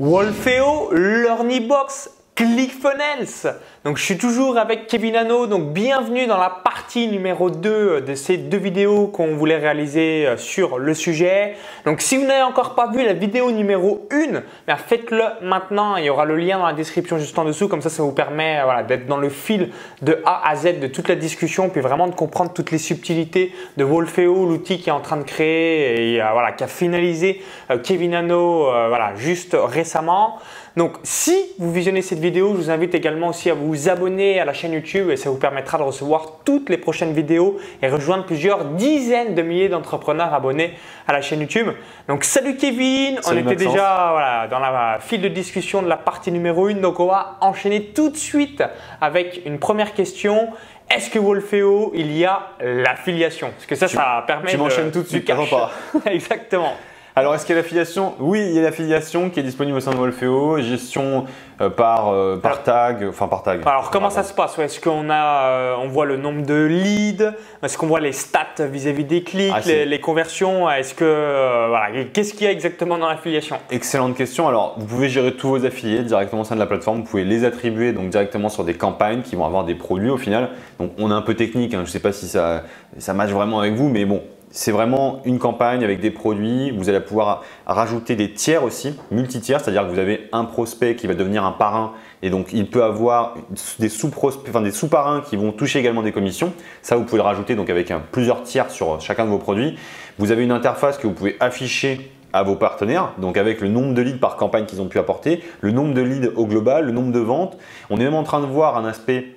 Wolfeo 0.00 0.88
Learnybox 0.92 2.08
ClickFunnels. 2.40 3.58
Donc 3.84 3.98
je 3.98 4.02
suis 4.02 4.16
toujours 4.16 4.56
avec 4.56 4.86
Kevin 4.86 5.14
Hano, 5.14 5.46
donc 5.46 5.74
bienvenue 5.74 6.26
dans 6.26 6.38
la 6.38 6.48
partie 6.48 7.06
numéro 7.06 7.50
2 7.50 8.00
de 8.00 8.14
ces 8.14 8.38
deux 8.38 8.56
vidéos 8.56 9.08
qu'on 9.08 9.36
voulait 9.36 9.58
réaliser 9.58 10.26
euh, 10.26 10.36
sur 10.38 10.78
le 10.78 10.94
sujet. 10.94 11.56
Donc 11.84 12.00
si 12.00 12.16
vous 12.16 12.24
n'avez 12.24 12.42
encore 12.42 12.74
pas 12.74 12.90
vu 12.90 13.04
la 13.04 13.12
vidéo 13.12 13.52
numéro 13.52 14.08
1, 14.10 14.40
ben, 14.66 14.76
faites-le 14.76 15.22
maintenant, 15.42 15.96
il 15.96 16.04
y 16.04 16.10
aura 16.10 16.24
le 16.24 16.36
lien 16.36 16.58
dans 16.58 16.66
la 16.66 16.72
description 16.72 17.18
juste 17.18 17.38
en 17.38 17.44
dessous, 17.44 17.68
comme 17.68 17.82
ça 17.82 17.90
ça 17.90 18.02
vous 18.02 18.12
permet 18.12 18.58
euh, 18.58 18.84
d'être 18.84 19.06
dans 19.06 19.18
le 19.18 19.28
fil 19.28 19.70
de 20.00 20.22
A 20.24 20.48
à 20.48 20.56
Z 20.56 20.80
de 20.80 20.86
toute 20.86 21.08
la 21.08 21.16
discussion, 21.16 21.68
puis 21.68 21.82
vraiment 21.82 22.08
de 22.08 22.14
comprendre 22.14 22.54
toutes 22.54 22.70
les 22.70 22.78
subtilités 22.78 23.52
de 23.76 23.84
Wolfeo, 23.84 24.46
l'outil 24.46 24.80
qui 24.80 24.88
est 24.88 24.92
en 24.92 25.00
train 25.00 25.18
de 25.18 25.24
créer 25.24 26.14
et 26.14 26.22
euh, 26.22 26.30
voilà, 26.32 26.52
qui 26.52 26.64
a 26.64 26.68
finalisé 26.68 27.42
Kevin 27.84 28.14
Hano 28.14 28.62
voilà, 28.88 29.14
juste 29.16 29.54
récemment. 29.58 30.38
Donc 30.80 30.94
si 31.02 31.36
vous 31.58 31.70
visionnez 31.70 32.00
cette 32.00 32.20
vidéo, 32.20 32.52
je 32.52 32.56
vous 32.56 32.70
invite 32.70 32.94
également 32.94 33.28
aussi 33.28 33.50
à 33.50 33.54
vous 33.54 33.90
abonner 33.90 34.40
à 34.40 34.46
la 34.46 34.54
chaîne 34.54 34.72
YouTube 34.72 35.10
et 35.10 35.18
ça 35.18 35.28
vous 35.28 35.36
permettra 35.36 35.76
de 35.76 35.82
recevoir 35.82 36.38
toutes 36.46 36.70
les 36.70 36.78
prochaines 36.78 37.12
vidéos 37.12 37.58
et 37.82 37.88
rejoindre 37.88 38.24
plusieurs 38.24 38.64
dizaines 38.64 39.34
de 39.34 39.42
milliers 39.42 39.68
d'entrepreneurs 39.68 40.32
abonnés 40.32 40.72
à 41.06 41.12
la 41.12 41.20
chaîne 41.20 41.42
YouTube. 41.42 41.68
Donc 42.08 42.24
salut 42.24 42.56
Kevin, 42.56 43.20
on 43.26 43.36
était 43.36 43.56
déjà 43.56 44.48
dans 44.50 44.58
la 44.58 44.96
file 45.02 45.20
de 45.20 45.28
discussion 45.28 45.82
de 45.82 45.88
la 45.88 45.98
partie 45.98 46.32
numéro 46.32 46.68
1, 46.68 46.76
donc 46.76 46.98
on 46.98 47.08
va 47.08 47.36
enchaîner 47.42 47.88
tout 47.88 48.08
de 48.08 48.16
suite 48.16 48.64
avec 49.02 49.42
une 49.44 49.58
première 49.58 49.92
question. 49.92 50.48
Est-ce 50.90 51.10
que 51.10 51.18
Wolfeo, 51.18 51.92
il 51.94 52.16
y 52.16 52.24
a 52.24 52.52
l'affiliation? 52.58 53.50
Parce 53.50 53.66
que 53.66 53.74
ça, 53.74 53.86
ça 53.86 54.24
permet 54.26 54.50
tu 54.50 54.56
m'enchaînes 54.56 54.90
tout 54.90 55.02
de 55.02 55.08
suite, 55.08 55.30
pas. 55.50 55.72
Exactement. 56.06 56.72
Alors, 57.16 57.34
est-ce 57.34 57.44
qu'il 57.44 57.56
y 57.56 57.58
a 57.58 57.62
l'affiliation? 57.62 58.14
Oui, 58.20 58.40
il 58.40 58.54
y 58.54 58.58
a 58.58 58.62
l'affiliation 58.62 59.30
qui 59.30 59.40
est 59.40 59.42
disponible 59.42 59.76
au 59.76 59.80
sein 59.80 59.90
de 59.90 59.96
Wolfeo, 59.96 60.60
gestion 60.60 61.24
euh, 61.60 61.68
par, 61.68 62.08
euh, 62.08 62.36
par 62.36 62.62
tag, 62.62 63.04
enfin 63.08 63.26
par 63.26 63.42
tag. 63.42 63.62
Alors, 63.66 63.90
comment 63.90 64.10
ça 64.10 64.22
se 64.22 64.32
passe? 64.32 64.58
Est-ce 64.60 64.80
qu'on 64.80 65.10
a, 65.10 65.48
euh, 65.48 65.74
on 65.82 65.88
voit 65.88 66.06
le 66.06 66.16
nombre 66.16 66.46
de 66.46 66.54
leads? 66.54 67.32
Est-ce 67.62 67.76
qu'on 67.76 67.88
voit 67.88 68.00
les 68.00 68.12
stats 68.12 68.64
vis-à-vis 68.70 69.04
des 69.04 69.24
clics, 69.24 69.52
ah, 69.54 69.60
les, 69.66 70.00
conversions? 70.00 70.70
Est-ce 70.70 70.94
que, 70.94 71.68
voilà, 71.68 72.04
qu'est-ce 72.12 72.32
qu'il 72.32 72.44
y 72.44 72.46
a 72.46 72.52
exactement 72.52 72.96
dans 72.96 73.08
l'affiliation? 73.08 73.56
Excellente 73.70 74.16
question. 74.16 74.46
Alors, 74.46 74.76
vous 74.78 74.86
pouvez 74.86 75.08
gérer 75.08 75.32
tous 75.32 75.48
vos 75.48 75.66
affiliés 75.66 76.02
directement 76.02 76.42
au 76.42 76.44
sein 76.44 76.54
de 76.54 76.60
la 76.60 76.66
plateforme. 76.66 76.98
Vous 76.98 77.06
pouvez 77.06 77.24
les 77.24 77.44
attribuer 77.44 77.92
donc 77.92 78.08
directement 78.10 78.48
sur 78.48 78.62
des 78.62 78.74
campagnes 78.74 79.22
qui 79.22 79.34
vont 79.34 79.44
avoir 79.44 79.64
des 79.64 79.74
produits 79.74 80.10
au 80.10 80.18
final. 80.18 80.50
Donc, 80.78 80.92
on 80.96 81.10
est 81.10 81.14
un 81.14 81.22
peu 81.22 81.34
technique. 81.34 81.74
Hein. 81.74 81.78
Je 81.78 81.82
ne 81.82 81.90
sais 81.90 82.00
pas 82.00 82.12
si 82.12 82.28
ça, 82.28 82.62
ça 82.98 83.14
match 83.14 83.30
vraiment 83.30 83.58
avec 83.58 83.74
vous, 83.74 83.88
mais 83.88 84.04
bon, 84.04 84.22
c'est 84.50 84.72
vraiment 84.72 85.20
une 85.24 85.38
campagne 85.38 85.84
avec 85.84 86.00
des 86.00 86.10
produits. 86.10 86.72
Vous 86.72 86.88
allez 86.88 87.00
pouvoir 87.00 87.44
rajouter 87.66 88.16
des 88.16 88.32
tiers 88.32 88.64
aussi, 88.64 88.98
multi-tiers, 89.10 89.60
c'est-à-dire 89.60 89.86
que 89.86 89.92
vous 89.92 89.98
avez 89.98 90.28
un 90.32 90.44
prospect 90.44 90.96
qui 90.96 91.06
va 91.06 91.14
devenir 91.14 91.44
un 91.44 91.52
parrain 91.52 91.92
et 92.22 92.30
donc 92.30 92.52
il 92.52 92.68
peut 92.68 92.82
avoir 92.82 93.36
des 93.78 93.88
sous-parrains 93.88 95.20
qui 95.20 95.36
vont 95.36 95.52
toucher 95.52 95.78
également 95.78 96.02
des 96.02 96.12
commissions. 96.12 96.52
Ça, 96.82 96.96
vous 96.96 97.04
pouvez 97.04 97.18
le 97.18 97.24
rajouter 97.24 97.54
donc 97.54 97.70
avec 97.70 97.92
plusieurs 98.10 98.42
tiers 98.42 98.70
sur 98.70 99.00
chacun 99.00 99.24
de 99.24 99.30
vos 99.30 99.38
produits. 99.38 99.78
Vous 100.18 100.32
avez 100.32 100.42
une 100.42 100.52
interface 100.52 100.98
que 100.98 101.06
vous 101.06 101.14
pouvez 101.14 101.36
afficher 101.40 102.10
à 102.32 102.42
vos 102.42 102.54
partenaires, 102.54 103.12
donc 103.18 103.36
avec 103.36 103.60
le 103.60 103.68
nombre 103.68 103.94
de 103.94 104.02
leads 104.02 104.20
par 104.20 104.36
campagne 104.36 104.64
qu'ils 104.64 104.80
ont 104.80 104.86
pu 104.86 104.98
apporter, 104.98 105.42
le 105.60 105.72
nombre 105.72 105.94
de 105.94 106.00
leads 106.00 106.30
au 106.36 106.46
global, 106.46 106.86
le 106.86 106.92
nombre 106.92 107.12
de 107.12 107.18
ventes. 107.18 107.56
On 107.88 107.98
est 107.98 108.04
même 108.04 108.14
en 108.14 108.22
train 108.22 108.40
de 108.40 108.46
voir 108.46 108.76
un 108.76 108.84
aspect 108.84 109.36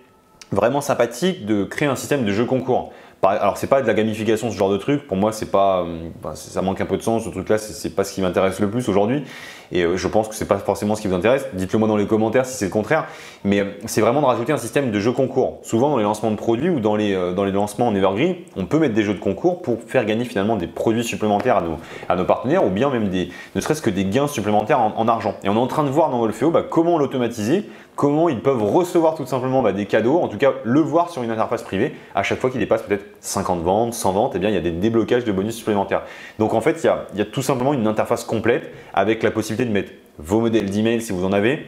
vraiment 0.52 0.81
sympathique 0.81 1.45
de 1.47 1.64
créer 1.64 1.88
un 1.88 1.95
système 1.95 2.23
de 2.25 2.31
jeu 2.31 2.45
concours 2.45 2.94
alors 3.30 3.58
c'est 3.58 3.68
pas 3.68 3.82
de 3.82 3.88
la 3.88 3.94
gamification 3.94 4.52
ce 4.52 4.58
genre 4.58 4.70
de 4.70 4.78
truc. 4.78 5.08
Pour 5.08 5.18
moi 5.18 5.32
c'est 5.32 5.52
pas 5.52 5.84
euh, 5.84 6.34
ça 6.36 6.62
manque 6.62 6.82
un 6.82 6.86
peu 6.86 6.98
de 6.98 7.02
sens 7.02 7.24
ce 7.24 7.30
truc 7.30 7.50
là 7.50 7.58
c'est 7.58 7.96
pas 7.96 8.04
ce 8.04 8.14
qui 8.14 8.22
m'intéresse 8.22 8.60
le 8.60 8.70
plus 8.70 8.88
aujourd'hui. 8.90 9.24
Et 9.72 9.84
euh, 9.84 9.98
je 9.98 10.08
pense 10.08 10.28
que 10.28 10.36
c'est 10.36 10.48
pas 10.48 10.58
forcément 10.58 10.96
ce 10.96 11.02
qui 11.02 11.08
vous 11.08 11.16
intéresse. 11.16 11.48
Dites-le 11.54 11.80
moi 11.80 11.88
dans 11.88 11.96
les 11.96 12.06
commentaires 12.06 12.46
si 12.46 12.56
c'est 12.56 12.66
le 12.66 12.72
contraire. 12.72 13.06
Mais 13.44 13.62
euh, 13.62 13.66
c'est 13.86 14.02
vraiment 14.02 14.22
de 14.22 14.26
rajouter 14.26 14.54
un 14.54 14.58
système 14.58 14.92
de 14.92 15.00
jeux 15.00 15.14
concours. 15.14 15.60
Souvent 15.64 15.90
dans 15.90 15.98
les 15.98 16.04
lancements 16.04 16.32
de 16.32 16.36
produits 16.36 16.70
ou 16.70 16.80
dans 16.80 16.96
les, 16.96 17.14
lancements 17.52 17.88
en 17.88 17.96
evergreen 17.96 18.36
on 18.56 18.66
peut 18.66 18.80
mettre 18.80 18.94
des 18.94 19.03
jeux 19.03 19.14
de 19.14 19.20
concours 19.20 19.62
pour 19.62 19.80
faire 19.81 20.06
gagner 20.06 20.26
finalement 20.26 20.56
des 20.56 20.68
produits 20.68 21.03
supplémentaires 21.03 21.58
à 21.58 21.62
nos, 21.62 21.78
à 22.09 22.16
nos 22.16 22.26
partenaires 22.26 22.66
ou 22.66 22.70
bien 22.70 22.90
même 22.90 23.09
des 23.09 23.30
ne 23.56 23.62
serait-ce 23.62 23.81
que 23.81 23.90
des 23.90 24.06
gains 24.06 24.28
supplémentaires 24.28 24.80
en, 24.80 25.08
argent. 25.08 25.36
Et 25.44 25.50
on 25.50 25.56
est 25.56 25.59
en 25.59 25.68
train 25.68 25.84
de 25.84 25.90
voir 25.90 26.09
dans 26.09 26.20
Wolfeo 26.20 26.52
bah, 26.52 26.64
comment 26.68 26.97
l'automatiser 26.97 27.70
comment 27.96 28.30
ils 28.30 28.42
peuvent 28.42 28.64
recevoir 28.64 29.16
tout 29.16 29.26
simplement 29.26 29.62
bah, 29.62 29.72
des 29.72 29.86
cadeaux, 29.86 30.20
en 30.20 30.28
tout 30.28 30.38
cas 30.38 30.54
le 30.64 30.80
voir 30.80 31.09
sur 31.09 31.24
une 31.24 31.31
interface 31.31 31.64
privée 31.64 31.96
à 32.16 32.24
chaque 32.24 32.40
fois 32.40 32.50
qu'ils 32.50 32.59
dépassent 32.59 32.84
peut-être 32.84 33.06
50 33.22 33.62
ventes, 33.62 33.94
100 33.94 34.12
ventes, 34.14 34.36
et 34.36 34.38
eh 34.38 34.40
bien 34.40 34.50
il 34.50 34.56
y 34.56 34.58
a 34.58 34.62
des 34.62 34.72
déblocages 34.72 35.26
de 35.26 35.31
bonus 35.31 35.56
supplémentaires. 35.56 36.03
Donc 36.40 36.53
en 36.53 36.62
fait, 36.62 36.84
il 36.84 37.18
y 37.18 37.22
a, 37.22 37.26
tout 37.26 37.42
simplement 37.42 37.74
une 37.74 37.88
interface 37.88 38.24
complète 38.24 38.72
avec 38.94 39.24
la 39.24 39.32
possibilité 39.32 39.66
de 39.66 39.74
mettre 39.74 39.92
vos 40.20 40.40
modèles 40.40 40.70
d'email 40.70 41.02
si 41.02 41.12
vous 41.12 41.26
en 41.26 41.34
avez, 41.34 41.66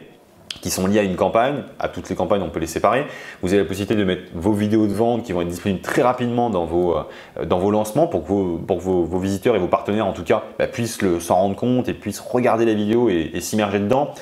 qui 0.60 0.70
sont 0.70 0.86
liés 0.86 1.00
à 1.00 1.02
une 1.02 1.16
campagne. 1.16 1.62
À 1.78 1.88
toutes 1.88 2.08
les 2.08 2.16
campagnes, 2.16 2.42
on 2.42 2.48
peut 2.48 2.60
les 2.60 2.66
séparer. 2.66 3.06
Vous 3.42 3.52
avez 3.52 3.62
la 3.62 3.68
possibilité 3.68 3.94
de 3.94 4.04
mettre 4.04 4.22
vos 4.34 4.52
vidéos 4.52 4.86
de 4.86 4.92
vente 4.92 5.22
qui 5.22 5.32
vont 5.32 5.42
être 5.42 5.48
disponibles 5.48 5.80
très 5.80 6.02
rapidement 6.02 6.50
dans 6.50 6.64
vos, 6.64 6.96
euh, 6.96 7.70
lancements 7.70 8.06
pour 8.06 8.24
que, 8.24 8.28
vos, 8.28 9.18
visiteurs 9.18 9.54
et 9.56 9.58
vos 9.58 9.68
partenaires, 9.68 10.06
en 10.06 10.12
tout 10.12 10.24
cas, 10.24 10.44
bah, 10.58 10.66
puissent 10.66 10.98
s'en 11.20 11.34
rendre 11.36 11.56
compte 11.56 11.88
et 11.88 11.94
puissent 11.94 12.20
regarder 12.20 12.64
la 12.64 12.74
vidéo 12.74 13.08
et 13.08 13.40
s'immerger 13.40 13.80
dedans. 13.80 14.12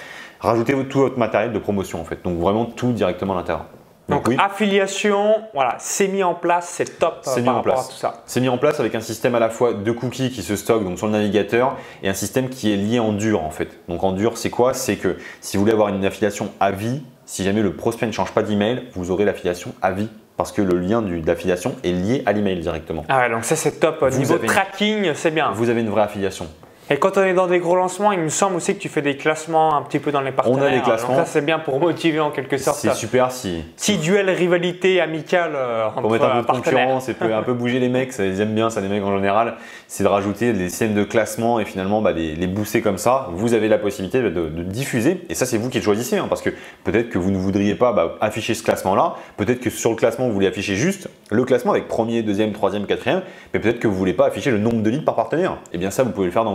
Rajoutez 0.44 0.74
tout 0.88 0.98
votre 1.00 1.18
matériel 1.18 1.52
de 1.52 1.58
promotion 1.58 2.00
en 2.00 2.04
fait. 2.04 2.22
Donc 2.22 2.38
vraiment 2.38 2.66
tout 2.66 2.92
directement 2.92 3.34
à 3.34 3.36
l'intérieur. 3.36 3.66
Donc, 4.08 4.28
affiliation, 4.38 5.36
voilà, 5.54 5.76
c'est 5.78 6.08
mis 6.08 6.22
en 6.22 6.34
place, 6.34 6.68
c'est 6.68 6.98
top 6.98 7.20
c'est 7.22 7.40
mis 7.40 7.48
en 7.48 7.62
place. 7.62 7.88
tout 7.88 7.96
ça. 7.96 8.22
C'est 8.26 8.40
mis 8.40 8.50
en 8.50 8.58
place 8.58 8.78
avec 8.78 8.94
un 8.94 9.00
système 9.00 9.34
à 9.34 9.38
la 9.38 9.48
fois 9.48 9.72
de 9.72 9.92
cookies 9.92 10.30
qui 10.30 10.42
se 10.42 10.56
stockent 10.56 10.84
donc 10.84 10.98
sur 10.98 11.06
le 11.06 11.14
navigateur 11.14 11.76
et 12.02 12.10
un 12.10 12.14
système 12.14 12.50
qui 12.50 12.70
est 12.70 12.76
lié 12.76 12.98
en 12.98 13.12
dur 13.12 13.42
en 13.42 13.50
fait. 13.50 13.68
Donc 13.88 14.04
en 14.04 14.12
dur, 14.12 14.36
c'est 14.36 14.50
quoi? 14.50 14.74
C'est 14.74 14.96
que 14.96 15.16
si 15.40 15.56
vous 15.56 15.62
voulez 15.62 15.72
avoir 15.72 15.88
une 15.88 16.04
affiliation 16.04 16.50
à 16.60 16.70
vie, 16.70 17.02
si 17.24 17.44
jamais 17.44 17.62
le 17.62 17.74
prospect 17.74 18.06
ne 18.06 18.12
change 18.12 18.32
pas 18.32 18.42
d'email, 18.42 18.82
vous 18.92 19.10
aurez 19.10 19.24
l'affiliation 19.24 19.72
à 19.80 19.92
vie 19.92 20.10
parce 20.36 20.52
que 20.52 20.60
le 20.60 20.78
lien 20.78 21.00
d'affiliation 21.00 21.76
est 21.82 21.92
lié 21.92 22.22
à 22.26 22.32
l'email 22.32 22.60
directement. 22.60 23.04
Ah 23.08 23.20
ouais, 23.20 23.30
donc 23.30 23.44
ça 23.44 23.56
c'est 23.56 23.80
top. 23.80 24.02
Niveau 24.12 24.36
tracking, 24.36 25.12
c'est 25.14 25.30
bien. 25.30 25.52
Vous 25.52 25.70
avez 25.70 25.80
une 25.80 25.88
vraie 25.88 26.02
affiliation. 26.02 26.46
Et 26.90 26.98
quand 26.98 27.16
on 27.16 27.22
est 27.22 27.32
dans 27.32 27.46
des 27.46 27.60
gros 27.60 27.76
lancements, 27.76 28.12
il 28.12 28.18
me 28.18 28.28
semble 28.28 28.56
aussi 28.56 28.74
que 28.74 28.80
tu 28.80 28.90
fais 28.90 29.00
des 29.00 29.16
classements 29.16 29.74
un 29.74 29.82
petit 29.82 29.98
peu 29.98 30.12
dans 30.12 30.20
les 30.20 30.32
partenaires. 30.32 30.58
On 30.62 30.66
a 30.66 30.70
des 30.70 30.82
classements. 30.82 31.16
ça, 31.16 31.24
c'est 31.24 31.44
bien 31.44 31.58
pour 31.58 31.80
motiver 31.80 32.20
en 32.20 32.30
quelque 32.30 32.58
sorte. 32.58 32.76
C'est 32.76 32.92
super 32.92 33.32
si. 33.32 33.64
Si 33.76 33.96
duel 33.96 34.28
rivalité 34.28 35.00
amicale 35.00 35.52
euh, 35.54 35.86
entre 35.86 36.02
Pour 36.02 36.10
mettre 36.10 36.26
un 36.26 36.42
peu 36.42 36.52
de 36.52 36.58
concurrence 36.58 37.08
et 37.08 37.16
un 37.22 37.42
peu 37.42 37.54
bouger 37.54 37.80
les 37.80 37.88
mecs, 37.88 38.12
ça, 38.12 38.26
ils 38.26 38.38
aiment 38.38 38.54
bien 38.54 38.68
ça, 38.68 38.82
les 38.82 38.88
mecs 38.88 39.02
en 39.02 39.16
général, 39.16 39.54
c'est 39.88 40.04
de 40.04 40.08
rajouter 40.08 40.52
des 40.52 40.68
scènes 40.68 40.94
de 40.94 41.04
classement 41.04 41.58
et 41.58 41.64
finalement 41.64 42.02
bah, 42.02 42.12
les, 42.12 42.34
les 42.34 42.46
booster 42.46 42.82
comme 42.82 42.98
ça. 42.98 43.28
Vous 43.32 43.54
avez 43.54 43.68
la 43.68 43.78
possibilité 43.78 44.20
de, 44.20 44.48
diffuser 44.64 45.24
et 45.30 45.34
ça, 45.34 45.46
c'est 45.46 45.56
vous 45.56 45.70
qui 45.70 45.78
le 45.78 45.84
choisissez 45.84 46.18
hein, 46.18 46.26
parce 46.28 46.42
que 46.42 46.50
peut-être 46.84 47.08
que 47.08 47.18
vous 47.18 47.30
ne 47.30 47.38
voudriez 47.38 47.76
pas 47.76 47.92
bah, 47.94 48.16
afficher 48.20 48.52
ce 48.52 48.62
classement-là. 48.62 49.14
Peut-être 49.38 49.60
que 49.60 49.70
sur 49.70 49.88
le 49.88 49.96
classement, 49.96 50.26
vous 50.26 50.34
voulez 50.34 50.48
afficher 50.48 50.74
juste 50.74 51.08
le 51.30 51.44
classement 51.44 51.72
avec 51.72 51.88
premier, 51.88 52.22
deuxième, 52.22 52.52
troisième, 52.52 52.84
quatrième, 52.84 53.22
mais 53.54 53.60
peut-être 53.60 53.80
que 53.80 53.88
vous 53.88 53.96
voulez 53.96 54.12
pas 54.12 54.26
afficher 54.26 54.50
le 54.50 54.58
nombre 54.58 54.82
de 54.82 54.90
leads 54.90 55.04
par 55.04 55.14
partenaire. 55.14 55.52
Et 55.52 55.74
eh 55.74 55.78
bien 55.78 55.90
ça, 55.90 56.02
vous 56.02 56.10
pouvez 56.10 56.26
le 56.26 56.32
faire 56.32 56.44
dans 56.44 56.52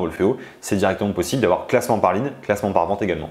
C'est 0.62 0.76
directement 0.76 1.12
possible 1.12 1.42
d'avoir 1.42 1.68
classement 1.68 2.00
par 2.00 2.14
ligne, 2.14 2.32
classement 2.42 2.72
par 2.72 2.86
vente 2.88 3.02
également. 3.02 3.30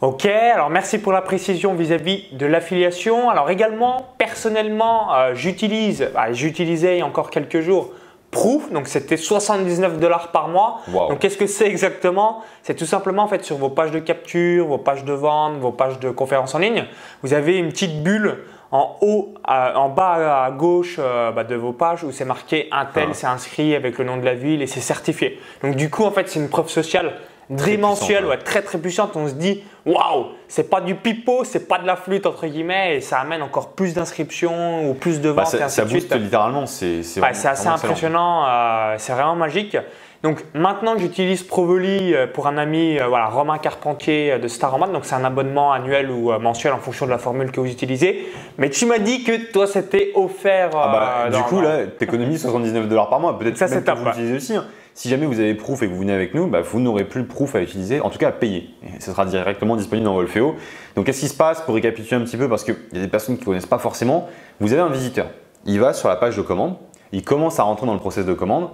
Ok, 0.00 0.26
alors 0.26 0.68
merci 0.68 0.98
pour 0.98 1.12
la 1.12 1.22
précision 1.22 1.74
vis-à-vis 1.74 2.24
de 2.32 2.44
l'affiliation. 2.44 3.30
Alors 3.30 3.50
également, 3.50 4.14
personnellement, 4.18 5.14
euh, 5.14 5.34
j'utilise, 5.34 6.10
bah, 6.12 6.32
j'utilisais 6.32 6.96
il 6.96 6.98
y 6.98 7.02
a 7.02 7.06
encore 7.06 7.30
quelques 7.30 7.60
jours 7.60 7.92
Proof, 8.32 8.72
donc 8.72 8.88
c'était 8.88 9.18
79 9.18 10.00
dollars 10.00 10.32
par 10.32 10.48
mois. 10.48 10.80
Donc 10.88 11.18
qu'est-ce 11.18 11.36
que 11.36 11.46
c'est 11.46 11.68
exactement? 11.68 12.42
C'est 12.62 12.74
tout 12.74 12.86
simplement 12.86 13.24
en 13.24 13.28
fait 13.28 13.44
sur 13.44 13.58
vos 13.58 13.68
pages 13.68 13.90
de 13.90 13.98
capture, 13.98 14.66
vos 14.66 14.78
pages 14.78 15.04
de 15.04 15.12
vente, 15.12 15.58
vos 15.58 15.70
pages 15.70 16.00
de 16.00 16.10
conférences 16.10 16.54
en 16.54 16.58
ligne, 16.58 16.86
vous 17.22 17.34
avez 17.34 17.58
une 17.58 17.68
petite 17.68 18.02
bulle 18.02 18.38
en 18.72 18.96
haut, 19.02 19.34
en 19.46 19.88
bas 19.90 20.44
à 20.44 20.50
gauche 20.50 20.96
euh, 20.98 21.30
bah, 21.30 21.44
de 21.44 21.54
vos 21.54 21.72
pages 21.72 22.04
où 22.04 22.10
c'est 22.10 22.24
marqué 22.24 22.68
un 22.72 22.86
tel, 22.86 23.08
ah. 23.10 23.14
c'est 23.14 23.26
inscrit 23.26 23.74
avec 23.74 23.98
le 23.98 24.04
nom 24.04 24.16
de 24.16 24.24
la 24.24 24.34
ville 24.34 24.62
et 24.62 24.66
c'est 24.66 24.80
certifié. 24.80 25.38
Donc 25.62 25.76
du 25.76 25.90
coup, 25.90 26.04
en 26.04 26.10
fait, 26.10 26.28
c'est 26.28 26.40
une 26.40 26.48
preuve 26.48 26.70
sociale 26.70 27.12
très 27.54 27.76
mensuelle, 27.76 28.24
ouais, 28.24 28.38
très 28.38 28.62
très 28.62 28.78
puissante. 28.78 29.14
On 29.14 29.28
se 29.28 29.34
dit, 29.34 29.62
waouh, 29.84 30.28
c'est 30.48 30.70
pas 30.70 30.80
du 30.80 30.94
pipeau, 30.94 31.44
c'est 31.44 31.68
pas 31.68 31.78
de 31.78 31.86
la 31.86 31.96
flûte 31.96 32.24
entre 32.24 32.46
guillemets, 32.46 32.96
et 32.96 33.00
ça 33.02 33.18
amène 33.18 33.42
encore 33.42 33.72
plus 33.72 33.92
d'inscriptions 33.92 34.88
ou 34.88 34.94
plus 34.94 35.20
de 35.20 35.30
bah, 35.30 35.44
ventes. 35.44 35.68
ça, 35.68 35.84
booste 35.84 36.14
littéralement, 36.14 36.64
c'est 36.64 37.02
assez 37.22 37.68
impressionnant, 37.68 38.46
euh, 38.46 38.94
c'est 38.96 39.12
vraiment 39.12 39.36
magique. 39.36 39.76
Donc 40.22 40.44
maintenant 40.54 40.94
que 40.94 41.00
j'utilise 41.00 41.42
Provoli 41.42 42.14
euh, 42.14 42.28
pour 42.28 42.46
un 42.46 42.56
ami, 42.56 42.96
euh, 42.98 43.08
voilà, 43.08 43.26
Romain 43.26 43.58
Carpentier 43.58 44.32
euh, 44.32 44.38
de 44.38 44.46
Staromat, 44.46 44.86
donc 44.86 45.04
c'est 45.04 45.16
un 45.16 45.24
abonnement 45.24 45.72
annuel 45.72 46.10
ou 46.10 46.30
mensuel 46.38 46.72
en 46.72 46.78
fonction 46.78 47.06
de 47.06 47.10
la 47.10 47.18
formule 47.18 47.50
que 47.50 47.58
vous 47.58 47.66
utilisez. 47.66 48.28
Mais 48.56 48.70
tu 48.70 48.86
m'as 48.86 48.98
dit 48.98 49.24
que 49.24 49.50
toi 49.50 49.66
c'était 49.66 50.12
offert. 50.14 50.70
Ah 50.74 51.28
bah, 51.30 51.36
du 51.36 51.42
coup 51.42 51.60
là, 51.60 51.86
tu 51.98 52.04
économises 52.04 52.42
79 52.42 52.88
dollars 52.88 53.10
par 53.10 53.18
mois. 53.18 53.36
Peut-être 53.36 53.58
que 53.58 53.98
vous 53.98 54.04
l'utilisez 54.04 54.36
aussi. 54.36 54.56
Hein. 54.56 54.66
Si 54.94 55.08
jamais 55.08 55.26
vous 55.26 55.40
avez 55.40 55.54
Proof 55.54 55.82
et 55.82 55.86
que 55.86 55.92
vous 55.92 56.00
venez 56.00 56.12
avec 56.12 56.34
nous, 56.34 56.46
bah, 56.46 56.60
vous 56.60 56.78
n'aurez 56.78 57.04
plus 57.04 57.24
Proof 57.24 57.56
à 57.56 57.60
utiliser, 57.60 58.00
en 58.00 58.10
tout 58.10 58.18
cas 58.18 58.28
à 58.28 58.32
payer. 58.32 58.68
Et 58.84 59.00
ce 59.00 59.10
sera 59.10 59.24
directement 59.24 59.74
disponible 59.74 60.04
dans 60.04 60.14
Wolfeo. 60.14 60.54
Donc 60.94 61.06
qu'est-ce 61.06 61.20
qui 61.20 61.28
se 61.28 61.36
passe 61.36 61.62
pour 61.62 61.74
récapituler 61.74 62.20
un 62.20 62.24
petit 62.24 62.36
peu 62.36 62.48
Parce 62.48 62.62
qu'il 62.62 62.76
y 62.92 62.98
a 62.98 63.00
des 63.00 63.08
personnes 63.08 63.36
qui 63.36 63.40
ne 63.40 63.46
connaissent 63.46 63.66
pas 63.66 63.78
forcément. 63.78 64.28
Vous 64.60 64.72
avez 64.72 64.82
un 64.82 64.90
visiteur. 64.90 65.26
Il 65.64 65.80
va 65.80 65.94
sur 65.94 66.08
la 66.08 66.16
page 66.16 66.36
de 66.36 66.42
commande. 66.42 66.76
Il 67.12 67.22
commence 67.22 67.58
à 67.58 67.64
rentrer 67.64 67.86
dans 67.86 67.92
le 67.92 68.00
process 68.00 68.24
de 68.24 68.32
commande 68.32 68.70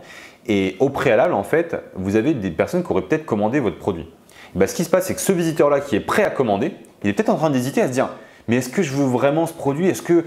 et 0.48 0.76
au 0.80 0.88
préalable, 0.88 1.34
en 1.34 1.44
fait, 1.44 1.76
vous 1.94 2.16
avez 2.16 2.34
des 2.34 2.50
personnes 2.50 2.82
qui 2.82 2.90
auraient 2.90 3.02
peut-être 3.02 3.26
commandé 3.26 3.60
votre 3.60 3.78
produit. 3.78 4.08
bah, 4.54 4.66
ce 4.66 4.74
qui 4.74 4.84
se 4.84 4.90
passe, 4.90 5.06
c'est 5.06 5.14
que 5.14 5.20
ce 5.20 5.32
visiteur-là 5.32 5.80
qui 5.80 5.94
est 5.94 6.00
prêt 6.00 6.24
à 6.24 6.30
commander, 6.30 6.74
il 7.04 7.10
est 7.10 7.12
peut-être 7.12 7.28
en 7.28 7.36
train 7.36 7.50
d'hésiter 7.50 7.82
à 7.82 7.88
se 7.88 7.92
dire 7.92 8.08
Mais 8.48 8.56
est-ce 8.56 8.70
que 8.70 8.82
je 8.82 8.94
veux 8.94 9.04
vraiment 9.04 9.46
ce 9.46 9.52
produit? 9.52 9.88
Est-ce 9.88 10.02
que 10.02 10.24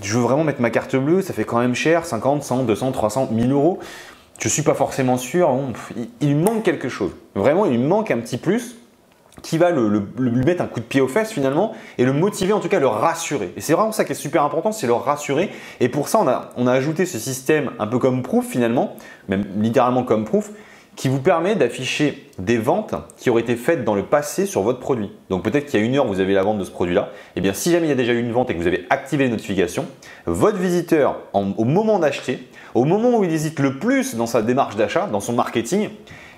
je 0.00 0.16
veux 0.16 0.22
vraiment 0.22 0.44
mettre 0.44 0.60
ma 0.60 0.70
carte 0.70 0.94
bleue? 0.94 1.20
Ça 1.20 1.32
fait 1.32 1.44
quand 1.44 1.58
même 1.58 1.74
cher 1.74 2.06
50, 2.06 2.44
100, 2.44 2.62
200, 2.62 2.92
300, 2.92 3.28
1000 3.32 3.50
euros. 3.50 3.80
Je 4.38 4.46
ne 4.46 4.50
suis 4.50 4.62
pas 4.62 4.74
forcément 4.74 5.16
sûr. 5.16 5.50
il 6.20 6.36
manque 6.36 6.62
quelque 6.62 6.88
chose. 6.88 7.10
Vraiment, 7.34 7.66
il 7.66 7.80
manque 7.80 8.10
un 8.10 8.18
petit 8.18 8.36
plus 8.36 8.76
qui 9.42 9.58
va 9.58 9.70
lui 9.70 10.44
mettre 10.44 10.62
un 10.62 10.66
coup 10.66 10.80
de 10.80 10.84
pied 10.84 11.00
aux 11.00 11.08
fesses 11.08 11.32
finalement 11.32 11.74
et 11.98 12.04
le 12.04 12.12
motiver, 12.12 12.52
en 12.52 12.60
tout 12.60 12.68
cas 12.68 12.80
le 12.80 12.86
rassurer. 12.86 13.52
Et 13.56 13.60
c'est 13.60 13.74
vraiment 13.74 13.92
ça 13.92 14.04
qui 14.04 14.12
est 14.12 14.16
super 14.16 14.42
important, 14.42 14.72
c'est 14.72 14.86
le 14.86 14.94
rassurer. 14.94 15.50
Et 15.80 15.88
pour 15.88 16.08
ça, 16.08 16.18
on 16.20 16.28
a, 16.28 16.50
on 16.56 16.66
a 16.66 16.72
ajouté 16.72 17.06
ce 17.06 17.18
système 17.18 17.70
un 17.78 17.86
peu 17.86 17.98
comme 17.98 18.22
proof 18.22 18.46
finalement, 18.46 18.96
même 19.28 19.44
littéralement 19.58 20.02
comme 20.02 20.24
proof, 20.24 20.50
qui 20.96 21.10
vous 21.10 21.20
permet 21.20 21.54
d'afficher 21.54 22.26
des 22.38 22.56
ventes 22.56 22.94
qui 23.18 23.28
auraient 23.28 23.42
été 23.42 23.54
faites 23.54 23.84
dans 23.84 23.94
le 23.94 24.02
passé 24.02 24.46
sur 24.46 24.62
votre 24.62 24.80
produit. 24.80 25.12
Donc 25.28 25.44
peut-être 25.44 25.66
qu'il 25.66 25.78
y 25.78 25.82
a 25.82 25.86
une 25.86 25.94
heure, 25.94 26.06
vous 26.06 26.20
avez 26.20 26.32
la 26.32 26.42
vente 26.42 26.58
de 26.58 26.64
ce 26.64 26.70
produit-là. 26.70 27.10
Et 27.12 27.38
eh 27.38 27.40
bien 27.42 27.52
si 27.52 27.70
jamais 27.70 27.86
il 27.86 27.90
y 27.90 27.92
a 27.92 27.96
déjà 27.96 28.14
eu 28.14 28.20
une 28.20 28.32
vente 28.32 28.50
et 28.50 28.54
que 28.54 28.60
vous 28.60 28.66
avez 28.66 28.86
activé 28.88 29.24
les 29.24 29.30
notifications, 29.30 29.84
votre 30.24 30.56
visiteur, 30.56 31.18
au 31.34 31.64
moment 31.64 31.98
d'acheter, 31.98 32.48
au 32.74 32.84
moment 32.84 33.18
où 33.18 33.24
il 33.24 33.32
hésite 33.32 33.58
le 33.58 33.78
plus 33.78 34.14
dans 34.14 34.26
sa 34.26 34.40
démarche 34.40 34.76
d'achat, 34.76 35.06
dans 35.06 35.20
son 35.20 35.34
marketing, 35.34 35.90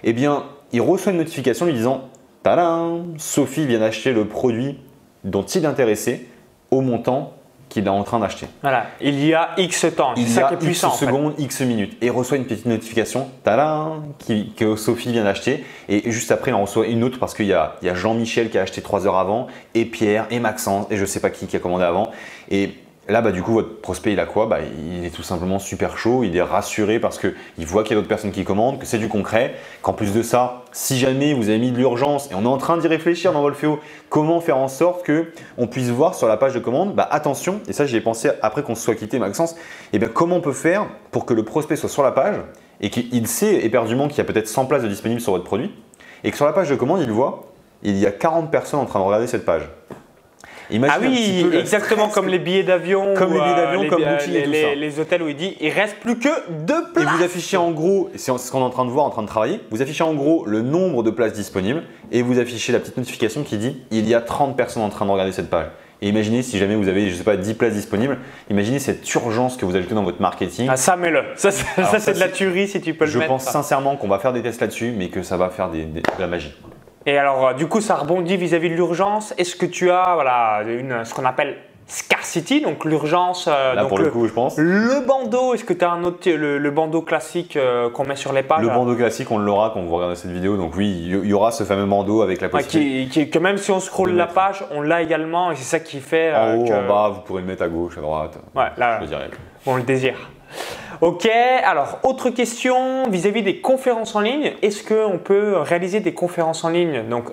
eh 0.02 0.12
bien 0.12 0.42
il 0.72 0.80
reçoit 0.80 1.12
une 1.12 1.18
notification 1.18 1.64
lui 1.64 1.72
disant 1.72 2.08
Tadam 2.42 3.14
Sophie 3.18 3.66
vient 3.66 3.80
d'acheter 3.80 4.12
le 4.12 4.26
produit 4.26 4.78
dont 5.24 5.42
il 5.42 5.64
est 5.64 5.66
intéressé 5.66 6.28
au 6.70 6.80
montant 6.80 7.32
qu'il 7.68 7.84
est 7.84 7.90
en 7.90 8.02
train 8.02 8.18
d'acheter. 8.18 8.46
Voilà, 8.62 8.86
il 9.00 9.22
y 9.24 9.34
a 9.34 9.50
X 9.58 9.86
temps, 9.94 10.14
il 10.16 10.32
y 10.32 10.38
a 10.38 10.52
X 10.60 10.86
secondes, 10.98 11.34
X 11.38 11.60
minutes. 11.60 11.96
Et 12.00 12.08
reçoit 12.08 12.38
une 12.38 12.46
petite 12.46 12.66
notification, 12.66 13.28
tadam, 13.44 14.14
que 14.56 14.76
Sophie 14.76 15.12
vient 15.12 15.24
d'acheter. 15.24 15.64
Et 15.88 16.10
juste 16.10 16.32
après, 16.32 16.50
il 16.50 16.54
en 16.54 16.62
reçoit 16.62 16.86
une 16.86 17.04
autre 17.04 17.18
parce 17.18 17.34
qu'il 17.34 17.46
y 17.46 17.52
a, 17.52 17.74
a 17.82 17.94
Jean-Michel 17.94 18.48
qui 18.50 18.58
a 18.58 18.62
acheté 18.62 18.80
trois 18.80 19.06
heures 19.06 19.18
avant, 19.18 19.48
et 19.74 19.84
Pierre, 19.84 20.26
et 20.30 20.40
Maxence, 20.40 20.86
et 20.90 20.96
je 20.96 21.02
ne 21.02 21.06
sais 21.06 21.20
pas 21.20 21.30
qui 21.30 21.46
qui 21.46 21.56
a 21.56 21.58
commandé 21.58 21.84
avant. 21.84 22.10
Et 22.50 22.72
Là, 23.10 23.22
bah, 23.22 23.32
du 23.32 23.42
coup, 23.42 23.54
votre 23.54 23.80
prospect, 23.80 24.12
il 24.12 24.20
a 24.20 24.26
quoi? 24.26 24.44
Bah, 24.44 24.58
Il 24.60 25.02
est 25.02 25.10
tout 25.10 25.22
simplement 25.22 25.58
super 25.58 25.96
chaud, 25.96 26.24
il 26.24 26.36
est 26.36 26.42
rassuré 26.42 27.00
parce 27.00 27.18
qu'il 27.18 27.66
voit 27.66 27.82
qu'il 27.82 27.92
y 27.92 27.94
a 27.94 27.96
d'autres 27.96 28.08
personnes 28.08 28.32
qui 28.32 28.44
commandent, 28.44 28.78
que 28.78 28.84
c'est 28.84 28.98
du 28.98 29.08
concret, 29.08 29.54
qu'en 29.80 29.94
plus 29.94 30.12
de 30.12 30.20
ça, 30.20 30.64
si 30.72 30.98
jamais 30.98 31.32
vous 31.32 31.48
avez 31.48 31.58
mis 31.58 31.70
de 31.70 31.78
l'urgence 31.78 32.30
et 32.30 32.34
on 32.34 32.42
est 32.42 32.46
en 32.46 32.58
train 32.58 32.76
d'y 32.76 32.86
réfléchir 32.86 33.32
dans 33.32 33.40
Wolfeo, 33.40 33.80
comment 34.10 34.40
faire 34.40 34.58
en 34.58 34.68
sorte 34.68 35.06
qu'on 35.06 35.66
puisse 35.66 35.88
voir 35.88 36.14
sur 36.14 36.28
la 36.28 36.36
page 36.36 36.52
de 36.52 36.58
commande, 36.58 36.94
bah, 36.94 37.08
attention, 37.10 37.62
et 37.66 37.72
ça 37.72 37.86
j'y 37.86 37.96
ai 37.96 38.02
pensé 38.02 38.28
après 38.42 38.62
qu'on 38.62 38.74
se 38.74 38.82
soit 38.82 38.94
quitté 38.94 39.18
Maxence, 39.18 39.52
et 39.52 39.56
eh 39.94 39.98
bien 39.98 40.08
comment 40.08 40.36
on 40.36 40.40
peut 40.42 40.52
faire 40.52 40.86
pour 41.10 41.24
que 41.24 41.32
le 41.32 41.44
prospect 41.44 41.76
soit 41.76 41.88
sur 41.88 42.02
la 42.02 42.12
page 42.12 42.36
et 42.82 42.90
qu'il 42.90 43.26
sait 43.26 43.64
éperdument 43.64 44.08
qu'il 44.08 44.18
y 44.18 44.20
a 44.20 44.24
peut-être 44.24 44.48
100 44.48 44.66
places 44.66 44.82
de 44.82 44.88
disponibles 44.88 45.22
sur 45.22 45.32
votre 45.32 45.44
produit 45.44 45.74
et 46.24 46.30
que 46.30 46.36
sur 46.36 46.44
la 46.44 46.52
page 46.52 46.68
de 46.68 46.74
commande, 46.74 47.00
il 47.00 47.10
voit, 47.10 47.46
il 47.82 47.96
y 47.96 48.04
a 48.04 48.10
40 48.10 48.50
personnes 48.50 48.80
en 48.80 48.84
train 48.84 48.98
de 48.98 49.04
regarder 49.04 49.26
cette 49.26 49.46
page? 49.46 49.62
Ah 50.88 50.98
oui, 51.00 51.46
exactement 51.54 52.08
comme 52.08 52.28
les 52.28 52.38
billets 52.38 52.62
d'avion. 52.62 53.14
Comme 53.14 53.32
les 53.32 53.40
billets 53.40 53.54
d'avion, 53.54 53.84
euh, 53.84 53.88
comme 53.88 54.04
Booking 54.04 54.34
et 54.34 54.42
tout 54.42 54.52
ça. 54.52 54.74
Les 54.74 55.00
hôtels 55.00 55.22
où 55.22 55.28
il 55.28 55.36
dit 55.36 55.56
il 55.60 55.70
reste 55.70 55.96
plus 56.00 56.18
que 56.18 56.28
deux 56.50 56.92
places. 56.92 57.06
Et 57.06 57.16
vous 57.16 57.24
affichez 57.24 57.56
en 57.56 57.70
gros, 57.70 58.10
c'est 58.16 58.36
ce 58.36 58.50
qu'on 58.50 58.60
est 58.60 58.64
en 58.64 58.70
train 58.70 58.84
de 58.84 58.90
voir, 58.90 59.06
en 59.06 59.10
train 59.10 59.22
de 59.22 59.28
travailler, 59.28 59.60
vous 59.70 59.82
affichez 59.82 60.04
en 60.04 60.14
gros 60.14 60.44
le 60.46 60.62
nombre 60.62 61.02
de 61.02 61.10
places 61.10 61.32
disponibles 61.32 61.82
et 62.12 62.22
vous 62.22 62.38
affichez 62.38 62.72
la 62.72 62.80
petite 62.80 62.96
notification 62.96 63.42
qui 63.42 63.56
dit 63.56 63.76
il 63.90 64.08
y 64.08 64.14
a 64.14 64.20
30 64.20 64.56
personnes 64.56 64.82
en 64.82 64.90
train 64.90 65.06
de 65.06 65.10
regarder 65.10 65.32
cette 65.32 65.50
page. 65.50 65.66
Et 66.00 66.08
imaginez 66.08 66.42
si 66.42 66.58
jamais 66.58 66.76
vous 66.76 66.88
avez, 66.88 67.10
je 67.10 67.16
sais 67.16 67.24
pas, 67.24 67.36
10 67.36 67.54
places 67.54 67.74
disponibles, 67.74 68.18
imaginez 68.50 68.78
cette 68.78 69.12
urgence 69.14 69.56
que 69.56 69.64
vous 69.64 69.74
ajoutez 69.74 69.94
dans 69.94 70.04
votre 70.04 70.22
marketing. 70.22 70.68
Ah, 70.70 70.76
ça, 70.76 70.96
mets-le. 70.96 71.22
Ça, 71.34 71.50
c'est 71.50 72.14
de 72.14 72.20
la 72.20 72.28
tuerie 72.28 72.68
si 72.68 72.80
tu 72.80 72.94
peux 72.94 73.04
le 73.04 73.10
je 73.10 73.18
mettre. 73.18 73.30
Je 73.30 73.34
pense 73.34 73.44
sincèrement 73.44 73.96
qu'on 73.96 74.08
va 74.08 74.20
faire 74.20 74.32
des 74.32 74.42
tests 74.42 74.60
là-dessus, 74.60 74.92
mais 74.96 75.08
que 75.08 75.22
ça 75.22 75.36
va 75.36 75.50
faire 75.50 75.70
de 75.70 76.00
la 76.18 76.26
magie. 76.28 76.54
Et 77.08 77.16
alors, 77.16 77.46
euh, 77.46 77.52
du 77.54 77.66
coup, 77.68 77.80
ça 77.80 77.94
rebondit 77.94 78.36
vis-à-vis 78.36 78.68
de 78.68 78.74
l'urgence. 78.74 79.32
Est-ce 79.38 79.56
que 79.56 79.64
tu 79.64 79.90
as 79.90 80.12
voilà, 80.12 80.60
une, 80.68 81.06
ce 81.06 81.14
qu'on 81.14 81.24
appelle 81.24 81.56
scarcity, 81.86 82.60
donc 82.60 82.84
l'urgence. 82.84 83.48
Euh, 83.50 83.72
Là, 83.72 83.86
pour 83.86 83.96
le, 83.96 84.10
coup, 84.10 84.26
je 84.26 84.32
pense. 84.34 84.58
Le 84.58 85.06
bandeau, 85.06 85.54
est-ce 85.54 85.64
que 85.64 85.72
tu 85.72 85.86
as 85.86 85.90
un 85.90 86.04
autre, 86.04 86.28
le, 86.30 86.70
bandeau 86.70 87.00
classique 87.00 87.56
euh, 87.56 87.88
qu'on 87.88 88.04
met 88.04 88.14
sur 88.14 88.34
les 88.34 88.42
pages? 88.42 88.60
Le 88.60 88.68
bandeau 88.68 88.94
classique, 88.94 89.30
on 89.30 89.38
l'aura 89.38 89.70
quand 89.72 89.80
vous 89.80 89.96
regardez 89.96 90.16
cette 90.16 90.32
vidéo. 90.32 90.58
Donc, 90.58 90.76
oui, 90.76 91.06
il 91.06 91.24
y 91.24 91.32
aura 91.32 91.50
ce 91.50 91.64
fameux 91.64 91.86
bandeau 91.86 92.20
avec 92.20 92.42
la 92.42 92.50
possibilité. 92.50 93.24
qui, 93.24 93.30
que 93.30 93.38
même 93.38 93.56
si 93.56 93.70
on 93.70 93.80
scrolle 93.80 94.12
la 94.12 94.26
page, 94.26 94.62
on 94.70 94.82
l'a 94.82 95.00
également 95.00 95.50
et 95.50 95.56
c'est 95.56 95.64
ça 95.64 95.80
qui 95.80 96.00
fait. 96.00 96.34
En 96.34 96.56
haut, 96.56 96.70
en 96.70 96.86
bas, 96.86 97.08
vous 97.14 97.22
pourrez 97.22 97.40
le 97.40 97.48
mettre 97.48 97.62
à 97.62 97.68
gauche, 97.68 97.96
à 97.96 98.02
droite. 98.02 98.38
Ouais, 98.54 98.68
là, 98.76 99.00
on 99.64 99.76
le 99.76 99.82
désire. 99.82 100.28
Ok, 101.00 101.28
alors 101.64 102.00
autre 102.02 102.30
question 102.30 103.08
vis-à-vis 103.08 103.42
des 103.42 103.60
conférences 103.60 104.16
en 104.16 104.20
ligne. 104.20 104.52
Est-ce 104.62 104.82
qu'on 104.82 105.18
peut 105.18 105.56
réaliser 105.58 106.00
des 106.00 106.14
conférences 106.14 106.64
en 106.64 106.70
ligne 106.70 107.04
donc, 107.08 107.26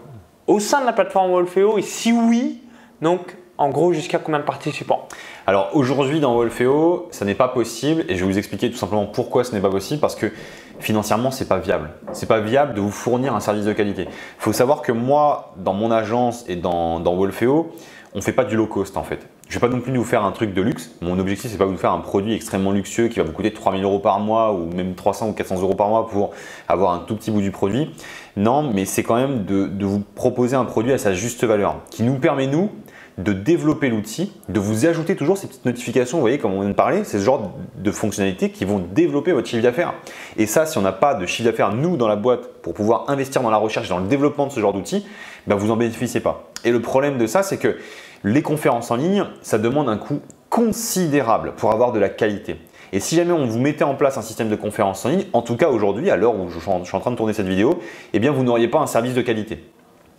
au 0.47 0.59
sein 0.59 0.81
de 0.81 0.85
la 0.85 0.93
plateforme 0.93 1.31
Wolfeo 1.31 1.77
Et 1.77 1.81
si 1.81 2.11
oui, 2.11 2.61
donc 3.01 3.35
en 3.57 3.69
gros 3.69 3.93
jusqu'à 3.93 4.19
combien 4.19 4.39
de 4.39 4.45
participants? 4.45 5.07
Alors 5.47 5.69
aujourd'hui 5.73 6.19
dans 6.19 6.35
Wolfeo, 6.35 7.07
ça 7.11 7.25
n'est 7.25 7.35
pas 7.35 7.47
possible 7.47 8.05
et 8.07 8.15
je 8.15 8.25
vais 8.25 8.31
vous 8.31 8.37
expliquer 8.37 8.69
tout 8.69 8.77
simplement 8.77 9.05
pourquoi 9.05 9.43
ce 9.43 9.53
n'est 9.53 9.61
pas 9.61 9.69
possible 9.69 9.99
parce 9.99 10.15
que 10.15 10.31
financièrement 10.79 11.31
c'est 11.31 11.47
pas 11.47 11.57
viable. 11.57 11.89
C'est 12.11 12.27
pas 12.27 12.41
viable 12.41 12.73
de 12.73 12.81
vous 12.81 12.91
fournir 12.91 13.35
un 13.35 13.39
service 13.39 13.65
de 13.65 13.73
qualité. 13.73 14.03
Il 14.03 14.41
faut 14.41 14.53
savoir 14.53 14.81
que 14.81 14.91
moi 14.91 15.53
dans 15.57 15.73
mon 15.73 15.89
agence 15.89 16.45
et 16.47 16.55
dans, 16.55 16.99
dans 16.99 17.15
Wolfeo, 17.15 17.71
on 18.13 18.21
fait 18.21 18.33
pas 18.33 18.45
du 18.45 18.55
low 18.55 18.67
cost 18.67 18.97
en 18.97 19.03
fait. 19.03 19.27
Je 19.47 19.57
ne 19.57 19.61
vais 19.61 19.67
pas 19.67 19.73
non 19.73 19.79
plus 19.79 19.95
vous 19.95 20.03
faire 20.03 20.23
un 20.23 20.31
truc 20.31 20.53
de 20.53 20.61
luxe. 20.61 20.91
Mon 21.01 21.19
objectif, 21.19 21.51
c'est 21.51 21.57
pas 21.57 21.65
vous 21.65 21.77
faire 21.77 21.91
un 21.91 21.99
produit 21.99 22.33
extrêmement 22.33 22.71
luxueux 22.71 23.09
qui 23.09 23.19
va 23.19 23.25
vous 23.25 23.31
coûter 23.31 23.53
3000 23.53 23.83
euros 23.83 23.99
par 23.99 24.19
mois 24.19 24.53
ou 24.53 24.71
même 24.73 24.95
300 24.95 25.29
ou 25.29 25.33
400 25.33 25.61
euros 25.61 25.75
par 25.75 25.87
mois 25.89 26.07
pour 26.07 26.31
avoir 26.67 26.93
un 26.93 26.99
tout 26.99 27.15
petit 27.15 27.29
bout 27.29 27.41
du 27.41 27.51
produit. 27.51 27.91
Non, 28.37 28.63
mais 28.73 28.85
c'est 28.85 29.03
quand 29.03 29.15
même 29.15 29.45
de, 29.45 29.85
vous 29.85 30.03
proposer 30.15 30.55
un 30.55 30.65
produit 30.65 30.93
à 30.93 30.97
sa 30.97 31.13
juste 31.13 31.43
valeur 31.43 31.77
qui 31.91 32.01
nous 32.01 32.15
permet, 32.15 32.47
nous, 32.47 32.71
de 33.19 33.33
développer 33.33 33.89
l'outil, 33.89 34.33
de 34.49 34.59
vous 34.59 34.87
ajouter 34.87 35.15
toujours 35.15 35.37
ces 35.37 35.47
petites 35.47 35.63
notifications, 35.63 36.17
vous 36.17 36.23
voyez, 36.23 36.37
comme 36.37 36.51
on 36.51 36.61
vient 36.61 36.69
de 36.69 36.75
parler, 36.75 37.03
c'est 37.05 37.19
ce 37.19 37.23
genre 37.23 37.53
de 37.77 37.91
fonctionnalités 37.91 38.49
qui 38.49 38.65
vont 38.65 38.79
développer 38.79 39.31
votre 39.31 39.47
chiffre 39.47 39.63
d'affaires. 39.63 39.93
Et 40.37 40.47
ça, 40.47 40.65
si 40.65 40.77
on 40.79 40.81
n'a 40.81 40.91
pas 40.91 41.13
de 41.13 41.25
chiffre 41.25 41.47
d'affaires, 41.47 41.71
nous, 41.71 41.97
dans 41.97 42.09
la 42.09 42.17
boîte, 42.17 42.61
pour 42.61 42.73
pouvoir 42.73 43.05
investir 43.09 43.41
dans 43.41 43.51
la 43.51 43.57
recherche 43.57 43.85
et 43.85 43.89
dans 43.89 43.99
le 43.99 44.07
développement 44.07 44.47
de 44.47 44.51
ce 44.51 44.59
genre 44.59 44.73
d'outils, 44.73 45.05
ben, 45.47 45.55
vous 45.55 45.67
n'en 45.67 45.77
bénéficiez 45.77 46.19
pas. 46.19 46.49
Et 46.65 46.71
le 46.71 46.81
problème 46.81 47.17
de 47.17 47.27
ça, 47.27 47.43
c'est 47.43 47.57
que 47.57 47.77
les 48.25 48.41
conférences 48.41 48.89
en 48.89 48.95
ligne, 48.95 49.23
ça 49.41 49.59
demande 49.59 49.87
un 49.87 49.97
coût 49.97 50.19
considérable 50.49 51.53
pour 51.55 51.71
avoir 51.71 51.91
de 51.91 51.99
la 51.99 52.09
qualité. 52.09 52.59
Et 52.91 52.99
si 52.99 53.15
jamais 53.15 53.31
on 53.31 53.45
vous 53.45 53.59
mettait 53.59 53.83
en 53.83 53.93
place 53.93 54.17
un 54.17 54.21
système 54.23 54.49
de 54.49 54.55
conférences 54.55 55.05
en 55.05 55.09
ligne, 55.09 55.25
en 55.33 55.43
tout 55.43 55.55
cas 55.55 55.69
aujourd'hui, 55.69 56.09
à 56.09 56.15
l'heure 56.15 56.35
où 56.35 56.49
je 56.49 56.59
suis 56.59 56.69
en 56.69 56.99
train 56.99 57.11
de 57.11 57.15
tourner 57.15 57.33
cette 57.33 57.47
vidéo, 57.47 57.79
eh 58.13 58.19
bien 58.19 58.31
vous 58.31 58.43
n'auriez 58.43 58.67
pas 58.67 58.79
un 58.79 58.87
service 58.87 59.13
de 59.13 59.21
qualité. 59.21 59.63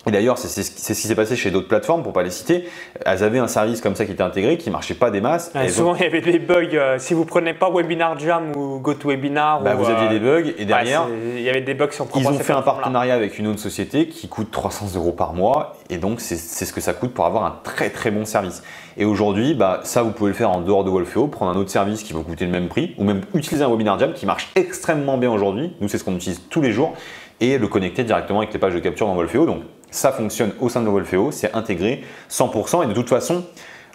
Et 0.07 0.11
d'ailleurs, 0.11 0.37
c'est 0.37 0.63
ce 0.63 0.71
qui 0.71 0.93
s'est 0.93 1.15
passé 1.15 1.35
chez 1.35 1.51
d'autres 1.51 1.67
plateformes, 1.67 2.01
pour 2.01 2.11
ne 2.11 2.15
pas 2.15 2.23
les 2.23 2.31
citer. 2.31 2.63
Elles 3.05 3.23
avaient 3.23 3.39
un 3.39 3.49
service 3.49 3.81
comme 3.81 3.95
ça 3.95 4.05
qui 4.05 4.13
était 4.13 4.23
intégré, 4.23 4.57
qui 4.57 4.69
ne 4.69 4.73
marchait 4.73 4.93
pas 4.93 5.11
des 5.11 5.19
masses. 5.19 5.51
souvent, 5.69 5.95
il 5.95 6.03
y 6.03 6.05
avait 6.05 6.21
des 6.21 6.39
bugs. 6.39 6.69
Euh, 6.73 6.95
si 6.97 7.13
vous 7.13 7.21
ne 7.21 7.27
prenez 7.27 7.53
pas 7.53 7.69
Webinar 7.69 8.17
Jam 8.17 8.55
ou 8.55 8.79
GoToWebinar, 8.79 9.61
bah, 9.61 9.75
vous 9.75 9.89
aviez 9.89 10.07
euh, 10.07 10.09
des 10.09 10.19
bugs. 10.19 10.53
Et 10.57 10.65
derrière, 10.65 11.07
il 11.35 11.41
y 11.41 11.49
avait 11.49 11.61
des 11.61 11.73
bugs 11.73 11.91
sur 11.91 12.07
Ils 12.15 12.27
ont 12.27 12.39
fait 12.39 12.53
un 12.53 12.61
partenariat 12.61 13.15
avec 13.15 13.37
une 13.37 13.47
autre 13.47 13.59
société 13.59 14.07
qui 14.07 14.29
coûte 14.29 14.49
300 14.49 14.95
euros 14.95 15.11
par 15.11 15.33
mois. 15.33 15.75
Et 15.89 15.97
donc, 15.97 16.21
c'est 16.21 16.37
ce 16.37 16.71
que 16.71 16.81
ça 16.81 16.93
coûte 16.93 17.13
pour 17.13 17.25
avoir 17.25 17.43
un 17.43 17.59
très 17.63 17.89
très 17.89 18.09
bon 18.09 18.23
service. 18.23 18.63
Et 18.95 19.03
aujourd'hui, 19.03 19.55
bah, 19.55 19.81
ça, 19.83 20.03
vous 20.03 20.11
pouvez 20.11 20.29
le 20.29 20.35
faire 20.35 20.51
en 20.51 20.61
dehors 20.61 20.85
de 20.85 20.89
Wolfeo, 20.89 21.27
prendre 21.27 21.51
un 21.51 21.59
autre 21.59 21.69
service 21.69 22.03
qui 22.03 22.13
va 22.13 22.21
coûter 22.21 22.45
le 22.45 22.51
même 22.51 22.69
prix, 22.69 22.95
ou 22.97 23.03
même 23.03 23.21
utiliser 23.33 23.63
un 23.63 23.69
Webinar 23.69 23.99
Jam 23.99 24.13
qui 24.13 24.25
marche 24.25 24.49
extrêmement 24.55 25.17
bien 25.17 25.31
aujourd'hui. 25.31 25.73
Nous, 25.81 25.89
c'est 25.89 25.97
ce 25.97 26.05
qu'on 26.05 26.15
utilise 26.15 26.41
tous 26.49 26.61
les 26.61 26.71
jours 26.71 26.93
et 27.39 27.57
le 27.57 27.67
connecter 27.67 28.03
directement 28.03 28.39
avec 28.39 28.53
les 28.53 28.59
pages 28.59 28.73
de 28.73 28.79
capture 28.79 29.07
dans 29.07 29.15
Wolfeo. 29.15 29.45
Donc 29.45 29.61
ça 29.91 30.11
fonctionne 30.11 30.51
au 30.59 30.69
sein 30.69 30.81
de 30.81 30.89
Wolfeo, 30.89 31.31
c'est 31.31 31.53
intégré 31.53 32.03
100% 32.29 32.83
et 32.83 32.87
de 32.87 32.93
toute 32.93 33.09
façon, 33.09 33.43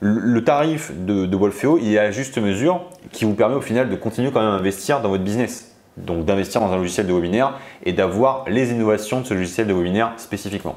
le 0.00 0.42
tarif 0.42 0.90
de, 0.92 1.26
de, 1.26 1.36
Wolfeo, 1.36 1.78
il 1.78 1.94
est 1.94 1.98
à 1.98 2.10
juste 2.10 2.36
mesure 2.38 2.80
qui 3.12 3.24
vous 3.24 3.34
permet 3.34 3.54
au 3.54 3.60
final 3.60 3.88
de 3.88 3.94
continuer 3.94 4.32
quand 4.32 4.40
même 4.40 4.50
à 4.50 4.54
investir 4.54 5.00
dans 5.00 5.08
votre 5.08 5.22
business. 5.22 5.76
Donc 5.96 6.24
d'investir 6.24 6.60
dans 6.60 6.72
un 6.72 6.76
logiciel 6.76 7.06
de 7.06 7.12
webinaire 7.12 7.58
et 7.84 7.92
d'avoir 7.92 8.44
les 8.48 8.72
innovations 8.72 9.20
de 9.20 9.26
ce 9.26 9.34
logiciel 9.34 9.66
de 9.66 9.74
webinaire 9.74 10.14
spécifiquement. 10.16 10.76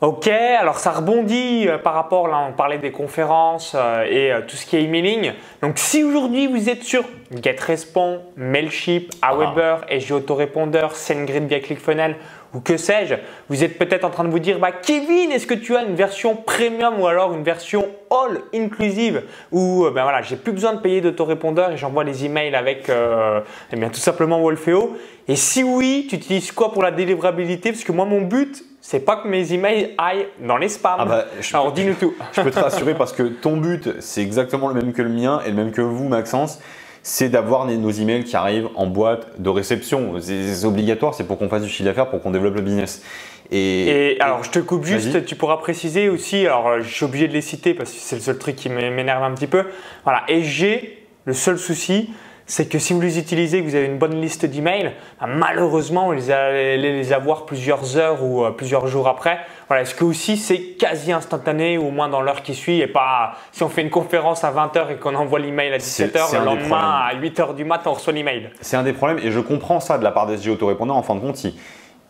Ok, 0.00 0.28
alors 0.28 0.78
ça 0.78 0.90
rebondit 0.90 1.66
euh, 1.66 1.78
par 1.78 1.94
rapport, 1.94 2.28
là 2.28 2.44
on 2.48 2.52
parlait 2.52 2.78
des 2.78 2.90
conférences 2.90 3.74
euh, 3.74 4.04
et 4.04 4.32
euh, 4.32 4.40
tout 4.46 4.56
ce 4.56 4.66
qui 4.66 4.76
est 4.76 4.82
emailing. 4.82 5.32
Donc 5.62 5.78
si 5.78 6.04
aujourd'hui 6.04 6.46
vous 6.46 6.68
êtes 6.68 6.82
sur 6.82 7.04
GetRespond, 7.42 8.20
Mailchimp, 8.36 9.04
Aweber, 9.22 9.78
ah. 9.82 9.98
SG 9.98 10.12
Autorépondeur, 10.12 10.94
SendGrid 10.94 11.46
via 11.46 11.60
ClickFunnels 11.60 12.16
ou 12.54 12.60
que 12.60 12.76
sais-je, 12.76 13.14
vous 13.48 13.64
êtes 13.64 13.78
peut-être 13.78 14.04
en 14.04 14.10
train 14.10 14.24
de 14.24 14.30
vous 14.30 14.38
dire 14.38 14.58
bah, 14.58 14.72
Kevin, 14.72 15.32
est-ce 15.32 15.46
que 15.46 15.54
tu 15.54 15.76
as 15.76 15.82
une 15.82 15.94
version 15.94 16.36
premium 16.36 17.00
ou 17.00 17.06
alors 17.06 17.34
une 17.34 17.42
version 17.42 17.86
all 18.10 18.40
inclusive 18.54 19.22
où 19.50 19.84
ben 19.92 20.02
voilà, 20.04 20.22
j'ai 20.22 20.36
plus 20.36 20.52
besoin 20.52 20.74
de 20.74 20.80
payer 20.80 21.00
d'autorépondeur 21.00 21.72
et 21.72 21.76
j'envoie 21.76 22.04
les 22.04 22.24
emails 22.24 22.54
avec 22.54 22.88
eh 22.88 23.76
bien, 23.76 23.88
tout 23.88 24.00
simplement 24.00 24.40
Wolfeo 24.40 24.96
Et 25.28 25.36
si 25.36 25.62
oui, 25.62 26.06
tu 26.08 26.16
utilises 26.16 26.52
quoi 26.52 26.72
pour 26.72 26.82
la 26.82 26.90
délivrabilité? 26.90 27.72
Parce 27.72 27.84
que 27.84 27.92
moi, 27.92 28.04
mon 28.04 28.20
but, 28.20 28.64
c'est 28.80 29.00
pas 29.00 29.16
que 29.16 29.28
mes 29.28 29.52
emails 29.52 29.94
aillent 29.96 30.28
dans 30.40 30.58
les 30.58 30.68
spams. 30.68 30.96
Ah 30.98 31.04
bah, 31.06 31.24
Alors 31.52 31.72
dis-nous 31.72 31.94
tout. 31.94 32.14
Je 32.32 32.42
peux 32.42 32.50
te 32.50 32.58
rassurer 32.58 32.94
parce 32.94 33.12
que 33.12 33.22
ton 33.22 33.56
but, 33.56 34.00
c'est 34.00 34.20
exactement 34.22 34.68
le 34.68 34.74
même 34.74 34.92
que 34.92 35.02
le 35.02 35.08
mien 35.08 35.40
et 35.46 35.48
le 35.48 35.56
même 35.56 35.72
que 35.72 35.80
vous, 35.80 36.06
Maxence. 36.06 36.60
C'est 37.06 37.28
d'avoir 37.28 37.66
nos 37.66 37.90
emails 37.90 38.24
qui 38.24 38.34
arrivent 38.34 38.70
en 38.76 38.86
boîte 38.86 39.40
de 39.40 39.50
réception. 39.50 40.14
C'est 40.20 40.64
obligatoire, 40.64 41.12
c'est 41.12 41.24
pour 41.24 41.38
qu'on 41.38 41.50
fasse 41.50 41.62
du 41.62 41.68
chiffre 41.68 41.84
d'affaires, 41.84 42.08
pour 42.08 42.22
qu'on 42.22 42.30
développe 42.30 42.54
le 42.54 42.62
business. 42.62 43.02
Et, 43.50 44.16
alors, 44.20 44.42
je 44.42 44.50
te 44.50 44.58
coupe 44.58 44.84
juste, 44.84 45.26
tu 45.26 45.36
pourras 45.36 45.58
préciser 45.58 46.08
aussi, 46.08 46.46
alors 46.46 46.80
je 46.80 46.88
suis 46.88 47.04
obligé 47.04 47.28
de 47.28 47.34
les 47.34 47.42
citer 47.42 47.74
parce 47.74 47.92
que 47.92 47.98
c'est 47.98 48.16
le 48.16 48.22
seul 48.22 48.38
truc 48.38 48.56
qui 48.56 48.70
m'énerve 48.70 49.22
un 49.22 49.32
petit 49.32 49.46
peu. 49.46 49.64
Voilà, 50.04 50.22
et 50.28 50.42
j'ai 50.42 51.06
le 51.26 51.34
seul 51.34 51.58
souci, 51.58 52.08
c'est 52.46 52.68
que 52.68 52.78
si 52.78 52.92
vous 52.92 53.00
les 53.00 53.18
utilisez, 53.18 53.62
que 53.62 53.68
vous 53.68 53.74
avez 53.74 53.86
une 53.86 53.98
bonne 53.98 54.20
liste 54.20 54.44
d'emails, 54.44 54.92
bah, 55.20 55.26
malheureusement, 55.26 56.12
vous 56.12 56.30
allez 56.30 56.76
les 56.76 57.12
avoir 57.12 57.46
plusieurs 57.46 57.96
heures 57.96 58.22
ou 58.22 58.44
euh, 58.44 58.50
plusieurs 58.50 58.86
jours 58.86 59.08
après. 59.08 59.38
Voilà, 59.68 59.82
est-ce 59.82 59.94
que 59.94 60.04
aussi 60.04 60.36
c'est 60.36 60.60
quasi 60.78 61.12
instantané 61.12 61.78
ou 61.78 61.86
au 61.86 61.90
moins 61.90 62.08
dans 62.08 62.20
l'heure 62.20 62.42
qui 62.42 62.54
suit 62.54 62.80
et 62.80 62.86
pas 62.86 63.34
si 63.52 63.62
on 63.62 63.70
fait 63.70 63.80
une 63.80 63.90
conférence 63.90 64.44
à 64.44 64.52
20h 64.52 64.92
et 64.92 64.96
qu'on 64.96 65.14
envoie 65.14 65.38
l'email 65.38 65.72
à 65.72 65.78
17h, 65.78 66.38
le 66.38 66.44
lendemain 66.44 67.06
à 67.08 67.14
8h 67.14 67.54
du 67.54 67.64
matin 67.64 67.90
on 67.90 67.94
reçoit 67.94 68.12
l'email. 68.12 68.50
C'est 68.60 68.76
un 68.76 68.82
des 68.82 68.92
problèmes 68.92 69.18
et 69.18 69.30
je 69.30 69.40
comprends 69.40 69.80
ça 69.80 69.96
de 69.96 70.04
la 70.04 70.10
part 70.10 70.26
des 70.26 70.36
SG 70.36 70.50
autorépondants. 70.50 70.96
En 70.96 71.02
fin 71.02 71.14
de 71.14 71.20
compte, 71.20 71.42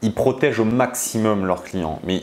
ils, 0.03 0.15
protègent 0.15 0.61
au 0.61 0.65
maximum 0.65 1.47
leurs 1.47 1.63
clients. 1.63 2.01
Mais 2.05 2.23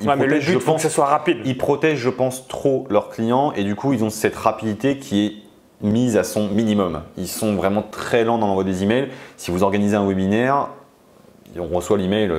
mais 0.00 0.16
le 0.16 0.38
but, 0.38 0.40
je 0.40 0.58
pense, 0.58 0.82
que 0.82 0.88
ce 0.88 0.94
soit 0.94 1.06
rapide. 1.06 1.38
Ils 1.44 1.56
protègent, 1.56 2.00
je 2.00 2.10
pense, 2.10 2.48
trop 2.48 2.84
leurs 2.90 3.10
clients 3.10 3.52
et 3.52 3.62
du 3.62 3.76
coup, 3.76 3.92
ils 3.92 4.02
ont 4.02 4.10
cette 4.10 4.34
rapidité 4.34 4.98
qui 4.98 5.26
est 5.26 5.43
mise 5.80 6.16
à 6.16 6.24
son 6.24 6.48
minimum. 6.48 7.02
Ils 7.16 7.28
sont 7.28 7.54
vraiment 7.54 7.82
très 7.82 8.24
lents 8.24 8.38
dans 8.38 8.46
l'envoi 8.46 8.64
des 8.64 8.82
emails. 8.82 9.08
Si 9.36 9.50
vous 9.50 9.62
organisez 9.62 9.96
un 9.96 10.06
webinaire, 10.06 10.68
on 11.58 11.66
reçoit 11.76 11.98
l'email 11.98 12.30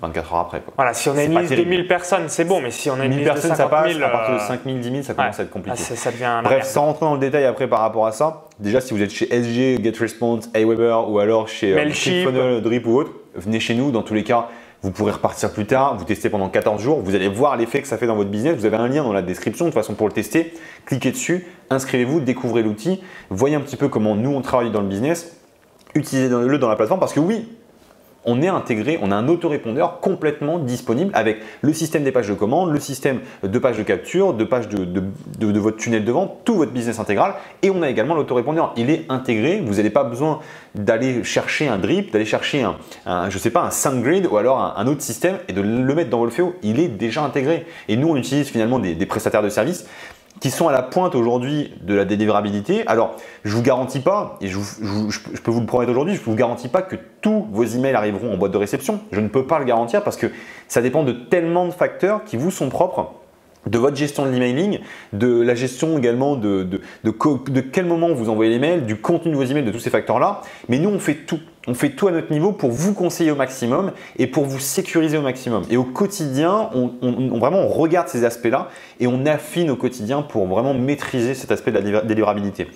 24 0.00 0.32
euh, 0.32 0.34
heures 0.34 0.40
après. 0.40 0.62
Voilà, 0.76 0.94
si 0.94 1.08
on 1.08 1.16
a 1.16 1.24
une 1.24 1.38
liste 1.38 1.52
de 1.52 1.64
1000 1.64 1.88
personnes, 1.88 2.28
c'est 2.28 2.44
bon, 2.44 2.60
mais 2.60 2.70
si 2.70 2.90
on 2.90 3.00
a 3.00 3.04
une 3.04 3.12
liste 3.12 3.24
personnes, 3.24 3.50
de 3.50 3.56
50 3.56 3.70
ça 3.70 3.82
passe, 3.82 3.96
à 3.96 4.08
partir 4.08 4.34
de 4.34 4.40
5000, 4.40 4.76
euh, 4.76 4.80
10 4.80 4.90
000, 4.90 5.02
ça 5.02 5.14
commence 5.14 5.40
à 5.40 5.42
être 5.42 5.50
compliqué. 5.50 5.78
Ah, 5.80 5.96
ça 5.96 6.10
devient 6.10 6.40
Bref, 6.44 6.64
sans 6.64 6.84
rentrer 6.86 7.06
dans 7.06 7.14
le 7.14 7.20
détail 7.20 7.44
après 7.44 7.68
par 7.68 7.80
rapport 7.80 8.06
à 8.06 8.12
ça, 8.12 8.44
déjà 8.58 8.80
si 8.80 8.94
vous 8.94 9.02
êtes 9.02 9.10
chez 9.10 9.26
SG, 9.26 9.82
GetResponse, 9.82 10.50
Aweber 10.54 11.08
ou 11.08 11.18
alors 11.18 11.48
chez 11.48 11.74
euh, 11.74 11.90
Funnel, 11.92 12.62
Drip 12.62 12.86
ou 12.86 12.98
autre, 12.98 13.12
venez 13.34 13.60
chez 13.60 13.74
nous. 13.74 13.90
Dans 13.90 14.02
tous 14.02 14.14
les 14.14 14.24
cas, 14.24 14.48
vous 14.82 14.90
pourrez 14.90 15.12
repartir 15.12 15.52
plus 15.52 15.66
tard, 15.66 15.96
vous 15.96 16.04
testez 16.04 16.30
pendant 16.30 16.48
14 16.48 16.80
jours, 16.80 17.00
vous 17.00 17.14
allez 17.14 17.28
voir 17.28 17.56
l'effet 17.56 17.82
que 17.82 17.88
ça 17.88 17.98
fait 17.98 18.06
dans 18.06 18.16
votre 18.16 18.30
business. 18.30 18.56
Vous 18.56 18.64
avez 18.64 18.76
un 18.76 18.88
lien 18.88 19.02
dans 19.02 19.12
la 19.12 19.22
description 19.22 19.66
de 19.66 19.72
façon 19.72 19.94
pour 19.94 20.06
le 20.06 20.12
tester. 20.12 20.54
Cliquez 20.86 21.10
dessus, 21.10 21.46
inscrivez-vous, 21.68 22.20
découvrez 22.20 22.62
l'outil, 22.62 23.02
voyez 23.28 23.56
un 23.56 23.60
petit 23.60 23.76
peu 23.76 23.88
comment 23.88 24.14
nous 24.14 24.30
on 24.30 24.40
travaille 24.40 24.70
dans 24.70 24.80
le 24.80 24.88
business. 24.88 25.36
Utilisez-le 25.94 26.58
dans 26.58 26.68
la 26.68 26.76
plateforme 26.76 27.00
parce 27.00 27.12
que 27.12 27.20
oui, 27.20 27.48
on 28.24 28.42
est 28.42 28.48
intégré, 28.48 28.98
on 29.02 29.10
a 29.10 29.16
un 29.16 29.28
autorépondeur 29.28 30.00
complètement 30.00 30.58
disponible 30.58 31.10
avec 31.14 31.38
le 31.62 31.72
système 31.72 32.04
des 32.04 32.12
pages 32.12 32.28
de 32.28 32.34
commande, 32.34 32.70
le 32.70 32.80
système 32.80 33.20
de 33.42 33.58
pages 33.58 33.78
de 33.78 33.82
capture, 33.82 34.34
de 34.34 34.44
pages 34.44 34.68
de, 34.68 35.58
votre 35.58 35.76
tunnel 35.76 36.04
de 36.04 36.12
vente, 36.12 36.38
tout 36.44 36.54
votre 36.54 36.72
business 36.72 36.98
intégral. 36.98 37.34
Et 37.62 37.70
on 37.70 37.82
a 37.82 37.88
également 37.88 38.14
l'autorépondeur. 38.14 38.74
Il 38.76 38.90
est 38.90 39.06
intégré, 39.08 39.62
vous 39.64 39.74
n'avez 39.74 39.90
pas 39.90 40.04
besoin 40.04 40.40
d'aller 40.74 41.24
chercher 41.24 41.68
un 41.68 41.78
drip, 41.78 42.12
d'aller 42.12 42.24
chercher 42.24 42.64
un, 43.06 43.30
je 43.30 43.38
sais 43.38 43.50
pas, 43.50 43.62
un 43.62 43.70
SendGrid 43.70 44.26
ou 44.26 44.36
alors 44.36 44.74
un, 44.76 44.86
autre 44.86 45.02
système 45.02 45.38
et 45.48 45.52
de 45.52 45.60
le 45.60 45.94
mettre 45.94 46.10
dans 46.10 46.18
Wolfeo. 46.18 46.54
Il 46.62 46.78
est 46.80 46.88
déjà 46.88 47.22
intégré. 47.22 47.66
Et 47.88 47.96
nous, 47.96 48.08
on 48.08 48.16
utilise 48.16 48.48
finalement 48.48 48.78
des 48.78 49.06
prestataires 49.06 49.42
de 49.42 49.48
services 49.48 49.86
qui 50.40 50.50
sont 50.50 50.68
à 50.68 50.72
la 50.72 50.82
pointe 50.82 51.14
aujourd'hui 51.14 51.72
de 51.82 51.94
la 51.94 52.04
délivrabilité. 52.04 52.86
Alors, 52.86 53.16
je 53.44 53.54
vous 53.54 53.62
garantis 53.62 54.00
pas, 54.00 54.38
et 54.40 54.48
je, 54.48 54.58
peux 55.44 55.50
vous 55.50 55.60
le 55.60 55.66
promettre 55.66 55.90
aujourd'hui, 55.90 56.14
je 56.14 56.20
ne 56.20 56.24
vous 56.24 56.34
garantis 56.34 56.68
pas 56.68 56.82
que 56.82 56.96
tous 57.20 57.46
vos 57.52 57.64
emails 57.64 57.94
arriveront 57.94 58.32
en 58.32 58.36
boîte 58.38 58.52
de 58.52 58.56
réception. 58.56 59.00
Je 59.12 59.20
ne 59.20 59.28
peux 59.28 59.46
pas 59.46 59.58
le 59.58 59.66
garantir 59.66 60.02
parce 60.02 60.16
que 60.16 60.26
ça 60.66 60.80
dépend 60.80 61.04
de 61.04 61.12
tellement 61.12 61.66
de 61.66 61.72
facteurs 61.72 62.24
qui 62.24 62.36
vous 62.36 62.50
sont 62.50 62.70
propres 62.70 63.12
de 63.66 63.78
votre 63.78 63.96
gestion 63.96 64.24
de 64.24 64.30
l'emailing, 64.30 64.78
de 65.12 65.42
la 65.42 65.54
gestion 65.54 65.98
également 65.98 66.36
de, 66.36 66.62
de, 66.62 66.80
de, 67.04 67.60
quel 67.60 67.84
moment 67.84 68.08
vous 68.14 68.30
envoyez 68.30 68.50
les 68.50 68.58
mails, 68.58 68.86
du 68.86 68.96
contenu 68.96 69.32
de 69.32 69.36
vos 69.36 69.44
emails, 69.44 69.64
de 69.64 69.70
tous 69.70 69.80
ces 69.80 69.90
facteurs-là. 69.90 70.40
Mais 70.70 70.78
nous, 70.78 70.88
on 70.88 70.98
fait 70.98 71.14
tout. 71.26 71.40
On 71.66 71.74
fait 71.74 71.90
tout 71.90 72.08
à 72.08 72.10
notre 72.10 72.32
niveau 72.32 72.52
pour 72.52 72.70
vous 72.70 72.94
conseiller 72.94 73.30
au 73.30 73.36
maximum 73.36 73.92
et 74.18 74.26
pour 74.26 74.46
vous 74.46 74.58
sécuriser 74.58 75.18
au 75.18 75.22
maximum. 75.22 75.64
Et 75.68 75.76
au 75.76 75.84
quotidien, 75.84 76.70
on, 76.74 77.38
vraiment 77.38 77.58
on 77.58 77.68
regarde 77.68 78.08
ces 78.08 78.24
aspects-là 78.24 78.68
et 78.98 79.06
on 79.06 79.26
affine 79.26 79.70
au 79.70 79.76
quotidien 79.76 80.22
pour 80.22 80.46
vraiment 80.46 80.72
maîtriser 80.72 81.34
cet 81.34 81.52
aspect 81.52 81.70
de 81.70 81.78
la 81.90 82.00
délivrabilité. 82.00 82.66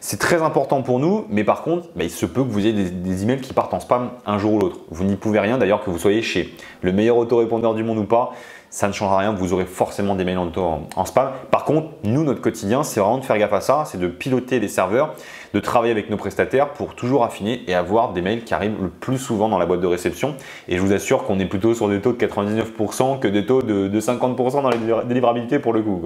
C'est 0.00 0.18
très 0.18 0.42
important 0.42 0.82
pour 0.82 0.98
nous, 0.98 1.24
mais 1.30 1.44
par 1.44 1.62
contre, 1.62 1.88
bah, 1.96 2.04
il 2.04 2.10
se 2.10 2.26
peut 2.26 2.42
que 2.42 2.50
vous 2.50 2.66
ayez 2.66 2.74
des, 2.74 2.90
des, 2.90 3.22
emails 3.22 3.40
qui 3.40 3.54
partent 3.54 3.72
en 3.72 3.80
spam 3.80 4.10
un 4.26 4.36
jour 4.36 4.52
ou 4.52 4.58
l'autre. 4.58 4.80
Vous 4.90 5.04
n'y 5.04 5.16
pouvez 5.16 5.40
rien, 5.40 5.56
d'ailleurs 5.56 5.82
que 5.82 5.88
vous 5.88 5.98
soyez 5.98 6.20
chez 6.20 6.54
le 6.82 6.92
meilleur 6.92 7.16
autorépondeur 7.16 7.74
du 7.74 7.82
monde 7.82 7.96
ou 7.96 8.04
pas 8.04 8.34
ça 8.74 8.88
ne 8.88 8.92
changera 8.92 9.18
rien, 9.18 9.32
vous 9.32 9.52
aurez 9.52 9.66
forcément 9.66 10.16
des 10.16 10.24
mails 10.24 10.36
en, 10.36 10.50
en 10.96 11.04
spam. 11.04 11.30
Par 11.52 11.64
contre, 11.64 11.90
nous, 12.02 12.24
notre 12.24 12.40
quotidien, 12.40 12.82
c'est 12.82 12.98
vraiment 12.98 13.18
de 13.18 13.24
faire 13.24 13.38
gaffe 13.38 13.52
à 13.52 13.60
ça, 13.60 13.84
c'est 13.86 14.00
de 14.00 14.08
piloter 14.08 14.58
les 14.58 14.66
serveurs, 14.66 15.14
de 15.54 15.60
travailler 15.60 15.92
avec 15.92 16.10
nos 16.10 16.16
prestataires 16.16 16.70
pour 16.70 16.96
toujours 16.96 17.22
affiner 17.22 17.62
et 17.68 17.74
avoir 17.76 18.12
des 18.12 18.20
mails 18.20 18.42
qui 18.42 18.52
arrivent 18.52 18.74
le 18.82 18.88
plus 18.88 19.18
souvent 19.18 19.48
dans 19.48 19.58
la 19.58 19.66
boîte 19.66 19.80
de 19.80 19.86
réception. 19.86 20.34
Et 20.66 20.76
je 20.76 20.82
vous 20.82 20.92
assure 20.92 21.22
qu'on 21.22 21.38
est 21.38 21.44
plutôt 21.44 21.72
sur 21.72 21.88
des 21.88 22.00
taux 22.00 22.14
de 22.14 22.18
99% 22.18 23.20
que 23.20 23.28
des 23.28 23.46
taux 23.46 23.62
de, 23.62 24.00
50% 24.00 24.62
dans 24.62 24.70
la 24.70 25.04
délivrabilité 25.04 25.60
pour 25.60 25.72
le 25.72 25.80
coup. 25.80 26.02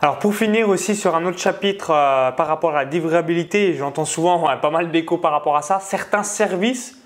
Alors 0.00 0.18
pour 0.18 0.34
finir 0.34 0.66
aussi 0.70 0.96
sur 0.96 1.14
un 1.14 1.26
autre 1.26 1.38
chapitre 1.38 1.90
euh, 1.90 2.30
par 2.30 2.46
rapport 2.46 2.70
à 2.70 2.84
la 2.84 2.84
délivrabilité, 2.86 3.74
j'entends 3.74 4.06
souvent 4.06 4.46
pas 4.62 4.70
mal 4.70 4.90
d'échos 4.90 5.18
par 5.18 5.32
rapport 5.32 5.58
à 5.58 5.62
ça, 5.62 5.78
certains 5.78 6.22
services 6.22 6.99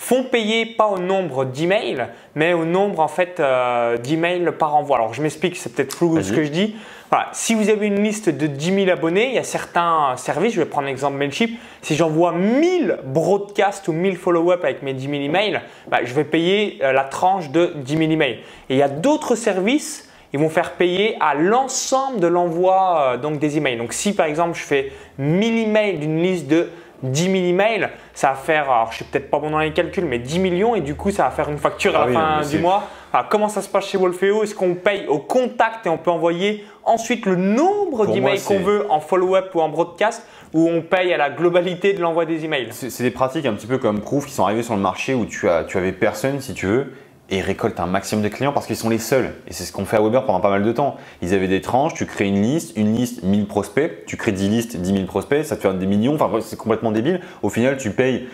font 0.00 0.24
payer 0.24 0.64
pas 0.64 0.86
au 0.86 0.98
nombre 0.98 1.44
d'emails, 1.44 2.06
mais 2.34 2.54
au 2.54 2.64
nombre 2.64 3.00
en 3.00 3.06
fait 3.06 3.38
euh, 3.38 3.98
d'emails 3.98 4.50
par 4.58 4.74
envoi. 4.74 4.96
Alors 4.96 5.12
je 5.12 5.20
m'explique, 5.20 5.56
c'est 5.56 5.74
peut-être 5.74 5.94
flou 5.94 6.22
ce 6.22 6.32
que 6.32 6.42
je 6.42 6.48
dis. 6.48 6.74
Voilà. 7.10 7.28
Si 7.32 7.54
vous 7.54 7.68
avez 7.68 7.86
une 7.86 8.02
liste 8.02 8.30
de 8.30 8.46
10 8.46 8.84
000 8.86 8.90
abonnés, 8.90 9.28
il 9.28 9.34
y 9.34 9.38
a 9.38 9.42
certains 9.42 10.14
services, 10.16 10.54
je 10.54 10.60
vais 10.60 10.66
prendre 10.66 10.86
l'exemple 10.86 11.18
Mailchimp, 11.18 11.50
si 11.82 11.96
j'envoie 11.96 12.32
1000 12.32 13.00
broadcasts 13.04 13.88
ou 13.88 13.92
1000 13.92 14.16
follow-up 14.16 14.64
avec 14.64 14.82
mes 14.82 14.94
10 14.94 15.02
000 15.02 15.14
emails, 15.16 15.60
bah, 15.88 15.98
je 16.02 16.14
vais 16.14 16.24
payer 16.24 16.78
euh, 16.82 16.92
la 16.92 17.04
tranche 17.04 17.50
de 17.50 17.74
10 17.76 17.98
000 17.98 18.10
emails. 18.10 18.38
Et 18.70 18.76
il 18.76 18.78
y 18.78 18.82
a 18.82 18.88
d'autres 18.88 19.34
services 19.34 20.06
ils 20.32 20.38
vont 20.38 20.48
faire 20.48 20.74
payer 20.74 21.16
à 21.18 21.34
l'ensemble 21.34 22.20
de 22.20 22.28
l'envoi 22.28 23.00
euh, 23.00 23.16
donc 23.16 23.38
des 23.38 23.56
emails. 23.56 23.76
Donc 23.76 23.92
si 23.92 24.14
par 24.14 24.26
exemple 24.26 24.56
je 24.56 24.62
fais 24.62 24.92
1000 25.18 25.58
emails 25.58 25.98
d'une 25.98 26.22
liste 26.22 26.46
de 26.46 26.70
10 27.02 27.22
000 27.24 27.34
emails, 27.34 27.88
ça 28.12 28.30
va 28.30 28.34
faire, 28.34 28.70
alors 28.70 28.90
je 28.90 28.96
suis 28.96 29.04
peut-être 29.04 29.30
pas 29.30 29.38
bon 29.38 29.50
dans 29.50 29.58
les 29.58 29.72
calculs, 29.72 30.04
mais 30.04 30.18
10 30.18 30.38
millions 30.38 30.74
et 30.74 30.80
du 30.80 30.94
coup 30.94 31.10
ça 31.10 31.24
va 31.24 31.30
faire 31.30 31.48
une 31.48 31.58
facture 31.58 31.96
à 31.96 32.06
la 32.06 32.18
ah 32.18 32.42
fin 32.42 32.48
du 32.48 32.58
mois. 32.58 32.84
comment 33.28 33.48
ça 33.48 33.62
se 33.62 33.68
passe 33.68 33.86
chez 33.86 33.98
Wolfeo? 33.98 34.42
Est-ce 34.42 34.54
qu'on 34.54 34.74
paye 34.74 35.06
au 35.06 35.18
contact 35.18 35.86
et 35.86 35.88
on 35.88 35.98
peut 35.98 36.10
envoyer 36.10 36.64
ensuite 36.84 37.26
le 37.26 37.36
nombre 37.36 38.06
d'emails 38.06 38.42
qu'on 38.42 38.60
veut 38.60 38.90
en 38.90 39.00
follow-up 39.00 39.50
ou 39.54 39.60
en 39.60 39.68
broadcast 39.68 40.26
ou 40.52 40.68
on 40.68 40.82
paye 40.82 41.12
à 41.12 41.16
la 41.16 41.30
globalité 41.30 41.92
de 41.92 42.00
l'envoi 42.00 42.26
des 42.26 42.44
emails? 42.44 42.68
C'est 42.70 43.02
des 43.02 43.10
pratiques 43.10 43.46
un 43.46 43.54
petit 43.54 43.66
peu 43.66 43.78
comme 43.78 44.00
Proof 44.00 44.26
qui 44.26 44.32
sont 44.32 44.44
arrivées 44.44 44.62
sur 44.62 44.74
le 44.74 44.82
marché 44.82 45.14
où 45.14 45.24
tu, 45.24 45.48
as, 45.48 45.64
tu 45.64 45.78
avais 45.78 45.92
personne 45.92 46.40
si 46.40 46.54
tu 46.54 46.66
veux 46.66 46.92
et 47.30 47.38
ils 47.38 47.42
récoltent 47.42 47.80
un 47.80 47.86
maximum 47.86 48.24
de 48.24 48.28
clients 48.28 48.52
parce 48.52 48.66
qu'ils 48.66 48.76
sont 48.76 48.88
les 48.88 48.98
seuls. 48.98 49.32
Et 49.46 49.52
c'est 49.52 49.64
ce 49.64 49.72
qu'on 49.72 49.84
fait 49.84 49.96
à 49.96 50.02
Weber 50.02 50.26
pendant 50.26 50.40
pas 50.40 50.50
mal 50.50 50.64
de 50.64 50.72
temps. 50.72 50.96
Ils 51.22 51.32
avaient 51.32 51.48
des 51.48 51.60
tranches, 51.60 51.94
tu 51.94 52.04
crées 52.04 52.26
une 52.26 52.42
liste, 52.42 52.76
une 52.76 52.94
liste, 52.94 53.22
1000 53.22 53.46
prospects, 53.46 54.04
tu 54.06 54.16
crées 54.16 54.32
10 54.32 54.48
listes, 54.48 54.76
10 54.76 54.92
000 54.92 55.04
prospects, 55.06 55.44
ça 55.44 55.56
te 55.56 55.62
fait 55.62 55.72
des 55.78 55.86
millions, 55.86 56.14
enfin 56.14 56.28
c'est 56.40 56.58
complètement 56.58 56.90
débile. 56.90 57.20
Au 57.42 57.48
final, 57.48 57.76
tu 57.76 57.90
payes 57.90 58.28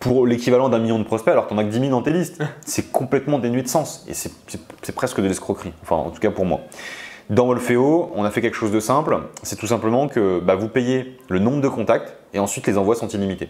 pour 0.00 0.26
l'équivalent 0.26 0.68
d'un 0.68 0.78
million 0.78 0.98
de 0.98 1.04
prospects 1.04 1.32
alors 1.32 1.44
que 1.44 1.50
tu 1.50 1.54
n'en 1.54 1.60
as 1.60 1.64
que 1.64 1.70
10 1.70 1.78
000 1.78 1.90
dans 1.90 2.02
tes 2.02 2.12
listes. 2.12 2.42
C'est 2.66 2.90
complètement 2.92 3.38
dénué 3.38 3.62
de 3.62 3.68
sens 3.68 4.04
et 4.08 4.14
c'est 4.14 4.94
presque 4.94 5.20
de 5.20 5.26
l'escroquerie, 5.26 5.72
enfin 5.82 5.96
en 5.96 6.10
tout 6.10 6.20
cas 6.20 6.30
pour 6.30 6.44
moi. 6.44 6.60
Dans 7.30 7.46
Wolfeo, 7.46 8.10
on 8.14 8.24
a 8.24 8.30
fait 8.30 8.40
quelque 8.42 8.56
chose 8.56 8.72
de 8.72 8.80
simple, 8.80 9.16
c'est 9.42 9.56
tout 9.56 9.66
simplement 9.66 10.08
que 10.08 10.40
bah, 10.40 10.54
vous 10.54 10.68
payez 10.68 11.16
le 11.28 11.38
nombre 11.38 11.60
de 11.60 11.68
contacts 11.68 12.14
et 12.34 12.38
ensuite 12.38 12.66
les 12.66 12.76
envois 12.76 12.94
sont 12.94 13.08
illimités. 13.08 13.48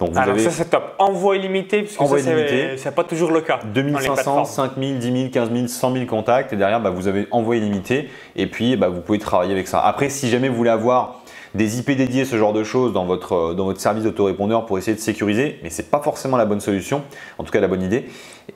Donc 0.00 0.16
Alors 0.16 0.38
ça 0.38 0.50
c'est 0.50 0.70
top. 0.70 0.94
Envoi 0.98 1.36
illimité, 1.36 1.82
parce 1.82 1.96
que 1.96 2.18
ça 2.18 2.30
c'est 2.76 2.94
pas 2.94 3.04
toujours 3.04 3.30
le 3.30 3.42
cas. 3.42 3.60
2500, 3.72 4.44
5000, 4.46 4.98
10 4.98 5.12
000, 5.12 5.30
15 5.30 5.52
000, 5.52 5.66
100 5.66 5.92
000 5.92 6.06
contacts 6.06 6.52
et 6.52 6.56
derrière 6.56 6.80
bah, 6.80 6.90
vous 6.90 7.06
avez 7.06 7.28
envoi 7.30 7.56
illimité 7.56 8.08
et 8.34 8.46
puis 8.46 8.76
bah, 8.76 8.88
vous 8.88 9.02
pouvez 9.02 9.18
travailler 9.18 9.52
avec 9.52 9.68
ça. 9.68 9.80
Après 9.80 10.08
si 10.08 10.28
jamais 10.28 10.48
vous 10.48 10.56
voulez 10.56 10.70
avoir 10.70 11.22
des 11.54 11.78
IP 11.78 11.90
dédiés, 11.90 12.24
ce 12.24 12.36
genre 12.36 12.52
de 12.52 12.62
choses 12.62 12.92
dans 12.92 13.04
votre, 13.04 13.54
dans 13.54 13.64
votre 13.64 13.80
service 13.80 14.04
d'autorépondeur 14.04 14.66
pour 14.66 14.78
essayer 14.78 14.94
de 14.96 15.00
sécuriser, 15.00 15.58
mais 15.62 15.70
ce 15.70 15.82
n'est 15.82 15.88
pas 15.88 16.00
forcément 16.00 16.36
la 16.36 16.44
bonne 16.44 16.60
solution, 16.60 17.02
en 17.38 17.44
tout 17.44 17.50
cas 17.50 17.60
la 17.60 17.66
bonne 17.66 17.82
idée. 17.82 18.06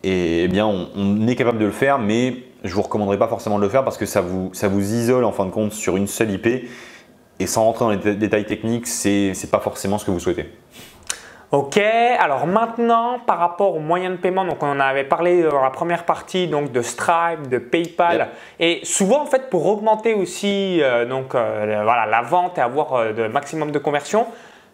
Et 0.03 0.45
eh 0.45 0.49
bien 0.49 0.67
on, 0.67 0.89
on, 0.97 1.27
est 1.27 1.35
capable 1.35 1.59
de 1.59 1.65
le 1.65 1.73
faire, 1.73 1.99
mais 1.99 2.37
je 2.63 2.71
ne 2.71 2.75
vous 2.75 2.83
recommanderais 2.83 3.19
pas 3.19 3.29
forcément 3.29 3.59
de 3.59 3.63
le 3.63 3.69
faire 3.69 3.85
parce 3.85 3.99
que 3.99 4.07
ça 4.07 4.21
vous, 4.21 4.51
ça 4.53 4.69
vous 4.69 4.95
isole 4.95 5.25
en 5.25 5.33
fin 5.33 5.45
de 5.45 5.51
compte 5.51 5.73
sur 5.73 5.97
une 5.97 6.07
seule 6.07 6.31
IP. 6.31 6.47
Et 7.41 7.49
sans 7.49 7.65
rentrer 7.65 7.85
dans 7.85 7.91
les 7.91 8.15
détails 8.15 8.47
techniques, 8.47 8.87
ce 8.87 9.29
n'est 9.29 9.51
pas 9.51 9.59
forcément 9.59 9.99
ce 9.99 10.05
que 10.05 10.13
vous 10.13 10.21
souhaitez. 10.21 10.47
Ok, 11.55 11.79
alors 11.79 12.49
maintenant 12.49 13.21
par 13.25 13.39
rapport 13.39 13.77
aux 13.77 13.81
moyens 13.81 14.17
de 14.17 14.21
paiement, 14.21 14.45
donc 14.45 14.61
on 14.65 14.67
en 14.73 14.81
avait 14.81 15.05
parlé 15.05 15.45
dans 15.45 15.63
la 15.63 15.71
première 15.71 16.05
partie 16.05 16.49
donc 16.49 16.73
de 16.73 16.83
Stripe, 16.83 17.49
de 17.49 17.59
PayPal 17.59 18.31
et 18.59 18.81
souvent 18.83 19.23
en 19.23 19.27
fait 19.27 19.51
pour 19.51 19.65
augmenter 19.67 20.15
aussi 20.15 20.83
euh, 20.83 21.05
donc 21.05 21.37
euh, 21.37 21.81
voilà 21.85 22.07
la 22.07 22.23
vente 22.23 22.59
et 22.59 22.61
avoir 22.61 23.05
le 23.05 23.17
euh, 23.17 23.29
maximum 23.29 23.71
de 23.71 23.79
conversion, 23.79 24.27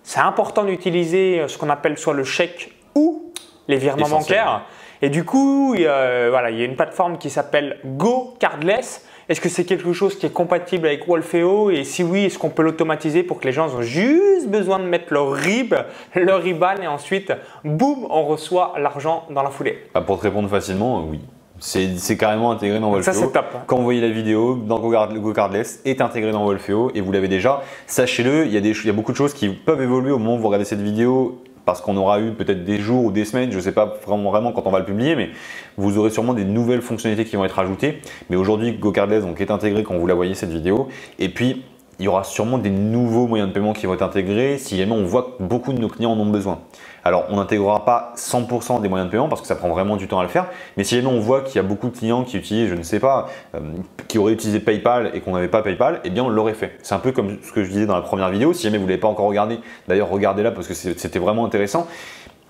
c'est 0.03 0.21
important 0.21 0.65
d'utiliser 0.65 1.45
ce 1.49 1.59
qu'on 1.59 1.69
appelle 1.69 1.99
soit 1.99 2.15
le 2.15 2.25
chèque 2.25 2.73
ou 2.95 3.31
les 3.69 3.77
virements 3.77 4.09
bancaires. 4.09 4.63
Et 5.03 5.11
du 5.11 5.25
coup, 5.25 5.75
voilà, 5.75 6.51
il 6.51 6.59
y 6.59 6.63
a 6.63 6.65
une 6.65 6.77
plateforme 6.77 7.19
qui 7.19 7.29
s'appelle 7.29 7.79
Go 7.85 8.35
Cardless 8.41 9.07
est-ce 9.31 9.41
que 9.41 9.49
c'est 9.49 9.65
quelque 9.65 9.93
chose 9.95 10.19
qui 10.19 10.27
est 10.27 10.33
compatible 10.33 10.87
avec 10.89 11.07
Wolfeo? 11.07 11.71
Et 11.71 11.85
si 11.85 12.03
oui, 12.03 12.25
est-ce 12.25 12.39
qu'on 12.39 12.51
peut 12.51 12.63
l'automatiser 12.63 13.23
pour 13.23 13.41
que 13.41 13.47
les 13.47 13.53
gens 13.53 13.69
ont 13.75 13.81
juste 13.81 14.49
besoin 14.49 14.79
de 14.81 14.85
mettre 14.85 15.15
leur 15.15 15.31
RIB, 15.33 15.75
leur 16.17 16.47
IBAN 16.47 16.83
et 16.83 16.87
ensuite, 16.89 17.33
boum, 17.65 18.07
on 18.11 18.25
reçoit 18.25 18.75
l'argent 18.79 19.25
dans 19.31 19.43
la 19.43 19.51
foulée? 19.51 19.79
Bah, 19.95 20.01
Pour 20.03 20.19
te 20.19 20.25
répondre 20.25 20.49
facilement, 20.51 21.05
oui. 21.09 21.21
C'est 21.63 22.17
carrément 22.17 22.51
intégré 22.53 22.81
dans 22.81 22.91
Wolfeo. 22.91 23.13
Ça, 23.13 23.19
c'est 23.19 23.31
top. 23.33 23.45
hein. 23.55 23.59
Quand 23.67 23.77
vous 23.77 23.85
voyez 23.85 24.01
la 24.01 24.09
vidéo, 24.09 24.55
dans 24.57 24.79
GoCard- 24.81 25.13
GoCardless 25.19 25.81
est 25.85 26.01
intégré 26.01 26.33
dans 26.33 26.45
Wolfeo 26.45 26.91
et 26.95 27.01
vous 27.03 27.13
l'avez 27.13 27.29
déjà. 27.29 27.63
Sachez-le, 27.87 28.47
il 28.47 28.53
y 28.53 28.89
a 28.89 28.93
beaucoup 28.93 29.13
de 29.13 29.17
choses 29.19 29.35
qui 29.35 29.49
peuvent 29.51 29.83
évoluer 29.83 30.11
au 30.11 30.19
moment 30.19 30.37
où 30.37 30.39
vous 30.39 30.47
regardez 30.47 30.65
cette 30.65 30.81
vidéo 30.81 31.43
parce 31.71 31.83
qu'on 31.83 31.97
aura 31.97 32.21
eu 32.21 32.33
peut-être 32.33 32.65
des 32.65 32.79
jours 32.79 33.05
ou 33.05 33.13
des 33.13 33.25
semaines, 33.25 33.53
je 33.53 33.57
ne 33.57 33.63
sais 33.63 33.71
pas 33.71 33.95
vraiment, 34.05 34.51
quand 34.51 34.67
on 34.67 34.73
va 34.73 34.81
le 34.81 34.85
publier, 34.85 35.15
mais 35.15 35.31
vous 35.77 35.99
aurez 35.99 36.11
sûrement 36.11 36.35
des 36.35 36.45
nouvelles 36.45 36.83
fonctionnalités 36.83 37.31
qui 37.31 37.37
vont 37.37 37.45
être 37.45 37.61
ajoutées. 37.61 38.01
Mais 38.29 38.35
aujourd'hui, 38.35 38.73
GoCardless 38.73 39.23
est 39.39 39.51
intégré 39.53 39.85
quand 39.85 39.97
vous 39.97 40.07
la 40.09 40.15
voyez 40.15 40.35
cette 40.35 40.51
vidéo. 40.51 40.89
Et 41.21 41.29
puis, 41.29 41.63
il 42.01 42.05
y 42.05 42.09
aura 42.09 42.25
sûrement 42.25 42.57
des 42.57 42.71
nouveaux 42.71 43.27
moyens 43.27 43.51
de 43.51 43.55
paiement 43.55 43.75
qui 43.75 43.85
vont 43.85 43.93
être 43.93 44.03
intégrés 44.03 44.57
si 44.57 44.79
jamais 44.79 44.93
on 44.93 45.05
voit 45.05 45.37
que 45.39 45.43
beaucoup 45.43 45.75
de 45.75 45.79
nos 45.79 45.89
clients 45.89 46.13
en 46.13 46.19
ont 46.19 46.31
besoin. 46.31 46.61
Alors, 47.05 47.27
on 47.29 47.37
n'intégrera 47.37 47.85
pas 47.85 48.15
100% 48.17 48.81
des 48.81 48.89
moyens 48.89 49.09
de 49.09 49.13
paiement 49.13 49.29
parce 49.29 49.43
que 49.43 49.47
ça 49.47 49.55
prend 49.55 49.69
vraiment 49.69 49.97
du 49.97 50.09
temps 50.09 50.19
à 50.19 50.23
le 50.23 50.31
faire. 50.31 50.47
Mais 50.79 50.85
si 50.85 50.97
jamais 50.97 51.09
on 51.09 51.21
voit 51.21 51.43
qu'il 51.43 51.57
y 51.57 51.59
a 51.59 51.63
beaucoup 51.63 51.89
de 51.89 51.97
clients 51.97 52.25
qui 52.25 52.39
utilisent, 52.39 52.71
je 52.71 52.75
ne 52.75 52.83
sais 52.83 53.01
pas, 53.01 53.29
euh, 53.55 53.61
qui 54.09 54.17
auraient 54.17 54.33
utilisé 54.33 54.61
PayPal 54.61 55.11
et 55.13 55.21
qu'on 55.21 55.35
n'avait 55.35 55.49
pas 55.49 55.63
PayPal, 55.63 56.01
eh 56.05 56.11
bien, 56.11 56.25
on 56.25 56.31
l'aurait 56.31 56.55
fait. 56.55 56.79
C'est 56.83 56.95
un 56.95 56.99
peu 56.99 57.13
comme 57.13 57.37
ce 57.43 57.53
que 57.53 57.65
je 57.65 57.71
disais 57.71 57.87
dans 57.87 57.97
la 57.97 58.03
première 58.03 58.31
vidéo. 58.31 58.55
Si 58.55 58.63
jamais 58.63 58.79
vous 58.79 58.85
ne 58.85 58.89
l'avez 58.89 59.01
pas 59.01 59.09
encore 59.09 59.27
regardé, 59.27 59.61
d'ailleurs, 59.87 60.09
regardez-la 60.09 60.53
parce 60.53 60.69
que 60.69 60.75
c'était 60.75 61.19
vraiment 61.19 61.45
intéressant. 61.45 61.87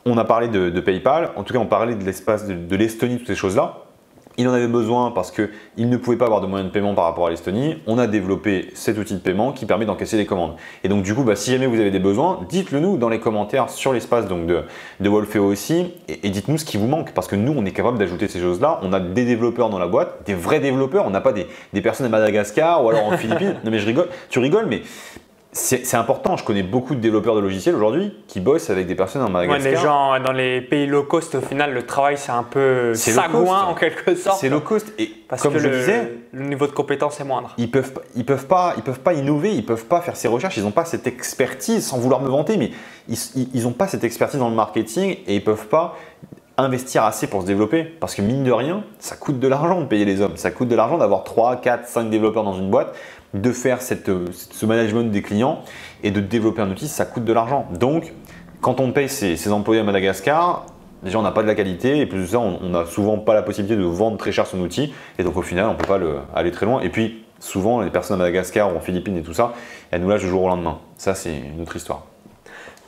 On 0.07 0.17
a 0.17 0.25
parlé 0.25 0.47
de, 0.47 0.71
de 0.71 0.81
PayPal, 0.81 1.31
en 1.35 1.43
tout 1.43 1.53
cas, 1.53 1.59
on 1.59 1.67
parlait 1.67 1.97
de 1.97 2.05
l'espace 2.05 2.47
de, 2.47 2.55
de 2.55 2.77
l'Estonie, 2.77 3.19
toutes 3.19 3.27
ces 3.27 3.35
choses-là. 3.35 3.90
Il 4.41 4.49
en 4.49 4.55
avait 4.55 4.69
besoin 4.69 5.11
parce 5.11 5.31
qu'il 5.31 5.91
ne 5.91 5.99
pouvait 5.99 6.17
pas 6.17 6.25
avoir 6.25 6.41
de 6.41 6.47
moyens 6.47 6.71
de 6.71 6.73
paiement 6.73 6.95
par 6.95 7.05
rapport 7.05 7.27
à 7.27 7.31
l'Estonie. 7.31 7.77
On 7.87 7.99
a 7.99 8.07
développé 8.07 8.71
cet 8.73 8.97
outil 8.97 9.13
de 9.13 9.19
paiement 9.19 9.53
qui 9.53 9.67
permet 9.67 9.85
d'encaisser 9.85 10.17
les 10.17 10.25
commandes. 10.25 10.55
Et 10.83 10.89
donc 10.89 11.03
du 11.03 11.15
coup, 11.15 11.25
bah, 11.25 11.37
si 11.37 11.51
jamais 11.51 11.67
vous 11.67 11.79
avez 11.79 11.91
des 11.91 11.99
besoins, 11.99 12.41
dites-le 12.49 12.81
nous 12.81 12.97
dans 12.97 13.11
les 13.11 13.21
commentaires 13.21 13.69
sur 13.69 13.93
l'espace 13.93 14.29
donc 14.29 14.47
de, 14.47 14.63
de 15.01 15.09
Wolfeo 15.11 15.45
aussi 15.45 15.93
et, 16.09 16.27
et 16.27 16.31
dites-nous 16.31 16.57
ce 16.57 16.65
qui 16.65 16.79
vous 16.79 16.87
manque 16.87 17.13
parce 17.13 17.27
que 17.27 17.37
nous, 17.37 17.53
on 17.55 17.67
est 17.67 17.73
capable 17.73 17.99
d'ajouter 17.99 18.29
ces 18.29 18.41
choses-là. 18.41 18.81
On 18.83 18.95
a 18.95 19.01
des 19.01 19.27
développeurs 19.27 19.69
dans 19.69 19.79
la 19.79 19.89
boîte, 19.89 20.23
des 20.25 20.33
vrais 20.33 20.61
développeurs. 20.61 21.05
On 21.07 21.11
n'a 21.11 21.21
pas 21.21 21.35
des, 21.35 21.47
des 21.75 21.83
personnes 21.83 22.07
à 22.07 22.09
Madagascar 22.09 22.83
ou 22.83 22.89
alors 22.89 23.05
en 23.05 23.17
Philippines. 23.19 23.57
Non 23.63 23.71
mais 23.71 23.79
je 23.79 23.85
rigole, 23.85 24.09
tu 24.31 24.39
rigoles, 24.39 24.69
mais 24.71 24.81
c'est 25.53 25.95
important. 25.97 26.37
Je 26.37 26.45
connais 26.45 26.63
beaucoup 26.63 26.95
de 26.95 27.01
développeurs 27.01 27.35
de 27.35 27.41
logiciels 27.41 27.75
aujourd'hui 27.75 28.15
qui 28.29 28.39
bossent 28.39 28.71
avec 28.71 28.87
des 28.87 28.95
personnes 28.95 29.23
en 29.23 29.27
Ouais, 29.35 29.47
Madagascar. 29.49 29.71
les 29.73 29.77
gens 29.77 30.25
dans 30.25 30.33
les 30.33 30.61
pays 30.61 30.87
low 30.87 31.03
cost, 31.03 31.35
au 31.35 31.41
final, 31.41 31.75
le 31.75 31.85
travail, 31.85 32.17
c'est 32.17 32.31
un 32.31 32.45
peu 32.45 32.95
sagouin 32.95 33.63
en 33.65 33.75
quelque 33.75 34.15
sorte. 34.15 34.39
C'est 34.41 34.49
low 34.49 34.61
cost 34.61 34.93
et 34.99 35.11
Parce 35.29 35.43
comme 35.43 35.55
que 35.55 35.59
je 35.59 35.67
le, 35.69 35.77
disais, 35.79 36.13
le 36.33 36.45
niveau 36.47 36.67
de 36.69 36.73
compétence 36.73 37.21
est 37.21 37.25
moindre. 37.25 37.53
ils 37.59 37.71
peuvent 37.71 37.93
ils 38.15 38.25
peuvent 38.25 38.47
pas 38.47 38.75
ils 38.77 38.83
peuvent 38.85 39.01
pas 39.01 39.13
innover 39.15 39.53
ils 39.53 39.65
peuvent 39.67 39.87
pas 39.87 40.01
faire 40.01 40.15
ces 40.17 40.29
recherches 40.29 40.57
ils 40.57 40.63
n'ont 40.65 40.71
pas 40.71 40.85
cette 40.85 41.07
expertise 41.07 41.85
sans 41.87 41.99
vouloir 41.99 42.21
me 42.21 42.29
vanter 42.29 42.57
mais 42.57 42.71
ils 43.09 43.17
ils- 43.37 43.49
ils 43.55 43.67
ont 43.67 43.73
pas 43.73 43.87
cette 43.89 44.05
expertise 44.05 44.39
dans 44.41 44.49
le 44.51 44.55
marketing 44.57 45.17
et 45.27 45.35
ils 45.37 45.45
peuvent 45.45 45.67
pas 45.69 45.97
investir 46.63 47.05
assez 47.05 47.27
pour 47.27 47.43
se 47.43 47.47
développer 47.47 47.85
parce 47.85 48.15
que 48.15 48.23
mine 48.23 48.45
de 48.45 48.53
rien 48.53 48.83
ça 48.99 49.17
coûte 49.17 49.39
de 49.39 49.49
l'argent 49.49 49.81
de 49.81 49.87
payer 49.87 50.05
les 50.05 50.21
hommes 50.21 50.37
ça 50.37 50.51
coûte 50.51 50.69
de 50.69 50.77
l'argent 50.77 50.99
d'avoir 50.99 51.25
3, 51.25 51.57
4, 51.57 51.87
5 51.87 52.11
développeurs 52.11 52.45
dans 52.45 52.55
une 52.55 52.71
boîte 52.71 52.95
de 53.35 53.53
faire 53.53 53.81
cette, 53.83 54.09
euh, 54.09 54.27
ce 54.33 54.67
management 54.67 55.11
des 55.11 55.23
clients 55.23 55.61
et 56.03 56.11
de 56.11 56.21
développer 56.21 56.63
un 56.63 56.71
outil 56.71 56.89
ça 56.89 57.05
coûte 57.05 57.25
de 57.25 57.33
l'argent 57.33 57.67
donc 57.79 58.13
quand 58.61 58.81
on 58.81 58.93
paye 58.93 59.09
ses, 59.09 59.37
ses 59.37 59.53
employés 59.53 59.81
à 59.81 59.85
Madagascar 59.85 60.67
Déjà, 61.03 61.19
on 61.19 61.23
n'a 61.23 61.31
pas 61.31 61.41
de 61.41 61.47
la 61.47 61.55
qualité 61.55 61.97
et 62.01 62.05
plus 62.05 62.21
de 62.21 62.27
ça, 62.27 62.39
on 62.41 62.69
n'a 62.69 62.85
souvent 62.85 63.17
pas 63.17 63.33
la 63.33 63.41
possibilité 63.41 63.75
de 63.75 63.87
vendre 63.87 64.19
très 64.19 64.33
cher 64.33 64.47
son 64.47 64.61
outil 64.61 64.93
et 65.19 65.23
donc 65.23 65.35
au 65.35 65.41
final, 65.41 65.65
on 65.65 65.73
ne 65.73 65.79
peut 65.79 65.87
pas 65.87 65.97
le- 65.97 66.19
aller 66.35 66.51
très 66.51 66.67
loin. 66.67 66.83
Et 66.83 66.91
puis, 66.91 67.25
souvent, 67.39 67.81
les 67.81 67.89
personnes 67.89 68.17
à 68.17 68.19
Madagascar 68.19 68.71
ou 68.71 68.77
en 68.77 68.81
Philippines 68.81 69.17
et 69.17 69.23
tout 69.23 69.33
ça, 69.33 69.55
elles 69.91 70.03
nous 70.03 70.11
lâchent 70.11 70.21
du 70.21 70.29
jour 70.29 70.43
au 70.43 70.49
lendemain. 70.49 70.77
Ça, 70.99 71.15
c'est 71.15 71.35
une 71.35 71.63
autre 71.63 71.75
histoire. 71.75 72.03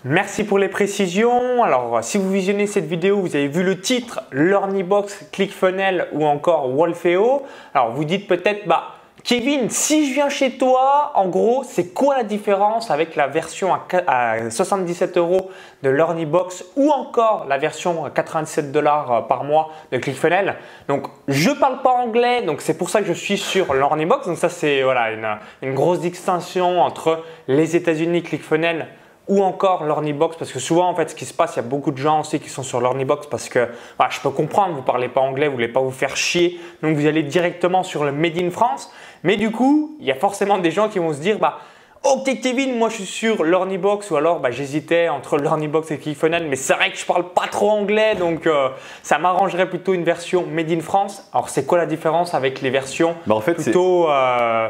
Merci 0.05 0.43
pour 0.45 0.59
les 0.59 0.69
précisions. 0.69 1.63
Alors, 1.63 2.03
si 2.03 2.19
vous 2.19 2.29
visionnez 2.31 2.67
cette 2.67 2.87
vidéo, 2.87 3.21
vous 3.21 3.37
avez 3.37 3.47
vu 3.47 3.63
le 3.63 3.81
titre, 3.81 4.21
Learnybox, 4.33 5.27
ClickFunnels 5.31 6.09
ou 6.13 6.27
encore 6.27 6.69
Wolfeo. 6.71 7.45
Alors, 7.73 7.93
vous 7.93 8.05
dites 8.05 8.27
peut-être, 8.27 8.67
bah, 8.67 8.83
Kevin, 9.23 9.71
si 9.71 10.09
je 10.09 10.15
viens 10.15 10.29
chez 10.29 10.59
toi, 10.59 11.13
en 11.15 11.29
gros, 11.29 11.63
c'est 11.65 11.95
quoi 11.95 12.17
la 12.17 12.25
différence 12.25 12.91
avec 12.91 13.15
la 13.15 13.29
version 13.29 13.73
à 13.73 13.87
qua- 13.89 14.03
à 14.09 14.51
77 14.51 15.17
euros 15.19 15.53
de 15.85 15.91
Learnybox 15.91 16.65
ou 16.75 16.91
encore 16.91 17.47
la 17.49 17.57
version 17.59 18.05
à 18.05 18.11
97 18.11 18.73
dollars 18.73 19.29
par 19.29 19.45
mois 19.45 19.69
de 19.93 19.99
ClickFunnels 19.99 20.57
Donc, 20.89 21.07
je 21.29 21.51
parle 21.51 21.81
pas 21.83 21.93
anglais, 21.93 22.43
donc 22.43 22.61
c'est 22.61 22.77
pour 22.77 22.91
ça 22.91 23.01
que 23.03 23.07
je 23.07 23.13
suis 23.13 23.39
sur 23.39 23.73
Learnybox. 23.73 24.27
Donc, 24.27 24.37
ça, 24.39 24.49
c'est 24.49 24.83
voilà, 24.83 25.13
une, 25.13 25.29
une 25.63 25.75
grosse 25.75 26.01
distinction 26.01 26.81
entre 26.81 27.23
les 27.47 27.77
États-Unis, 27.77 28.25
ClickFunnels 28.25 28.89
ou 29.33 29.43
encore 29.43 29.85
l'Ornibox 29.85 30.37
parce 30.37 30.53
que 30.53 30.59
souvent 30.59 30.89
en 30.89 30.95
fait 30.95 31.09
ce 31.11 31.15
qui 31.15 31.25
se 31.25 31.33
passe 31.33 31.55
il 31.55 31.57
y 31.57 31.61
a 31.61 31.69
beaucoup 31.69 31.91
de 31.91 31.97
gens 31.97 32.21
aussi 32.21 32.39
qui 32.39 32.51
sont 32.51 32.63
sur 32.63 32.81
l'Ornibox 32.81 33.27
parce 33.29 33.49
que 33.49 33.69
voilà, 33.97 34.11
je 34.11 34.21
peux 34.21 34.31
comprendre 34.31 34.75
vous 34.75 34.83
parlez 34.83 35.09
pas 35.09 35.21
anglais 35.21 35.47
vous 35.49 35.55
voulez 35.55 35.69
pas 35.69 35.81
vous 35.81 35.91
faire 35.91 36.17
chier 36.17 36.61
donc 36.83 36.97
vous 36.97 37.07
allez 37.07 37.23
directement 37.23 37.83
sur 37.83 38.05
le 38.05 38.13
Made 38.13 38.37
in 38.39 38.51
France 38.51 38.93
mais 39.23 39.37
du 39.37 39.51
coup 39.51 39.97
il 40.01 40.07
y 40.07 40.11
a 40.13 40.17
forcément 40.17 40.59
des 40.59 40.71
gens 40.71 40.89
qui 40.89 40.99
vont 40.99 41.13
se 41.15 41.21
dire 41.21 41.39
bah 41.39 41.59
Ok 42.05 42.25
Kevin, 42.43 42.77
moi 42.79 42.89
je 42.89 42.97
suis 42.97 43.07
sur 43.07 43.45
l'Ornibox 43.45 44.11
ou 44.11 44.17
alors 44.17 44.41
bah, 44.41 44.51
j'hésitais 44.51 45.09
entre 45.09 45.39
l'Ornibox 45.39 45.89
et 45.93 45.99
ClickFunnels 45.99 46.49
mais 46.49 46.57
c'est 46.57 46.75
vrai 46.75 46.91
que 46.91 46.99
je 46.99 47.07
parle 47.07 47.29
pas 47.33 47.47
trop 47.49 47.71
anglais 47.71 48.17
donc 48.17 48.49
euh, 48.49 48.71
ça 49.05 49.19
m'arrangerait 49.19 49.69
plutôt 49.69 49.95
une 49.95 50.03
version 50.03 50.45
Made 50.51 50.73
in 50.73 50.81
France. 50.81 51.29
Alors 51.33 51.49
c'est 51.49 51.65
quoi 51.65 51.79
la 51.79 51.87
différence 51.87 52.35
avec 52.35 52.61
les 52.61 52.71
versions 52.71 53.15
Bah, 53.29 53.37
en 53.37 53.41
fait, 53.41 53.55
c'est- 53.59 53.71
plutôt 53.71 54.11
euh, 54.11 54.69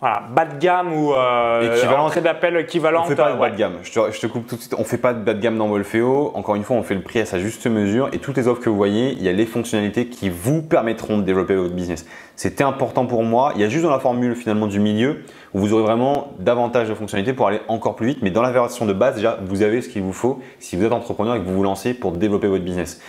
voilà, 0.00 0.22
bas 0.30 0.44
de 0.44 0.58
gamme 0.60 0.92
ou 0.92 1.12
euh, 1.12 1.96
entrée 1.98 2.20
d'appel 2.20 2.54
On 2.56 2.60
équivalente 2.60 3.08
fait 3.08 3.16
pas 3.16 3.32
de 3.32 3.38
bas 3.38 3.50
de 3.50 3.56
gamme. 3.56 3.78
Je 3.82 3.90
te, 3.92 4.12
je 4.12 4.20
te 4.20 4.26
coupe 4.28 4.46
tout 4.46 4.54
de 4.54 4.60
suite. 4.60 4.74
On 4.78 4.84
fait 4.84 4.96
pas 4.98 5.12
de 5.12 5.18
bas 5.24 5.34
de 5.34 5.40
gamme 5.40 5.58
dans 5.58 5.66
Wolfeo. 5.66 6.30
Encore 6.34 6.54
une 6.54 6.62
fois, 6.62 6.76
on 6.76 6.84
fait 6.84 6.94
le 6.94 7.00
prix 7.02 7.18
à 7.18 7.26
sa 7.26 7.40
juste 7.40 7.66
mesure. 7.66 8.08
Et 8.12 8.18
toutes 8.18 8.36
les 8.36 8.46
offres 8.46 8.60
que 8.60 8.70
vous 8.70 8.76
voyez, 8.76 9.10
il 9.12 9.22
y 9.24 9.28
a 9.28 9.32
les 9.32 9.44
fonctionnalités 9.46 10.06
qui 10.06 10.30
vous 10.30 10.62
permettront 10.62 11.18
de 11.18 11.22
développer 11.22 11.56
votre 11.56 11.74
business. 11.74 12.06
C'était 12.36 12.62
important 12.62 13.06
pour 13.06 13.24
moi. 13.24 13.50
Il 13.56 13.60
y 13.60 13.64
a 13.64 13.68
juste 13.68 13.82
dans 13.84 13.90
la 13.90 13.98
formule 13.98 14.36
finalement 14.36 14.68
du 14.68 14.78
milieu 14.78 15.24
où 15.52 15.58
vous 15.58 15.72
aurez 15.72 15.82
vraiment 15.82 16.28
davantage 16.38 16.88
de 16.88 16.94
fonctionnalités 16.94 17.32
pour 17.32 17.48
aller 17.48 17.60
encore 17.66 17.96
plus 17.96 18.06
vite. 18.06 18.18
Mais 18.22 18.30
dans 18.30 18.42
la 18.42 18.52
version 18.52 18.86
de 18.86 18.92
base, 18.92 19.16
déjà, 19.16 19.38
vous 19.42 19.62
avez 19.62 19.82
ce 19.82 19.88
qu'il 19.88 20.02
vous 20.02 20.12
faut 20.12 20.38
si 20.60 20.76
vous 20.76 20.84
êtes 20.84 20.92
entrepreneur 20.92 21.34
et 21.34 21.40
que 21.40 21.44
vous 21.44 21.54
vous 21.56 21.64
lancez 21.64 21.92
pour 21.92 22.12
développer 22.12 22.46
votre 22.46 22.62
business. 22.64 23.00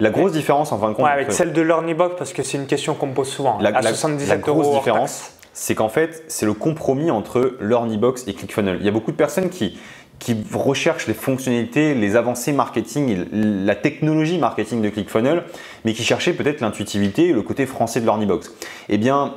La 0.00 0.10
grosse 0.10 0.32
différence 0.32 0.72
en 0.72 0.78
fin 0.78 0.88
de 0.90 0.94
compte. 0.94 1.04
Ouais, 1.06 1.10
avec 1.12 1.28
entre- 1.28 1.36
celle 1.36 1.52
de 1.54 1.62
l'Ornibox 1.62 2.16
parce 2.18 2.32
que 2.34 2.42
c'est 2.42 2.58
une 2.58 2.66
question 2.66 2.94
qu'on 2.94 3.06
me 3.06 3.14
pose 3.14 3.28
souvent. 3.28 3.58
la, 3.60 3.70
à 3.70 3.80
la- 3.80 3.90
77 3.90 4.28
la 4.28 4.36
grosse 4.38 4.66
euros 4.66 4.76
différence. 4.78 5.35
C'est 5.58 5.74
qu'en 5.74 5.88
fait, 5.88 6.22
c'est 6.28 6.44
le 6.44 6.52
compromis 6.52 7.10
entre 7.10 7.56
l'Ornibox 7.60 8.28
et 8.28 8.34
ClickFunnels. 8.34 8.76
Il 8.78 8.84
y 8.84 8.90
a 8.90 8.92
beaucoup 8.92 9.10
de 9.10 9.16
personnes 9.16 9.48
qui, 9.48 9.78
qui 10.18 10.36
recherchent 10.52 11.06
les 11.06 11.14
fonctionnalités, 11.14 11.94
les 11.94 12.14
avancées 12.14 12.52
marketing, 12.52 13.08
et 13.08 13.26
la 13.32 13.74
technologie 13.74 14.36
marketing 14.36 14.82
de 14.82 14.90
ClickFunnels, 14.90 15.44
mais 15.86 15.94
qui 15.94 16.04
cherchaient 16.04 16.34
peut-être 16.34 16.60
l'intuitivité 16.60 17.32
le 17.32 17.40
côté 17.40 17.64
français 17.64 18.02
de 18.02 18.06
l'Ornibox. 18.06 18.52
Eh 18.90 18.98
bien, 18.98 19.32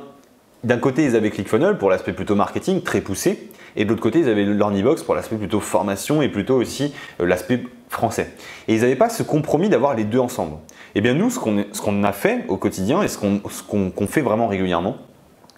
d'un 0.62 0.76
côté, 0.76 1.06
ils 1.06 1.16
avaient 1.16 1.30
ClickFunnels 1.30 1.78
pour 1.78 1.88
l'aspect 1.88 2.12
plutôt 2.12 2.34
marketing, 2.34 2.82
très 2.82 3.00
poussé, 3.00 3.48
et 3.76 3.86
de 3.86 3.88
l'autre 3.88 4.02
côté, 4.02 4.18
ils 4.18 4.28
avaient 4.28 4.44
l'Ornibox 4.44 5.02
pour 5.02 5.14
l'aspect 5.14 5.36
plutôt 5.36 5.60
formation 5.60 6.20
et 6.20 6.28
plutôt 6.28 6.56
aussi 6.56 6.92
euh, 7.20 7.26
l'aspect 7.26 7.62
français. 7.88 8.28
Et 8.68 8.74
ils 8.74 8.82
n'avaient 8.82 8.94
pas 8.94 9.08
ce 9.08 9.22
compromis 9.22 9.70
d'avoir 9.70 9.94
les 9.94 10.04
deux 10.04 10.18
ensemble. 10.18 10.58
Eh 10.94 11.00
bien, 11.00 11.14
nous, 11.14 11.30
ce 11.30 11.38
qu'on 11.38 12.04
a 12.04 12.12
fait 12.12 12.44
au 12.48 12.58
quotidien 12.58 13.02
et 13.02 13.08
ce 13.08 13.16
qu'on 13.16 14.06
fait 14.06 14.20
vraiment 14.20 14.48
régulièrement, 14.48 14.98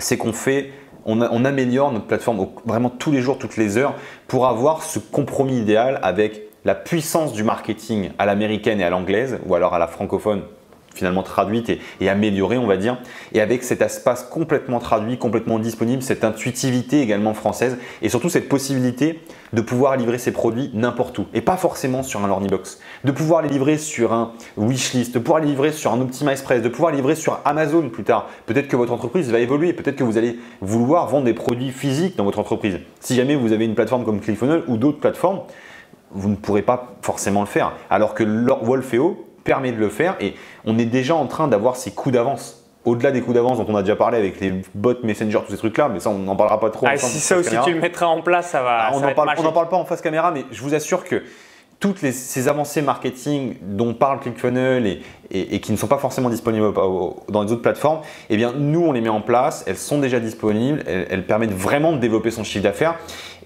c'est 0.02 0.16
qu'on 0.16 0.32
fait, 0.32 0.70
on, 1.04 1.44
améliore 1.44 1.92
notre 1.92 2.06
plateforme 2.06 2.46
vraiment 2.64 2.90
tous 2.90 3.10
les 3.12 3.20
jours, 3.20 3.38
toutes 3.38 3.56
les 3.56 3.76
heures, 3.76 3.94
pour 4.28 4.46
avoir 4.46 4.82
ce 4.82 4.98
compromis 4.98 5.58
idéal 5.58 5.98
avec 6.02 6.42
la 6.64 6.74
puissance 6.74 7.32
du 7.32 7.42
marketing 7.42 8.10
à 8.18 8.26
l'américaine 8.26 8.80
et 8.80 8.84
à 8.84 8.90
l'anglaise, 8.90 9.38
ou 9.46 9.54
alors 9.54 9.74
à 9.74 9.78
la 9.78 9.86
francophone 9.86 10.42
finalement 10.94 11.22
traduite 11.22 11.70
et, 12.00 12.08
améliorée, 12.08 12.58
on 12.58 12.66
va 12.66 12.76
dire, 12.76 12.98
et 13.32 13.40
avec 13.40 13.62
cet 13.62 13.82
espace 13.82 14.22
complètement 14.24 14.78
traduit, 14.78 15.18
complètement 15.18 15.58
disponible, 15.58 16.02
cette 16.02 16.24
intuitivité 16.24 17.00
également 17.00 17.34
française, 17.34 17.78
et 18.02 18.08
surtout 18.08 18.28
cette 18.28 18.48
possibilité 18.48 19.20
de 19.52 19.60
pouvoir 19.60 19.96
livrer 19.96 20.18
ses 20.18 20.32
produits 20.32 20.70
n'importe 20.74 21.18
où, 21.18 21.26
et 21.34 21.40
pas 21.40 21.56
forcément 21.56 22.02
sur 22.02 22.24
un 22.24 22.26
Lornibox, 22.26 22.78
de 23.04 23.12
pouvoir 23.12 23.42
les 23.42 23.48
livrer 23.48 23.78
sur 23.78 24.12
un 24.12 24.32
Wishlist, 24.56 25.14
de 25.14 25.18
pouvoir 25.18 25.40
les 25.40 25.48
livrer 25.48 25.72
sur 25.72 25.92
un 25.92 26.00
Optima 26.00 26.32
Express, 26.32 26.62
de 26.62 26.68
pouvoir 26.68 26.90
les 26.90 26.98
livrer 26.98 27.14
sur 27.14 27.40
Amazon 27.44 27.88
plus 27.88 28.04
tard. 28.04 28.28
Peut-être 28.46 28.68
que 28.68 28.76
votre 28.76 28.92
entreprise 28.92 29.30
va 29.30 29.40
évoluer, 29.40 29.72
peut-être 29.72 29.96
que 29.96 30.04
vous 30.04 30.18
allez 30.18 30.38
vouloir 30.60 31.06
vendre 31.08 31.24
des 31.24 31.34
produits 31.34 31.70
physiques 31.70 32.16
dans 32.16 32.24
votre 32.24 32.38
entreprise. 32.38 32.78
Si 33.00 33.14
jamais 33.14 33.36
vous 33.36 33.52
avez 33.52 33.64
une 33.64 33.74
plateforme 33.74 34.04
comme 34.04 34.20
ClickFunnels 34.20 34.62
ou 34.68 34.76
d'autres 34.76 35.00
plateformes, 35.00 35.40
vous 36.14 36.28
ne 36.28 36.36
pourrez 36.36 36.62
pas 36.62 36.94
forcément 37.02 37.40
le 37.40 37.46
faire. 37.46 37.72
Alors 37.90 38.14
que 38.14 38.22
Wolfeo 38.22 39.26
permet 39.44 39.72
de 39.72 39.78
le 39.78 39.88
faire 39.88 40.16
et 40.20 40.34
on 40.64 40.78
est 40.78 40.84
déjà 40.86 41.14
en 41.14 41.26
train 41.26 41.48
d'avoir 41.48 41.76
ces 41.76 41.90
coups 41.92 42.14
d'avance. 42.14 42.58
Au-delà 42.84 43.12
des 43.12 43.20
coups 43.20 43.34
d'avance 43.34 43.58
dont 43.58 43.66
on 43.68 43.76
a 43.76 43.82
déjà 43.82 43.94
parlé 43.94 44.18
avec 44.18 44.40
les 44.40 44.52
bots 44.74 44.94
Messenger, 45.04 45.38
tous 45.46 45.52
ces 45.52 45.58
trucs-là, 45.58 45.88
mais 45.88 46.00
ça 46.00 46.10
on 46.10 46.18
n'en 46.18 46.34
parlera 46.34 46.58
pas 46.58 46.70
trop. 46.70 46.86
Ah, 46.88 46.96
si 46.96 47.20
ça 47.20 47.36
aussi 47.38 47.50
caméra. 47.50 47.64
tu 47.66 47.74
le 47.74 47.80
mettras 47.80 48.06
en 48.06 48.22
place, 48.22 48.50
ça 48.50 48.62
va. 48.62 48.78
Ah, 48.80 48.90
on 48.94 49.00
n'en 49.00 49.12
parle, 49.14 49.28
parle 49.54 49.68
pas 49.68 49.76
en 49.76 49.84
face 49.84 50.00
caméra, 50.00 50.32
mais 50.32 50.44
je 50.50 50.60
vous 50.62 50.74
assure 50.74 51.04
que 51.04 51.22
toutes 51.78 52.02
les- 52.02 52.10
ces 52.12 52.48
avancées 52.48 52.82
marketing 52.82 53.54
dont 53.62 53.94
parle 53.94 54.18
ClickFunnels 54.20 54.86
et, 54.86 55.00
et- 55.30 55.54
et 55.54 55.60
qui 55.60 55.70
ne 55.70 55.76
sont 55.76 55.86
pas 55.86 55.98
forcément 55.98 56.28
disponibles 56.28 56.72
dans 57.28 57.42
les 57.44 57.52
autres 57.52 57.62
plateformes, 57.62 58.00
eh 58.30 58.36
bien 58.36 58.52
nous 58.56 58.80
on 58.84 58.90
les 58.92 59.00
met 59.00 59.08
en 59.08 59.20
place, 59.20 59.62
elles 59.68 59.76
sont 59.76 59.98
déjà 59.98 60.18
disponibles, 60.18 60.82
elles, 60.86 61.06
elles 61.10 61.26
permettent 61.26 61.52
vraiment 61.54 61.92
de 61.92 61.98
développer 61.98 62.32
son 62.32 62.42
chiffre 62.42 62.64
d'affaires. 62.64 62.96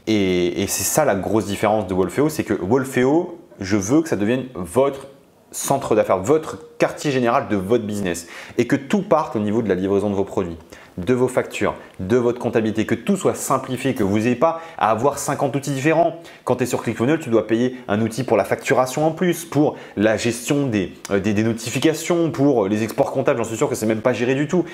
Et, 0.06 0.62
et 0.62 0.66
c'est 0.66 0.84
ça 0.84 1.04
la 1.04 1.14
grosse 1.14 1.44
différence 1.46 1.86
de 1.86 1.92
Wolfeo, 1.94 2.28
c'est 2.30 2.44
que 2.44 2.54
Wolfeo, 2.54 3.38
je 3.60 3.76
veux 3.76 4.00
que 4.02 4.08
ça 4.08 4.16
devienne 4.16 4.44
votre 4.54 5.08
centre 5.56 5.94
d'affaires, 5.94 6.18
votre 6.18 6.58
quartier 6.78 7.10
général 7.10 7.48
de 7.48 7.56
votre 7.56 7.84
business 7.84 8.26
et 8.58 8.66
que 8.66 8.76
tout 8.76 9.02
parte 9.02 9.36
au 9.36 9.40
niveau 9.40 9.62
de 9.62 9.68
la 9.68 9.74
livraison 9.74 10.10
de 10.10 10.14
vos 10.14 10.24
produits 10.24 10.58
de 10.98 11.12
vos 11.12 11.28
factures, 11.28 11.74
de 12.00 12.16
votre 12.16 12.38
comptabilité, 12.38 12.86
que 12.86 12.94
tout 12.94 13.16
soit 13.16 13.34
simplifié, 13.34 13.94
que 13.94 14.02
vous 14.02 14.20
n'ayez 14.20 14.34
pas 14.34 14.62
à 14.78 14.90
avoir 14.90 15.18
50 15.18 15.54
outils 15.54 15.70
différents. 15.70 16.20
Quand 16.44 16.56
tu 16.56 16.62
es 16.62 16.66
sur 16.66 16.82
ClickFunnels, 16.82 17.18
tu 17.18 17.28
dois 17.28 17.46
payer 17.46 17.76
un 17.88 18.00
outil 18.00 18.24
pour 18.24 18.36
la 18.36 18.44
facturation 18.44 19.06
en 19.06 19.10
plus, 19.10 19.44
pour 19.44 19.76
la 19.96 20.16
gestion 20.16 20.66
des, 20.66 20.92
euh, 21.10 21.42
notifications, 21.42 22.30
pour 22.30 22.66
les 22.68 22.82
exports 22.82 23.12
comptables, 23.12 23.38
j'en 23.38 23.44
suis 23.44 23.56
sûr 23.56 23.68
que 23.68 23.74
c'est 23.74 23.86
même 23.86 24.00
pas 24.00 24.12
géré 24.12 24.34
du 24.34 24.48
tout 24.48 24.64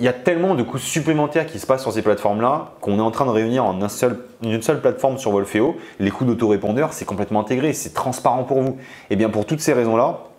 il 0.00 0.04
y 0.04 0.08
a 0.08 0.14
tellement 0.14 0.54
de 0.54 0.62
coûts 0.62 0.78
supplémentaires 0.78 1.44
qui 1.46 1.58
se 1.58 1.66
passent 1.66 1.82
sur 1.82 1.92
ces 1.92 2.00
plateformes-là 2.00 2.72
qu'on 2.80 2.98
est 2.98 3.02
en 3.02 3.10
train 3.10 3.26
de 3.26 3.30
réunir 3.30 3.66
en 3.66 3.78
une 3.78 4.62
seule 4.62 4.80
plateforme 4.80 5.18
sur 5.18 5.30
Wolfeo. 5.30 5.76
Les 5.98 6.10
coûts 6.10 6.24
d'autorépondeur, 6.24 6.94
c'est 6.94 7.04
complètement 7.04 7.40
intégré, 7.40 7.74
c'est 7.74 7.92
transparent 7.92 8.44
pour 8.44 8.62
vous. 8.62 8.78
Et 9.10 9.16
bien 9.16 9.28
pour 9.28 9.44
toutes 9.44 9.60
ces 9.60 9.74
raisons-là, 9.74 10.29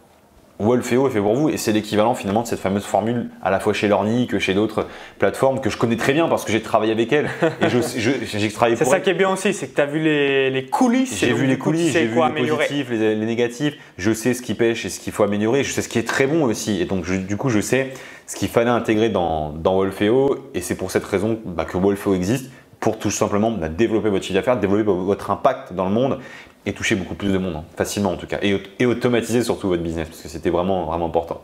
Wolfeo 0.61 1.07
est 1.07 1.11
fait 1.11 1.19
pour 1.19 1.35
vous 1.35 1.49
et 1.49 1.57
c'est 1.57 1.71
l'équivalent 1.71 2.13
finalement 2.13 2.43
de 2.43 2.47
cette 2.47 2.59
fameuse 2.59 2.85
formule 2.85 3.29
à 3.41 3.49
la 3.49 3.59
fois 3.59 3.73
chez 3.73 3.87
Lorny 3.87 4.27
que 4.27 4.39
chez 4.39 4.53
d'autres 4.53 4.87
plateformes 5.17 5.59
que 5.59 5.69
je 5.69 5.77
connais 5.77 5.95
très 5.95 6.13
bien 6.13 6.27
parce 6.27 6.45
que 6.45 6.51
j'ai 6.51 6.61
travaillé 6.61 6.91
avec 6.91 7.11
elles 7.11 7.29
et 7.61 7.69
j'ai 7.69 8.51
travaillé 8.51 8.75
C'est 8.75 8.85
ça 8.85 8.99
qui 8.99 9.09
est 9.09 9.15
bien 9.15 9.29
aussi, 9.29 9.53
c'est 9.53 9.67
que 9.67 9.75
tu 9.75 9.81
as 9.81 9.85
vu 9.85 9.99
les, 9.99 10.65
coulisses. 10.71 11.17
J'ai 11.17 11.33
vu 11.33 11.47
les 11.47 11.57
coulisses, 11.57 11.93
j'ai 11.93 12.05
vu 12.05 12.19
les 12.35 12.47
positifs, 12.47 12.89
les, 12.91 13.15
négatifs, 13.15 13.75
je 13.97 14.11
sais 14.11 14.33
ce 14.33 14.41
qui 14.41 14.53
pêche 14.53 14.85
et 14.85 14.89
ce 14.89 14.99
qu'il 14.99 15.13
faut 15.13 15.23
améliorer, 15.23 15.63
je 15.63 15.71
sais 15.71 15.81
ce 15.81 15.89
qui 15.89 15.99
est 15.99 16.07
très 16.07 16.27
bon 16.27 16.43
aussi. 16.43 16.81
Et 16.81 16.85
donc 16.85 17.09
du 17.09 17.37
coup 17.37 17.49
je 17.49 17.59
sais 17.59 17.91
ce 18.27 18.35
qu'il 18.35 18.47
fallait 18.47 18.69
intégrer 18.69 19.09
dans, 19.09 19.51
dans 19.51 19.75
Wolfeo 19.75 20.49
et 20.53 20.61
c'est 20.61 20.75
pour 20.75 20.91
cette 20.91 21.05
raison 21.05 21.39
bah, 21.43 21.65
que 21.65 21.77
Wolfeo 21.77 22.13
existe 22.13 22.51
pour 22.81 22.97
tout 22.97 23.11
simplement 23.11 23.51
bah, 23.51 23.69
développer 23.69 24.09
votre 24.09 24.25
chiffre 24.25 24.35
d'affaires, 24.35 24.59
développer 24.59 24.83
votre 24.83 25.31
impact 25.31 25.73
dans 25.73 25.85
le 25.85 25.91
monde 25.91 26.19
et 26.65 26.73
toucher 26.73 26.95
beaucoup 26.95 27.15
plus 27.15 27.31
de 27.31 27.37
monde, 27.37 27.55
hein, 27.57 27.63
facilement 27.75 28.11
en 28.11 28.17
tout 28.17 28.27
cas, 28.27 28.39
et, 28.41 28.85
automatiser 28.85 29.43
surtout 29.43 29.67
votre 29.67 29.83
business, 29.83 30.07
parce 30.07 30.21
que 30.21 30.27
c'était 30.27 30.49
vraiment, 30.49 30.85
vraiment 30.85 31.07
important. 31.07 31.41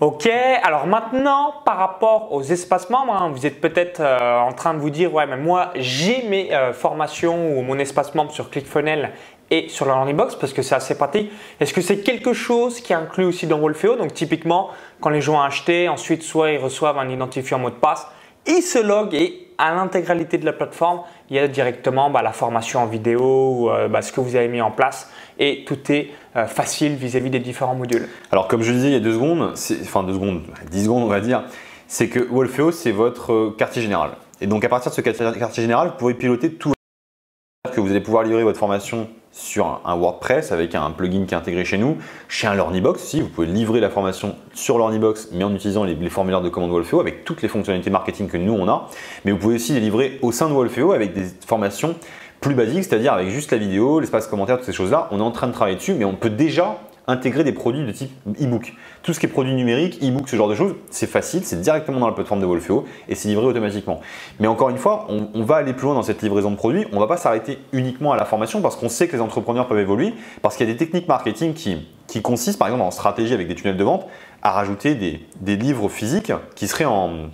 Ok, 0.00 0.28
alors 0.64 0.88
maintenant 0.88 1.54
par 1.64 1.76
rapport 1.76 2.32
aux 2.32 2.42
espaces 2.42 2.90
membres, 2.90 3.12
hein, 3.12 3.30
vous 3.32 3.46
êtes 3.46 3.60
peut-être 3.60 4.00
euh, 4.00 4.40
en 4.40 4.52
train 4.52 4.74
de 4.74 4.80
vous 4.80 4.90
dire 4.90 5.14
ouais 5.14 5.26
mais 5.26 5.36
moi 5.36 5.70
j'ai 5.76 6.24
mes 6.24 6.52
euh, 6.52 6.72
formations 6.72 7.56
ou 7.56 7.62
mon 7.62 7.78
espace 7.78 8.12
membre 8.16 8.32
sur 8.32 8.50
ClickFunnels 8.50 9.12
et 9.52 9.68
sur 9.68 9.86
la 9.86 9.92
Learning 9.92 10.16
Box 10.16 10.34
parce 10.34 10.52
que 10.52 10.62
c'est 10.62 10.74
assez 10.74 10.96
pratique. 10.96 11.30
Est-ce 11.60 11.72
que 11.72 11.82
c'est 11.82 11.98
quelque 11.98 12.32
chose 12.32 12.80
qui 12.80 12.92
est 12.92 12.96
inclus 12.96 13.24
aussi 13.24 13.46
dans 13.46 13.58
Wolfeo 13.58 13.94
Donc 13.94 14.12
typiquement 14.12 14.70
quand 15.00 15.10
les 15.10 15.20
gens 15.20 15.36
ont 15.36 15.42
acheté, 15.42 15.88
ensuite 15.88 16.24
soit 16.24 16.50
ils 16.50 16.58
reçoivent 16.58 16.98
un 16.98 17.08
identifiant 17.08 17.60
mot 17.60 17.70
de 17.70 17.76
passe, 17.76 18.08
ils 18.46 18.62
se 18.62 18.78
loguent 18.78 19.14
et 19.14 19.48
à 19.58 19.74
l'intégralité 19.74 20.38
de 20.38 20.44
la 20.44 20.52
plateforme, 20.52 21.02
il 21.30 21.36
y 21.36 21.38
a 21.38 21.46
directement 21.46 22.10
bah, 22.10 22.22
la 22.22 22.32
formation 22.32 22.80
en 22.80 22.86
vidéo, 22.86 23.70
euh, 23.70 23.88
bah, 23.88 24.02
ce 24.02 24.12
que 24.12 24.20
vous 24.20 24.34
avez 24.34 24.48
mis 24.48 24.60
en 24.60 24.70
place 24.70 25.08
et 25.38 25.64
tout 25.64 25.78
est 25.90 26.10
euh, 26.36 26.46
facile 26.46 26.94
vis-à-vis 26.94 27.30
des 27.30 27.38
différents 27.38 27.74
modules. 27.74 28.08
Alors 28.32 28.48
comme 28.48 28.62
je 28.62 28.72
disais 28.72 28.88
il 28.88 28.92
y 28.92 28.96
a 28.96 29.00
deux 29.00 29.14
secondes, 29.14 29.54
enfin 29.82 30.02
deux 30.02 30.14
secondes, 30.14 30.42
dix 30.70 30.84
secondes 30.84 31.04
on 31.04 31.08
va 31.08 31.20
dire, 31.20 31.44
c'est 31.86 32.08
que 32.08 32.18
Wolfeo 32.18 32.72
c'est 32.72 32.92
votre 32.92 33.32
euh, 33.32 33.54
quartier 33.56 33.82
général. 33.82 34.10
Et 34.40 34.46
donc 34.46 34.64
à 34.64 34.68
partir 34.68 34.90
de 34.90 34.96
ce 34.96 35.00
quartier 35.00 35.62
général, 35.62 35.88
vous 35.88 35.96
pouvez 35.96 36.14
piloter 36.14 36.52
tout 36.52 36.72
vous 37.82 37.90
allez 37.90 38.00
pouvoir 38.00 38.24
livrer 38.24 38.42
votre 38.42 38.58
formation 38.58 39.08
sur 39.32 39.80
un 39.84 39.96
WordPress 39.96 40.52
avec 40.52 40.74
un 40.74 40.90
plugin 40.90 41.24
qui 41.24 41.34
est 41.34 41.36
intégré 41.36 41.64
chez 41.64 41.78
nous, 41.78 41.96
chez 42.28 42.46
un 42.46 42.54
Learnybox 42.54 43.02
aussi. 43.02 43.20
Vous 43.20 43.28
pouvez 43.28 43.46
livrer 43.46 43.80
la 43.80 43.88
formation 43.88 44.36
sur 44.52 44.78
Learnybox, 44.78 45.28
mais 45.32 45.42
en 45.44 45.54
utilisant 45.54 45.84
les, 45.84 45.96
formulaires 46.10 46.42
de 46.42 46.50
commande 46.50 46.70
Wolfeo 46.70 47.00
avec 47.00 47.24
toutes 47.24 47.40
les 47.42 47.48
fonctionnalités 47.48 47.90
marketing 47.90 48.28
que 48.28 48.36
nous 48.36 48.52
on 48.52 48.68
a. 48.68 48.88
Mais 49.24 49.32
vous 49.32 49.38
pouvez 49.38 49.54
aussi 49.54 49.72
les 49.72 49.80
livrer 49.80 50.18
au 50.22 50.32
sein 50.32 50.48
de 50.48 50.54
Wolfeo 50.54 50.92
avec 50.92 51.14
des 51.14 51.24
formations 51.46 51.94
plus 52.40 52.54
basiques, 52.54 52.84
c'est-à-dire 52.84 53.14
avec 53.14 53.30
juste 53.30 53.52
la 53.52 53.58
vidéo, 53.58 54.00
l'espace 54.00 54.26
commentaire, 54.26 54.56
toutes 54.58 54.66
ces 54.66 54.72
choses-là. 54.72 55.08
On 55.12 55.18
est 55.18 55.22
en 55.22 55.30
train 55.30 55.46
de 55.46 55.52
travailler 55.52 55.76
dessus, 55.76 55.94
mais 55.94 56.04
on 56.04 56.14
peut 56.14 56.30
déjà 56.30 56.78
intégrer 57.06 57.44
des 57.44 57.52
produits 57.52 57.84
de 57.84 57.92
type 57.92 58.10
e-book. 58.40 58.74
Tout 59.02 59.12
ce 59.12 59.20
qui 59.20 59.26
est 59.26 59.28
produit 59.28 59.54
numérique, 59.54 59.98
e-book, 60.02 60.28
ce 60.28 60.36
genre 60.36 60.48
de 60.48 60.54
choses, 60.54 60.74
c'est 60.90 61.06
facile, 61.06 61.44
c'est 61.44 61.60
directement 61.60 62.00
dans 62.00 62.06
la 62.06 62.12
plateforme 62.12 62.40
de 62.40 62.46
Wolfeo 62.46 62.84
et 63.08 63.14
c'est 63.14 63.28
livré 63.28 63.44
automatiquement. 63.46 64.00
Mais 64.38 64.46
encore 64.46 64.70
une 64.70 64.78
fois, 64.78 65.08
on, 65.08 65.42
va 65.42 65.56
aller 65.56 65.72
plus 65.72 65.86
loin 65.86 65.94
dans 65.94 66.02
cette 66.02 66.22
livraison 66.22 66.50
de 66.50 66.56
produits. 66.56 66.86
On 66.92 66.96
ne 66.96 67.00
va 67.00 67.06
pas 67.06 67.16
s'arrêter 67.16 67.58
uniquement 67.72 68.12
à 68.12 68.16
la 68.16 68.24
formation 68.24 68.60
parce 68.60 68.76
qu'on 68.76 68.88
sait 68.88 69.08
que 69.08 69.16
les 69.16 69.22
entrepreneurs 69.22 69.66
peuvent 69.66 69.78
évoluer, 69.78 70.14
parce 70.42 70.56
qu'il 70.56 70.66
y 70.66 70.70
a 70.70 70.72
des 70.72 70.78
techniques 70.78 71.08
marketing 71.08 71.54
qui, 71.54 72.22
consistent, 72.22 72.58
par 72.58 72.68
exemple, 72.68 72.84
en 72.84 72.90
stratégie 72.90 73.34
avec 73.34 73.48
des 73.48 73.54
tunnels 73.54 73.76
de 73.76 73.84
vente, 73.84 74.06
à 74.42 74.52
rajouter 74.52 74.94
des, 74.94 75.20
des 75.40 75.56
livres 75.56 75.88
physiques 75.88 76.32
qui 76.54 76.68
seraient 76.68 76.84
en, 76.84 77.30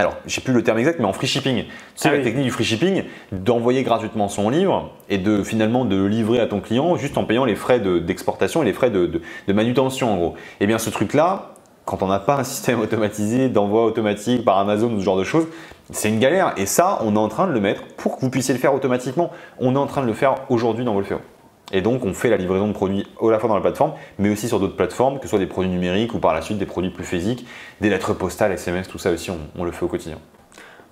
alors 0.00 0.16
je 0.26 0.34
sais 0.34 0.40
plus 0.40 0.54
le 0.54 0.62
terme 0.62 0.78
exact, 0.78 0.98
mais 0.98 1.04
en 1.04 1.12
free 1.12 1.26
shipping. 1.26 1.64
C'est 1.94 2.08
ah 2.08 2.16
la 2.16 2.22
technique 2.22 2.44
du 2.44 2.50
free 2.50 2.64
shipping, 2.64 3.04
d'envoyer 3.32 3.82
gratuitement 3.82 4.28
son 4.28 4.48
livre 4.48 4.92
et 5.08 5.18
de 5.18 5.42
finalement 5.42 5.84
de 5.84 5.94
le 5.94 6.08
livrer 6.08 6.40
à 6.40 6.46
ton 6.46 6.60
client 6.60 6.96
juste 6.96 7.18
en 7.18 7.24
payant 7.24 7.44
les 7.44 7.54
frais 7.54 7.80
d'exportation 7.80 8.62
et 8.62 8.64
les 8.64 8.72
frais 8.72 8.90
de, 8.90 9.20
manutention 9.48 10.12
en 10.12 10.16
gros. 10.16 10.34
Et 10.60 10.64
eh 10.64 10.66
bien 10.66 10.78
ce 10.78 10.90
truc-là, 10.90 11.54
quand 11.84 12.02
on 12.02 12.06
n'a 12.06 12.18
pas 12.18 12.36
un 12.36 12.44
système 12.44 12.80
automatisé 12.80 13.48
d'envoi 13.48 13.84
automatique 13.84 14.44
par 14.44 14.58
Amazon 14.58 14.92
ou 14.92 15.00
ce 15.00 15.04
genre 15.04 15.18
de 15.18 15.24
choses, 15.24 15.46
c'est 15.90 16.08
une 16.08 16.20
galère. 16.20 16.54
Et 16.56 16.66
ça, 16.66 16.98
on 17.02 17.14
est 17.16 17.18
en 17.18 17.28
train 17.28 17.46
de 17.46 17.52
le 17.52 17.60
mettre 17.60 17.82
pour 17.96 18.16
que 18.16 18.22
vous 18.22 18.30
puissiez 18.30 18.54
le 18.54 18.60
faire 18.60 18.74
automatiquement. 18.74 19.30
On 19.58 19.74
est 19.74 19.78
en 19.78 19.86
train 19.86 20.02
de 20.02 20.06
le 20.06 20.14
faire 20.14 20.36
aujourd'hui 20.48 20.84
dans 20.84 20.94
Wolfeo. 20.94 21.20
Et 21.72 21.82
donc, 21.82 22.04
on 22.04 22.14
fait 22.14 22.30
la 22.30 22.36
livraison 22.36 22.68
de 22.68 22.72
produits 22.72 23.06
à 23.20 23.30
la 23.30 23.38
fois 23.38 23.48
dans 23.48 23.54
la 23.54 23.60
plateforme, 23.60 23.92
mais 24.18 24.30
aussi 24.30 24.48
sur 24.48 24.60
d'autres 24.60 24.76
plateformes, 24.76 25.18
que 25.18 25.24
ce 25.24 25.30
soit 25.30 25.38
des 25.38 25.46
produits 25.46 25.70
numériques 25.70 26.14
ou 26.14 26.18
par 26.18 26.34
la 26.34 26.42
suite 26.42 26.58
des 26.58 26.66
produits 26.66 26.90
plus 26.90 27.04
physiques, 27.04 27.46
des 27.80 27.90
lettres 27.90 28.14
postales, 28.14 28.52
SMS, 28.52 28.88
tout 28.88 28.98
ça 28.98 29.10
aussi, 29.10 29.30
on, 29.56 29.64
le 29.64 29.72
fait 29.72 29.84
au 29.84 29.88
quotidien. 29.88 30.18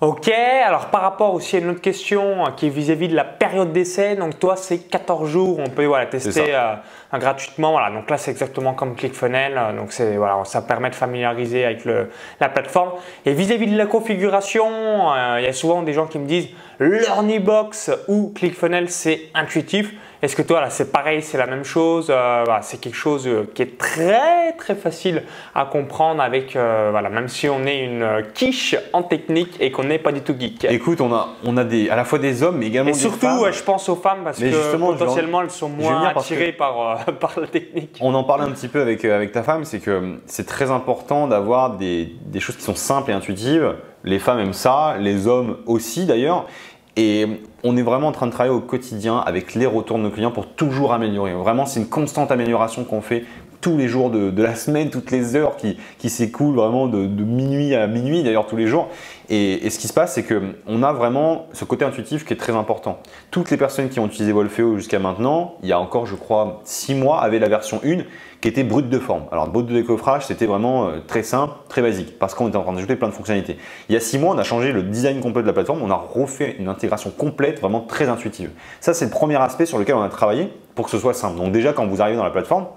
Ok, 0.01 0.29
alors 0.29 0.85
par 0.85 1.01
rapport 1.01 1.33
aussi 1.33 1.57
à 1.57 1.59
une 1.59 1.71
autre 1.71 1.81
question 1.81 2.45
hein, 2.45 2.53
qui 2.55 2.67
est 2.67 2.69
vis-à-vis 2.69 3.09
de 3.09 3.15
la 3.17 3.25
période 3.25 3.73
d'essai, 3.73 4.15
donc 4.15 4.39
toi 4.39 4.55
c'est 4.55 4.77
14 4.77 5.29
jours, 5.29 5.59
on 5.59 5.69
peut 5.69 5.83
voilà, 5.83 6.05
tester 6.05 6.55
euh, 6.55 6.75
gratuitement, 7.15 7.71
voilà, 7.71 7.93
donc 7.93 8.09
là 8.09 8.17
c'est 8.17 8.31
exactement 8.31 8.73
comme 8.73 8.95
ClickFunnels, 8.95 9.57
euh, 9.57 9.75
donc 9.75 9.91
voilà, 10.15 10.39
ça 10.45 10.61
permet 10.61 10.89
de 10.89 10.95
familiariser 10.95 11.65
avec 11.65 11.83
le, 11.83 12.09
la 12.39 12.47
plateforme. 12.47 12.91
Et 13.25 13.33
vis-à-vis 13.33 13.67
de 13.67 13.77
la 13.77 13.87
configuration, 13.87 14.69
euh, 15.11 15.35
il 15.39 15.43
y 15.43 15.49
a 15.49 15.53
souvent 15.53 15.83
des 15.83 15.91
gens 15.91 16.07
qui 16.07 16.17
me 16.17 16.27
disent 16.27 16.47
LearnyBox 16.79 17.91
ou 18.07 18.31
ClickFunnels 18.33 18.89
c'est 18.89 19.23
intuitif. 19.33 19.93
Est-ce 20.21 20.35
que 20.35 20.41
toi, 20.41 20.59
là, 20.59 20.69
c'est 20.69 20.91
pareil, 20.91 21.21
c'est 21.21 21.37
la 21.37 21.47
même 21.47 21.63
chose 21.63 22.07
euh, 22.09 22.43
C'est 22.61 22.81
quelque 22.81 22.95
chose 22.95 23.25
euh, 23.25 23.49
qui 23.53 23.61
est 23.61 23.77
très 23.77 24.51
très 24.57 24.75
facile 24.75 25.23
à 25.55 25.63
comprendre 25.63 26.21
avec, 26.21 26.57
euh, 26.57 26.89
voilà, 26.91 27.09
même 27.09 27.29
si 27.29 27.47
on 27.47 27.65
est 27.65 27.85
une 27.85 28.23
quiche 28.33 28.75
en 28.91 29.03
technique 29.03 29.55
et 29.61 29.71
qu'on 29.71 29.85
n'est 29.85 29.97
pas 29.97 30.11
du 30.11 30.19
tout 30.19 30.35
geek. 30.37 30.65
Écoute, 30.69 30.99
on 30.99 31.13
a, 31.13 31.29
on 31.45 31.55
a 31.55 31.63
des, 31.63 31.89
à 31.89 31.95
la 31.95 32.03
fois 32.03 32.19
des 32.19 32.43
hommes, 32.43 32.57
mais 32.57 32.67
également 32.67 32.89
et 32.89 32.93
surtout, 32.93 33.45
je 33.49 33.63
pense 33.63 33.87
aux 33.87 33.95
femmes 33.95 34.25
parce 34.25 34.39
que 34.39 34.75
potentiellement, 34.75 35.41
elles 35.41 35.51
sont 35.51 35.69
moins 35.69 36.07
attirées 36.07 36.51
par, 36.51 37.05
par 37.19 37.39
la 37.39 37.47
technique. 37.47 37.97
On 38.01 38.13
en 38.13 38.25
parlait 38.25 38.43
un 38.43 38.51
petit 38.51 38.67
peu 38.67 38.81
avec, 38.81 39.05
avec 39.05 39.31
ta 39.31 39.43
femme, 39.43 39.63
c'est 39.63 39.79
que 39.79 40.17
c'est 40.25 40.45
très 40.45 40.69
important 40.69 41.27
d'avoir 41.27 41.77
des, 41.77 42.13
des 42.25 42.41
choses 42.41 42.57
qui 42.57 42.63
sont 42.63 42.75
simples 42.75 43.11
et 43.11 43.13
intuitives. 43.13 43.75
Les 44.03 44.19
femmes 44.19 44.39
aiment 44.39 44.53
ça, 44.53 44.95
les 44.99 45.27
hommes 45.27 45.57
aussi 45.65 46.05
d'ailleurs. 46.05 46.45
Et 47.01 47.25
on 47.63 47.77
est 47.77 47.81
vraiment 47.81 48.07
en 48.07 48.11
train 48.11 48.27
de 48.27 48.31
travailler 48.33 48.53
au 48.53 48.59
quotidien 48.59 49.19
avec 49.19 49.55
les 49.55 49.65
retours 49.65 49.97
de 49.97 50.03
nos 50.03 50.09
clients 50.09 50.31
pour 50.31 50.47
toujours 50.47 50.91
améliorer. 50.91 51.31
Vraiment, 51.31 51.65
c'est 51.65 51.79
une 51.79 51.87
constante 51.87 52.29
amélioration 52.29 52.83
qu'on 52.83 52.99
fait 52.99 53.23
tous 53.61 53.77
les 53.77 53.87
jours 53.87 54.09
de, 54.09 54.41
la 54.41 54.55
semaine, 54.55 54.89
toutes 54.89 55.11
les 55.11 55.35
heures 55.35 55.57
qui, 55.57 56.09
s'écoulent 56.09 56.55
vraiment 56.55 56.87
de, 56.87 57.05
minuit 57.23 57.75
à 57.75 57.87
minuit, 57.87 58.23
d'ailleurs 58.23 58.47
tous 58.47 58.55
les 58.55 58.67
jours. 58.67 58.87
Et, 59.29 59.69
ce 59.69 59.77
qui 59.77 59.87
se 59.87 59.93
passe, 59.93 60.13
c'est 60.13 60.23
qu'on 60.23 60.83
a 60.83 60.93
vraiment 60.93 61.47
ce 61.53 61.65
côté 61.65 61.85
intuitif 61.85 62.25
qui 62.25 62.33
est 62.33 62.37
très 62.37 62.55
important. 62.55 62.99
Toutes 63.31 63.51
les 63.51 63.57
personnes 63.57 63.89
qui 63.89 63.99
ont 63.99 64.07
utilisé 64.07 64.31
Wolfeo 64.31 64.77
jusqu'à 64.77 64.99
maintenant, 64.99 65.55
il 65.61 65.69
y 65.69 65.73
a 65.73 65.79
encore, 65.79 66.05
je 66.05 66.15
crois, 66.15 66.61
six 66.63 66.95
mois, 66.95 67.21
avaient 67.21 67.39
la 67.39 67.49
version 67.49 67.81
1 67.83 68.03
qui 68.41 68.47
était 68.47 68.63
brute 68.63 68.89
de 68.89 68.99
forme. 68.99 69.23
Alors, 69.31 69.49
brute 69.49 69.65
de 69.65 69.73
décoffrage, 69.73 70.25
c'était 70.25 70.45
vraiment 70.45 70.87
euh, 70.87 70.99
très 71.05 71.23
simple, 71.23 71.53
très 71.67 71.81
basique, 71.81 72.17
parce 72.17 72.33
qu'on 72.33 72.47
était 72.47 72.55
en 72.55 72.63
train 72.63 72.71
d'ajouter 72.71 72.95
plein 72.95 73.09
de 73.09 73.13
fonctionnalités. 73.13 73.57
Il 73.89 73.93
y 73.93 73.97
a 73.97 73.99
six 73.99 74.17
mois, 74.17 74.33
on 74.33 74.37
a 74.37 74.43
changé 74.43 74.71
le 74.71 74.83
design 74.83 75.19
complet 75.19 75.41
de 75.41 75.47
la 75.47 75.53
plateforme, 75.53 75.81
on 75.83 75.91
a 75.91 75.95
refait 75.95 76.55
une 76.57 76.69
intégration 76.69 77.09
complète, 77.09 77.59
vraiment 77.59 77.81
très 77.81 78.07
intuitive. 78.07 78.51
Ça, 78.79 78.93
c'est 78.93 79.05
le 79.05 79.11
premier 79.11 79.35
aspect 79.35 79.65
sur 79.65 79.77
lequel 79.77 79.95
on 79.95 80.01
a 80.01 80.09
travaillé 80.09 80.53
pour 80.73 80.85
que 80.85 80.91
ce 80.91 80.99
soit 80.99 81.13
simple. 81.13 81.37
Donc 81.37 81.51
déjà, 81.51 81.73
quand 81.73 81.85
vous 81.85 82.01
arrivez 82.01 82.15
dans 82.15 82.23
la 82.23 82.31
plateforme, 82.31 82.67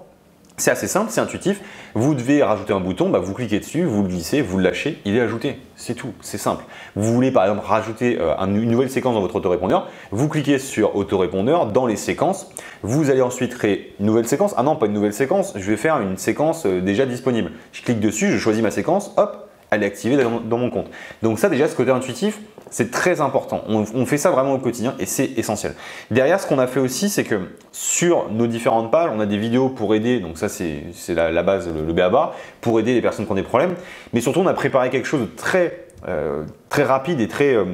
c'est 0.57 0.71
assez 0.71 0.87
simple, 0.87 1.07
c'est 1.09 1.21
intuitif. 1.21 1.61
Vous 1.95 2.13
devez 2.13 2.43
rajouter 2.43 2.73
un 2.73 2.79
bouton, 2.79 3.09
bah, 3.09 3.19
vous 3.19 3.33
cliquez 3.33 3.59
dessus, 3.59 3.83
vous 3.83 4.03
le 4.03 4.07
glissez, 4.07 4.41
vous 4.41 4.57
le 4.57 4.63
lâchez, 4.63 4.99
il 5.03 5.15
est 5.17 5.21
ajouté. 5.21 5.59
C'est 5.75 5.95
tout, 5.95 6.13
c'est 6.21 6.37
simple. 6.37 6.63
Vous 6.95 7.11
voulez 7.13 7.31
par 7.31 7.43
exemple 7.43 7.65
rajouter 7.65 8.17
euh, 8.19 8.35
une 8.37 8.69
nouvelle 8.69 8.89
séquence 8.89 9.15
dans 9.15 9.21
votre 9.21 9.35
autorépondeur, 9.35 9.89
vous 10.11 10.29
cliquez 10.29 10.59
sur 10.59 10.95
autorépondeur 10.95 11.67
dans 11.67 11.87
les 11.87 11.95
séquences, 11.95 12.49
vous 12.83 13.09
allez 13.09 13.21
ensuite 13.21 13.55
créer 13.57 13.95
une 13.99 14.05
nouvelle 14.05 14.27
séquence. 14.27 14.53
Ah 14.55 14.63
non, 14.63 14.75
pas 14.75 14.85
une 14.85 14.93
nouvelle 14.93 15.13
séquence, 15.13 15.53
je 15.55 15.71
vais 15.71 15.77
faire 15.77 15.99
une 15.99 16.17
séquence 16.17 16.65
euh, 16.65 16.81
déjà 16.81 17.05
disponible. 17.05 17.51
Je 17.71 17.81
clique 17.81 17.99
dessus, 17.99 18.31
je 18.31 18.37
choisis 18.37 18.61
ma 18.61 18.71
séquence, 18.71 19.11
hop, 19.17 19.49
elle 19.71 19.83
est 19.83 19.87
activée 19.87 20.17
dans 20.17 20.57
mon 20.57 20.69
compte. 20.69 20.87
Donc 21.23 21.39
ça 21.39 21.49
déjà, 21.49 21.67
ce 21.67 21.75
côté 21.75 21.91
intuitif, 21.91 22.39
c'est 22.73 22.89
très 22.89 23.21
important. 23.21 23.61
On, 23.67 24.05
fait 24.07 24.17
ça 24.17 24.31
vraiment 24.31 24.53
au 24.53 24.57
quotidien 24.57 24.95
et 24.97 25.05
c'est 25.05 25.37
essentiel. 25.37 25.75
Derrière, 26.09 26.39
ce 26.39 26.47
qu'on 26.47 26.57
a 26.57 26.65
fait 26.65 26.79
aussi, 26.79 27.07
c'est 27.07 27.23
que 27.23 27.39
sur 27.71 28.31
nos 28.31 28.47
différentes 28.47 28.89
pages, 28.89 29.11
on 29.13 29.19
a 29.19 29.27
des 29.27 29.37
vidéos 29.37 29.69
pour 29.69 29.93
aider, 29.93 30.19
donc 30.19 30.39
ça 30.39 30.49
c'est 30.49 30.83
la, 31.09 31.43
base, 31.43 31.71
le, 31.71 31.93
BABA, 31.93 32.33
pour 32.61 32.79
aider 32.79 32.95
les 32.95 33.01
personnes 33.01 33.27
qui 33.27 33.31
ont 33.31 33.35
des 33.35 33.43
problèmes. 33.43 33.75
Mais 34.11 34.21
surtout, 34.21 34.39
on 34.39 34.47
a 34.47 34.55
préparé 34.55 34.89
quelque 34.89 35.05
chose 35.05 35.21
de 35.21 35.27
très, 35.27 35.85
euh, 36.07 36.45
rapide 36.71 37.21
et 37.21 37.27
très, 37.27 37.53
euh, 37.53 37.65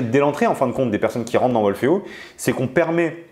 dès 0.00 0.20
l'entrée 0.20 0.46
en 0.46 0.54
fin 0.54 0.68
de 0.68 0.72
compte 0.72 0.92
des 0.92 1.00
personnes 1.00 1.24
qui 1.24 1.36
rentrent 1.36 1.54
dans 1.54 1.62
Wolfeo, 1.62 2.04
c'est 2.36 2.52
qu'on 2.52 2.68
permet 2.68 3.24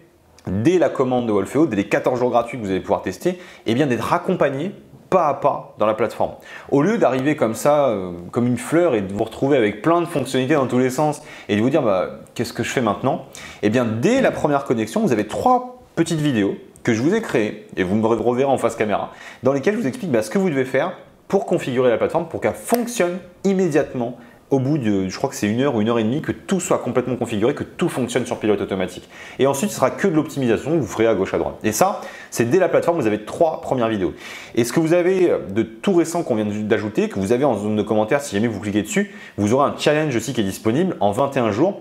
dès 0.48 0.78
la 0.78 0.88
commande 0.88 1.28
de 1.28 1.32
Wolfeo, 1.32 1.66
dès 1.66 1.76
les 1.76 1.88
14 1.88 2.18
jours 2.18 2.30
gratuits 2.30 2.58
que 2.58 2.64
vous 2.64 2.70
allez 2.70 2.80
pouvoir 2.80 3.02
tester, 3.02 3.38
eh 3.66 3.74
bien 3.74 3.86
d'être 3.86 4.12
accompagné 4.12 4.72
pas 5.12 5.28
à 5.28 5.34
pas 5.34 5.74
dans 5.78 5.84
la 5.84 5.92
plateforme. 5.92 6.32
Au 6.70 6.80
lieu 6.82 6.96
d'arriver 6.96 7.36
comme 7.36 7.54
ça, 7.54 7.88
euh, 7.88 8.12
comme 8.30 8.46
une 8.46 8.56
fleur 8.56 8.94
et 8.94 9.02
de 9.02 9.12
vous 9.12 9.24
retrouver 9.24 9.58
avec 9.58 9.82
plein 9.82 10.00
de 10.00 10.06
fonctionnalités 10.06 10.54
dans 10.54 10.66
tous 10.66 10.78
les 10.78 10.88
sens 10.88 11.22
et 11.50 11.56
de 11.56 11.60
vous 11.60 11.68
dire 11.68 11.82
bah, 11.82 12.08
qu'est-ce 12.34 12.54
que 12.54 12.62
je 12.62 12.70
fais 12.70 12.80
maintenant? 12.80 13.26
Eh 13.62 13.68
bien 13.68 13.84
dès 13.84 14.22
la 14.22 14.30
première 14.30 14.64
connexion, 14.64 15.02
vous 15.02 15.12
avez 15.12 15.26
trois 15.26 15.82
petites 15.96 16.20
vidéos 16.20 16.56
que 16.82 16.94
je 16.94 17.02
vous 17.02 17.14
ai 17.14 17.20
créées 17.20 17.68
et 17.76 17.82
vous 17.82 17.94
me 17.94 18.06
reverrez 18.06 18.50
en 18.50 18.56
face 18.56 18.74
caméra 18.74 19.10
dans 19.42 19.52
lesquelles 19.52 19.74
je 19.74 19.80
vous 19.80 19.86
explique 19.86 20.10
bah, 20.10 20.22
ce 20.22 20.30
que 20.30 20.38
vous 20.38 20.48
devez 20.48 20.64
faire 20.64 20.94
pour 21.28 21.44
configurer 21.44 21.90
la 21.90 21.98
plateforme 21.98 22.26
pour 22.28 22.40
qu'elle 22.40 22.54
fonctionne 22.54 23.18
immédiatement 23.44 24.16
au 24.52 24.58
bout 24.58 24.76
de, 24.76 25.08
je 25.08 25.16
crois 25.16 25.30
que 25.30 25.34
c'est 25.34 25.48
une 25.48 25.62
heure 25.62 25.74
ou 25.74 25.80
une 25.80 25.88
heure 25.88 25.98
et 25.98 26.04
demie, 26.04 26.20
que 26.20 26.30
tout 26.30 26.60
soit 26.60 26.78
complètement 26.78 27.16
configuré, 27.16 27.54
que 27.54 27.64
tout 27.64 27.88
fonctionne 27.88 28.26
sur 28.26 28.38
pilote 28.38 28.60
automatique. 28.60 29.08
Et 29.38 29.46
ensuite, 29.46 29.70
ce 29.70 29.76
sera 29.76 29.90
que 29.90 30.06
de 30.06 30.14
l'optimisation 30.14 30.76
vous 30.76 30.86
ferez 30.86 31.06
à 31.06 31.14
gauche 31.14 31.32
à 31.32 31.38
droite. 31.38 31.54
Et 31.64 31.72
ça, 31.72 32.02
c'est 32.30 32.44
dès 32.44 32.58
la 32.58 32.68
plateforme, 32.68 33.00
vous 33.00 33.06
avez 33.06 33.24
trois 33.24 33.62
premières 33.62 33.88
vidéos. 33.88 34.12
Et 34.54 34.64
ce 34.64 34.72
que 34.74 34.78
vous 34.78 34.92
avez 34.92 35.32
de 35.48 35.62
tout 35.62 35.94
récent 35.94 36.22
qu'on 36.22 36.34
vient 36.34 36.44
d'ajouter, 36.44 37.08
que 37.08 37.18
vous 37.18 37.32
avez 37.32 37.46
en 37.46 37.56
zone 37.56 37.76
de 37.76 37.82
commentaires, 37.82 38.20
si 38.20 38.36
jamais 38.36 38.46
vous 38.46 38.60
cliquez 38.60 38.82
dessus, 38.82 39.14
vous 39.38 39.54
aurez 39.54 39.70
un 39.70 39.74
challenge 39.78 40.14
aussi 40.14 40.34
qui 40.34 40.42
est 40.42 40.44
disponible 40.44 40.96
en 41.00 41.12
21 41.12 41.50
jours, 41.50 41.80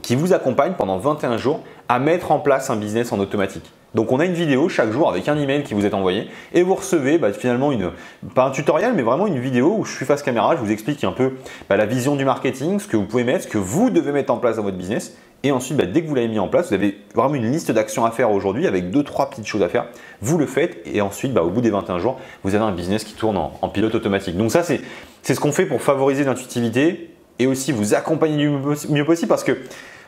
qui 0.00 0.14
vous 0.14 0.32
accompagne 0.32 0.74
pendant 0.78 0.98
21 0.98 1.36
jours 1.36 1.60
à 1.88 1.98
mettre 1.98 2.30
en 2.30 2.38
place 2.38 2.70
un 2.70 2.76
business 2.76 3.10
en 3.10 3.18
automatique. 3.18 3.72
Donc 3.94 4.12
on 4.12 4.20
a 4.20 4.24
une 4.24 4.32
vidéo 4.32 4.68
chaque 4.68 4.90
jour 4.90 5.08
avec 5.08 5.28
un 5.28 5.38
email 5.38 5.62
qui 5.62 5.74
vous 5.74 5.86
est 5.86 5.94
envoyé 5.94 6.28
et 6.52 6.62
vous 6.62 6.74
recevez 6.74 7.18
bah, 7.18 7.32
finalement 7.32 7.72
une, 7.72 7.90
pas 8.34 8.46
un 8.46 8.50
tutoriel 8.50 8.92
mais 8.94 9.02
vraiment 9.02 9.26
une 9.26 9.38
vidéo 9.38 9.76
où 9.78 9.84
je 9.84 9.94
suis 9.94 10.06
face 10.06 10.22
caméra, 10.22 10.56
je 10.56 10.60
vous 10.60 10.72
explique 10.72 11.04
un 11.04 11.12
peu 11.12 11.34
bah, 11.68 11.76
la 11.76 11.86
vision 11.86 12.16
du 12.16 12.24
marketing, 12.24 12.80
ce 12.80 12.88
que 12.88 12.96
vous 12.96 13.04
pouvez 13.04 13.24
mettre, 13.24 13.44
ce 13.44 13.48
que 13.48 13.58
vous 13.58 13.90
devez 13.90 14.12
mettre 14.12 14.32
en 14.32 14.38
place 14.38 14.56
dans 14.56 14.62
votre 14.62 14.76
business 14.76 15.16
et 15.44 15.52
ensuite, 15.52 15.76
bah, 15.76 15.84
dès 15.84 16.02
que 16.02 16.08
vous 16.08 16.14
l'avez 16.14 16.26
mis 16.26 16.38
en 16.38 16.48
place, 16.48 16.68
vous 16.68 16.74
avez 16.74 16.98
vraiment 17.14 17.34
une 17.34 17.52
liste 17.52 17.70
d'actions 17.70 18.06
à 18.06 18.10
faire 18.10 18.32
aujourd'hui 18.32 18.66
avec 18.66 18.90
deux, 18.90 19.02
trois 19.02 19.28
petites 19.28 19.46
choses 19.46 19.62
à 19.62 19.68
faire. 19.68 19.84
Vous 20.22 20.38
le 20.38 20.46
faites 20.46 20.78
et 20.86 21.02
ensuite, 21.02 21.36
au 21.36 21.50
bout 21.50 21.60
des 21.60 21.68
21 21.68 21.98
jours, 21.98 22.18
vous 22.44 22.54
avez 22.54 22.64
un 22.64 22.72
business 22.72 23.04
qui 23.04 23.12
tourne 23.12 23.36
en, 23.36 23.68
pilote 23.68 23.94
automatique. 23.94 24.38
Donc 24.38 24.50
ça, 24.50 24.62
c'est 24.62 24.80
ce 25.22 25.38
qu'on 25.38 25.52
fait 25.52 25.66
pour 25.66 25.82
favoriser 25.82 26.24
l'intuitivité 26.24 27.10
et 27.38 27.46
aussi 27.46 27.72
vous 27.72 27.92
accompagner 27.92 28.38
du 28.38 28.48
mieux 28.88 29.04
possible 29.04 29.28
parce 29.28 29.44
que 29.44 29.58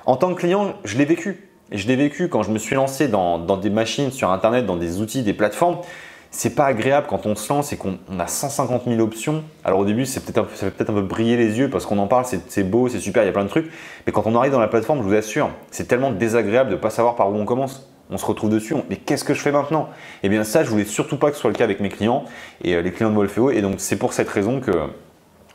en 0.07 0.17
tant 0.17 0.33
que 0.33 0.41
client, 0.41 0.73
je 0.85 0.97
l'ai 0.97 1.05
vécu. 1.05 1.51
Et 1.73 1.79
je 1.79 1.89
l'ai 1.89 1.97
vécu 1.97 2.29
quand 2.29 2.43
je 2.43 2.51
me 2.51 2.59
suis 2.59 2.77
lancé 2.77 3.09
dans, 3.09 3.39
des 3.39 3.71
machines 3.71 4.13
sur 4.13 4.31
Internet, 4.31 4.67
dans 4.67 4.77
des 4.77 5.01
outils, 5.01 5.23
des 5.23 5.33
plateformes. 5.33 5.79
C'est 6.31 6.55
pas 6.55 6.67
agréable 6.67 7.07
quand 7.09 7.25
on 7.25 7.35
se 7.35 7.53
lance 7.53 7.73
et 7.73 7.77
qu'on 7.77 7.99
a 8.19 8.27
150 8.27 8.83
000 8.87 9.01
options. 9.01 9.43
Alors 9.65 9.81
au 9.81 9.85
début, 9.85 10.05
c'est 10.05 10.21
peut-être 10.21 10.49
ça 10.55 10.67
fait 10.67 10.71
peut-être 10.71 10.91
un 10.91 10.95
peu 10.95 11.03
briller 11.03 11.37
les 11.37 11.59
yeux 11.59 11.71
parce 11.71 11.87
qu'on 11.87 11.99
en 11.99 12.07
parle, 12.07 12.27
c'est 12.27 12.63
beau, 12.63 12.89
c'est 12.89 13.01
super, 13.01 13.23
il 13.23 13.27
y 13.27 13.29
a 13.29 13.33
plein 13.33 13.45
de 13.45 13.49
trucs. 13.49 13.71
Mais 14.07 14.13
quand 14.13 14.27
on 14.27 14.37
arrive 14.37 14.53
dans 14.53 14.61
la 14.61 14.69
plateforme, 14.69 14.99
je 14.99 15.05
vous 15.05 15.15
assure, 15.15 15.51
c'est 15.71 15.89
tellement 15.89 16.11
désagréable 16.11 16.71
de 16.71 16.75
ne 16.75 16.81
pas 16.81 16.91
savoir 16.91 17.17
par 17.17 17.31
où 17.31 17.37
on 17.37 17.47
commence. 17.47 17.89
On 18.11 18.19
se 18.19 18.27
retrouve 18.27 18.51
dessus, 18.51 18.75
mais 18.89 18.97
qu'est-ce 18.97 19.25
que 19.25 19.35
je 19.35 19.41
fais 19.41 19.51
maintenant? 19.51 19.89
Eh 20.23 20.29
bien 20.29 20.45
ça, 20.45 20.63
je 20.63 20.71
voulais 20.71 20.85
surtout 20.85 21.17
pas 21.17 21.31
que 21.31 21.37
ce 21.37 21.41
soit 21.41 21.51
le 21.51 21.57
cas 21.57 21.65
avec 21.65 21.81
mes 21.81 21.89
clients 21.89 22.25
et 22.63 22.75
euh, 22.75 22.83
les 22.83 22.93
clients 22.93 23.11
de 23.11 23.17
Wolfeo. 23.17 23.51
Et 23.51 23.63
donc 23.63 23.77
c'est 23.79 23.97
pour 23.97 24.13
cette 24.13 24.29
raison 24.29 24.61
que 24.61 24.71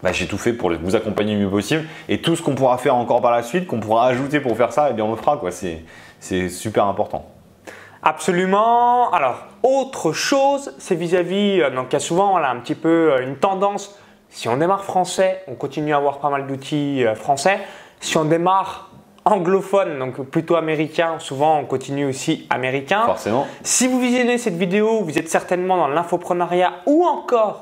bah, 0.03 0.11
j'ai 0.11 0.27
tout 0.27 0.37
fait 0.37 0.53
pour 0.53 0.71
vous 0.71 0.95
accompagner 0.95 1.35
le 1.35 1.41
mieux 1.41 1.49
possible. 1.49 1.85
Et 2.09 2.21
tout 2.21 2.35
ce 2.35 2.41
qu'on 2.41 2.55
pourra 2.55 2.77
faire 2.77 2.95
encore 2.95 3.21
par 3.21 3.31
la 3.31 3.43
suite, 3.43 3.67
qu'on 3.67 3.79
pourra 3.79 4.07
ajouter 4.07 4.39
pour 4.39 4.55
faire 4.57 4.73
ça, 4.73 4.87
eh 4.89 4.93
bien 4.93 5.05
on 5.05 5.11
le 5.11 5.17
fera. 5.17 5.39
C'est 6.19 6.49
super 6.49 6.85
important. 6.85 7.25
Absolument. 8.03 9.11
Alors, 9.11 9.45
autre 9.61 10.11
chose, 10.11 10.73
c'est 10.79 10.95
vis-à-vis, 10.95 11.61
euh, 11.61 11.69
donc 11.69 11.87
il 11.89 11.93
y 11.93 11.95
a 11.97 11.99
souvent 11.99 12.35
un 12.35 12.55
petit 12.57 12.73
peu 12.73 13.13
euh, 13.13 13.23
une 13.23 13.35
tendance. 13.35 13.95
Si 14.29 14.49
on 14.49 14.57
démarre 14.57 14.83
français, 14.83 15.43
on 15.47 15.53
continue 15.53 15.93
à 15.93 15.97
avoir 15.97 16.17
pas 16.19 16.29
mal 16.29 16.47
d'outils 16.47 17.05
euh, 17.05 17.13
français. 17.13 17.59
Si 17.99 18.17
on 18.17 18.25
démarre 18.25 18.89
anglophone, 19.23 19.99
donc 19.99 20.19
plutôt 20.29 20.55
américain, 20.55 21.19
souvent 21.19 21.59
on 21.59 21.65
continue 21.65 22.05
aussi 22.05 22.47
américain. 22.49 23.03
Forcément. 23.05 23.45
Si 23.61 23.87
vous 23.87 23.99
visionnez 23.99 24.39
cette 24.39 24.55
vidéo, 24.55 25.03
vous 25.03 25.19
êtes 25.19 25.29
certainement 25.29 25.77
dans 25.77 25.87
l'infoprenariat 25.87 26.73
ou 26.87 27.05
encore 27.05 27.61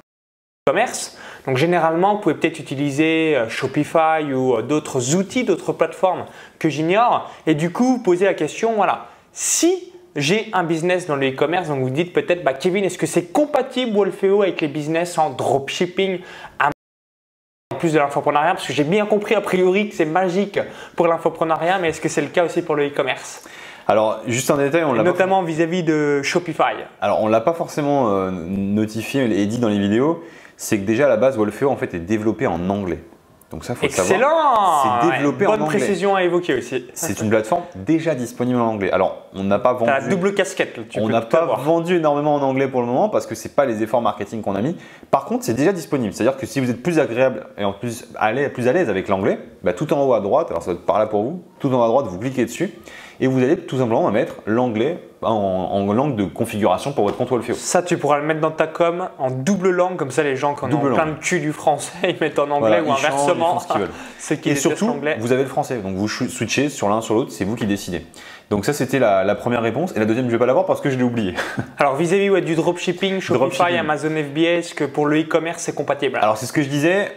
commerce. 0.66 1.18
Donc 1.50 1.58
généralement, 1.58 2.14
vous 2.14 2.20
pouvez 2.20 2.36
peut-être 2.36 2.60
utiliser 2.60 3.36
euh, 3.36 3.50
Shopify 3.50 4.32
ou 4.32 4.54
euh, 4.54 4.62
d'autres 4.62 5.16
outils, 5.16 5.46
d'autres 5.46 5.74
plateformes 5.74 6.26
que 6.60 6.70
j'ignore. 6.70 7.28
Et 7.48 7.56
du 7.56 7.72
coup, 7.72 7.86
vous 7.86 8.04
posez 8.04 8.26
la 8.26 8.36
question, 8.36 8.76
voilà, 8.76 9.08
si 9.32 9.92
j'ai 10.16 10.50
un 10.54 10.64
business 10.64 11.08
dans 11.08 11.16
le 11.16 11.30
e-commerce, 11.30 11.70
donc 11.70 11.80
vous 11.80 11.90
dites 11.90 12.14
peut-être, 12.14 12.44
bah, 12.44 12.54
Kevin, 12.54 12.86
est-ce 12.86 13.00
que 13.00 13.08
c'est 13.08 13.34
compatible 13.34 13.94
Wolfeo 13.94 14.44
avec 14.44 14.62
les 14.62 14.68
business 14.68 15.18
en 15.18 15.32
dropshipping 15.32 16.20
en 16.60 17.76
plus 17.78 17.94
de 17.94 17.98
l'infoprenariat? 17.98 18.54
Parce 18.54 18.68
que 18.68 18.74
j'ai 18.74 18.84
bien 18.84 19.08
compris 19.08 19.34
a 19.34 19.42
priori 19.42 19.90
que 19.90 19.96
c'est 19.96 20.06
magique 20.06 20.60
pour 20.96 21.08
l'infoprenariat, 21.08 21.80
mais 21.80 21.90
est-ce 21.90 22.02
que 22.02 22.10
c'est 22.10 22.22
le 22.22 22.28
cas 22.28 22.46
aussi 22.46 22.62
pour 22.62 22.76
le 22.76 22.90
e-commerce? 22.90 23.50
Alors, 23.88 24.20
juste 24.28 24.52
un 24.52 24.58
détail, 24.58 24.84
on 24.84 24.94
l'a 24.94 25.02
notamment 25.02 25.42
vis-à-vis 25.42 25.82
de 25.82 26.22
Shopify. 26.22 26.76
Alors, 27.02 27.24
on 27.24 27.28
l'a 27.28 27.42
pas 27.42 27.54
forcément 27.54 28.12
euh, 28.12 28.30
notifié 28.30 29.24
et 29.24 29.48
dit 29.48 29.58
dans 29.58 29.68
les 29.68 29.80
vidéos, 29.80 30.24
c'est 30.62 30.78
que 30.78 30.84
déjà 30.84 31.06
à 31.06 31.10
la 31.10 31.16
base, 31.16 31.38
Wolfeo 31.38 31.70
en 31.70 31.78
fait 31.78 31.94
est 31.94 32.00
développé 32.00 32.46
en 32.46 32.70
anglais. 32.70 33.02
Donc 33.50 33.64
ça, 33.64 33.76
faut 33.76 33.86
Excellent 33.86 34.08
savoir. 34.08 35.02
C'est 35.02 35.10
développé 35.10 35.48
en 35.48 35.54
anglais. 35.54 35.60
Bonne 35.66 35.68
précision 35.70 36.16
à 36.16 36.24
évoquer 36.24 36.56
aussi. 36.56 36.86
C'est 36.94 37.22
une 37.22 37.30
plateforme 37.30 37.64
déjà 37.76 38.14
disponible 38.14 38.60
en 38.60 38.68
anglais. 38.68 38.92
Alors, 38.92 39.26
on 39.34 39.46
n'a 39.46 39.58
pas 39.58 39.72
vendu. 39.74 39.90
la 39.90 40.02
double 40.02 40.34
casquette. 40.34 40.88
Tu 40.90 41.00
on 41.00 41.08
n'a 41.08 41.22
pas 41.22 41.46
vendu 41.56 41.96
énormément 41.96 42.36
en 42.36 42.42
anglais 42.42 42.68
pour 42.68 42.82
le 42.82 42.88
moment 42.88 43.08
parce 43.08 43.26
que 43.26 43.36
c'est 43.36 43.56
pas 43.56 43.66
les 43.66 43.82
efforts 43.82 44.02
marketing 44.02 44.42
qu'on 44.42 44.54
a 44.54 44.62
mis. 44.62 44.76
Par 45.10 45.24
contre, 45.24 45.46
c'est 45.46 45.54
déjà 45.54 45.72
disponible. 45.72 46.14
C'est-à-dire 46.14 46.38
que 46.38 46.46
si 46.46 46.60
vous 46.60 46.70
êtes 46.70 46.84
plus 46.84 47.00
agréable 47.00 47.48
et 47.58 47.64
en 47.64 47.72
plus 47.72 48.06
à 48.18 48.34
l'aise, 48.34 48.52
plus 48.52 48.68
à 48.68 48.74
l'aise 48.74 48.90
avec 48.90 49.08
l'anglais, 49.08 49.40
bah, 49.64 49.72
tout 49.72 49.92
en 49.94 50.06
haut 50.06 50.14
à 50.14 50.20
droite, 50.20 50.52
alors 50.52 50.62
ça 50.62 50.72
va 50.72 50.78
être 50.78 50.86
par 50.86 51.00
là 51.00 51.08
pour 51.08 51.24
vous, 51.24 51.42
tout 51.60 51.74
en 51.74 51.80
haut 51.80 51.84
à 51.84 51.88
droite, 51.88 52.08
vous 52.08 52.20
cliquez 52.20 52.44
dessus 52.44 52.70
et 53.22 53.28
vous 53.28 53.42
allez 53.42 53.58
tout 53.58 53.78
simplement 53.78 54.12
mettre 54.12 54.36
l'anglais 54.46 55.00
en, 55.22 55.94
langue 55.94 56.16
de 56.16 56.26
configuration 56.26 56.94
pour 56.94 57.06
votre 57.06 57.18
compte 57.18 57.30
Wolfeo. 57.30 57.56
Ça, 57.56 57.82
tu 57.82 57.98
pourras 57.98 58.20
le 58.20 58.26
mettre 58.26 58.40
dans 58.40 58.52
ta 58.52 58.68
com 58.68 59.10
en 59.18 59.32
double 59.32 59.70
langue, 59.72 59.98
comme 59.98 60.12
ça 60.12 60.24
les 60.24 60.36
gens 60.36 60.56
qui 60.56 60.64
ont 60.64 60.70
plein 60.70 61.08
de 61.08 61.20
cul 61.20 61.40
du 61.40 61.52
français, 61.52 61.92
ils 62.04 62.18
mettent 62.20 62.40
en 62.40 62.50
anglais 62.50 62.82
ou 62.82 62.92
inversement. 62.92 63.60
Ce 64.20 64.34
qui 64.36 64.52
et 64.52 64.56
surtout, 64.56 64.94
vous 65.20 65.32
avez 65.32 65.44
le 65.44 65.50
français, 65.50 65.78
donc 65.78 65.96
vous 65.96 66.08
switchez 66.08 66.70
sur 66.70 66.90
l'un 66.90 67.02
sur 67.02 67.16
l'autre, 67.16 67.32
c'est 67.32 67.46
vous 67.46 67.56
qui 67.56 67.66
décidez. 67.66 68.06
Donc 68.50 68.66
ça, 68.66 68.74
c'était 68.74 69.00
la, 69.00 69.36
première 69.36 69.62
réponse. 69.62 69.96
Et 69.96 70.00
la 70.00 70.06
deuxième, 70.06 70.26
je 70.26 70.30
ne 70.30 70.36
vais 70.36 70.40
pas 70.40 70.46
l'avoir 70.46 70.66
parce 70.66 70.82
que 70.82 70.90
je 70.90 70.98
l'ai 70.98 71.04
oublié. 71.04 71.36
Alors 71.78 71.96
vis-à-vis 71.96 72.42
du 72.42 72.56
dropshipping, 72.56 73.20
Shopify, 73.20 73.78
Amazon 73.78 74.10
FBA, 74.10 74.74
que 74.76 74.86
pour 74.86 75.06
le 75.06 75.22
e-commerce, 75.22 75.64
c'est 75.64 75.76
compatible 75.76 76.18
Alors 76.22 76.38
c'est 76.38 76.46
ce 76.46 76.54
que 76.54 76.62
je 76.62 76.70
disais. 76.70 77.12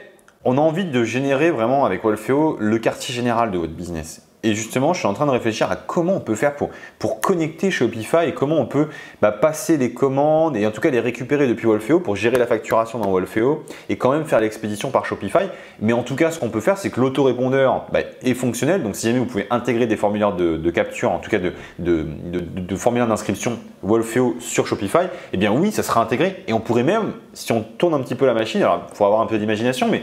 On 0.44 0.58
a 0.58 0.60
envie 0.60 0.84
de 0.84 1.04
générer 1.04 1.52
vraiment 1.52 1.84
avec 1.84 2.02
Wolfeo 2.02 2.56
le 2.58 2.78
quartier 2.78 3.14
général 3.14 3.52
de 3.52 3.58
votre 3.58 3.74
business. 3.74 4.26
Et 4.44 4.54
justement, 4.54 4.92
je 4.92 4.98
suis 4.98 5.06
en 5.06 5.14
train 5.14 5.26
de 5.26 5.30
réfléchir 5.30 5.70
à 5.70 5.76
comment 5.76 6.14
on 6.14 6.20
peut 6.20 6.34
faire 6.34 6.54
pour, 6.56 7.20
connecter 7.20 7.70
Shopify 7.70 8.26
et 8.26 8.34
comment 8.34 8.58
on 8.58 8.66
peut 8.66 8.88
bah, 9.20 9.30
passer 9.30 9.76
les 9.76 9.92
commandes 9.92 10.56
et 10.56 10.66
en 10.66 10.72
tout 10.72 10.80
cas 10.80 10.90
les 10.90 10.98
récupérer 10.98 11.46
depuis 11.46 11.66
Wolfeo 11.66 12.00
pour 12.00 12.16
gérer 12.16 12.36
la 12.38 12.46
facturation 12.46 12.98
dans 12.98 13.10
Wolfeo 13.10 13.64
et 13.88 13.96
quand 13.96 14.10
même 14.10 14.24
faire 14.24 14.40
l'expédition 14.40 14.90
par 14.90 15.06
Shopify. 15.06 15.48
Mais 15.80 15.92
en 15.92 16.02
tout 16.02 16.16
cas, 16.16 16.30
ce 16.30 16.40
qu'on 16.40 16.48
peut 16.48 16.60
faire, 16.60 16.78
c'est 16.78 16.90
que 16.90 17.00
l'autorépondeur 17.00 17.86
bah, 17.92 18.00
est 18.22 18.34
fonctionnel. 18.34 18.82
Donc, 18.82 18.96
si 18.96 19.06
jamais 19.06 19.20
vous 19.20 19.26
pouvez 19.26 19.46
intégrer 19.50 19.86
des 19.86 19.96
formulaires 19.96 20.34
de, 20.34 20.70
capture, 20.70 21.12
en 21.12 21.18
tout 21.18 21.30
cas 21.30 21.38
de, 21.38 21.52
de, 21.78 22.06
de 22.32 22.76
formulaires 22.76 23.08
d'inscription 23.08 23.58
Wolfeo 23.82 24.36
sur 24.40 24.66
Shopify, 24.66 25.06
eh 25.32 25.36
bien 25.36 25.52
oui, 25.52 25.70
ça 25.70 25.82
sera 25.82 26.02
intégré. 26.02 26.42
Et 26.48 26.52
on 26.52 26.60
pourrait 26.60 26.82
même, 26.82 27.12
si 27.32 27.52
on 27.52 27.62
tourne 27.62 27.94
un 27.94 28.00
petit 28.00 28.14
peu 28.14 28.26
la 28.26 28.34
machine, 28.34 28.62
alors 28.62 28.82
il 28.90 28.96
faut 28.96 29.04
avoir 29.04 29.20
un 29.20 29.26
peu 29.26 29.38
d'imagination, 29.38 29.88
mais 29.88 30.02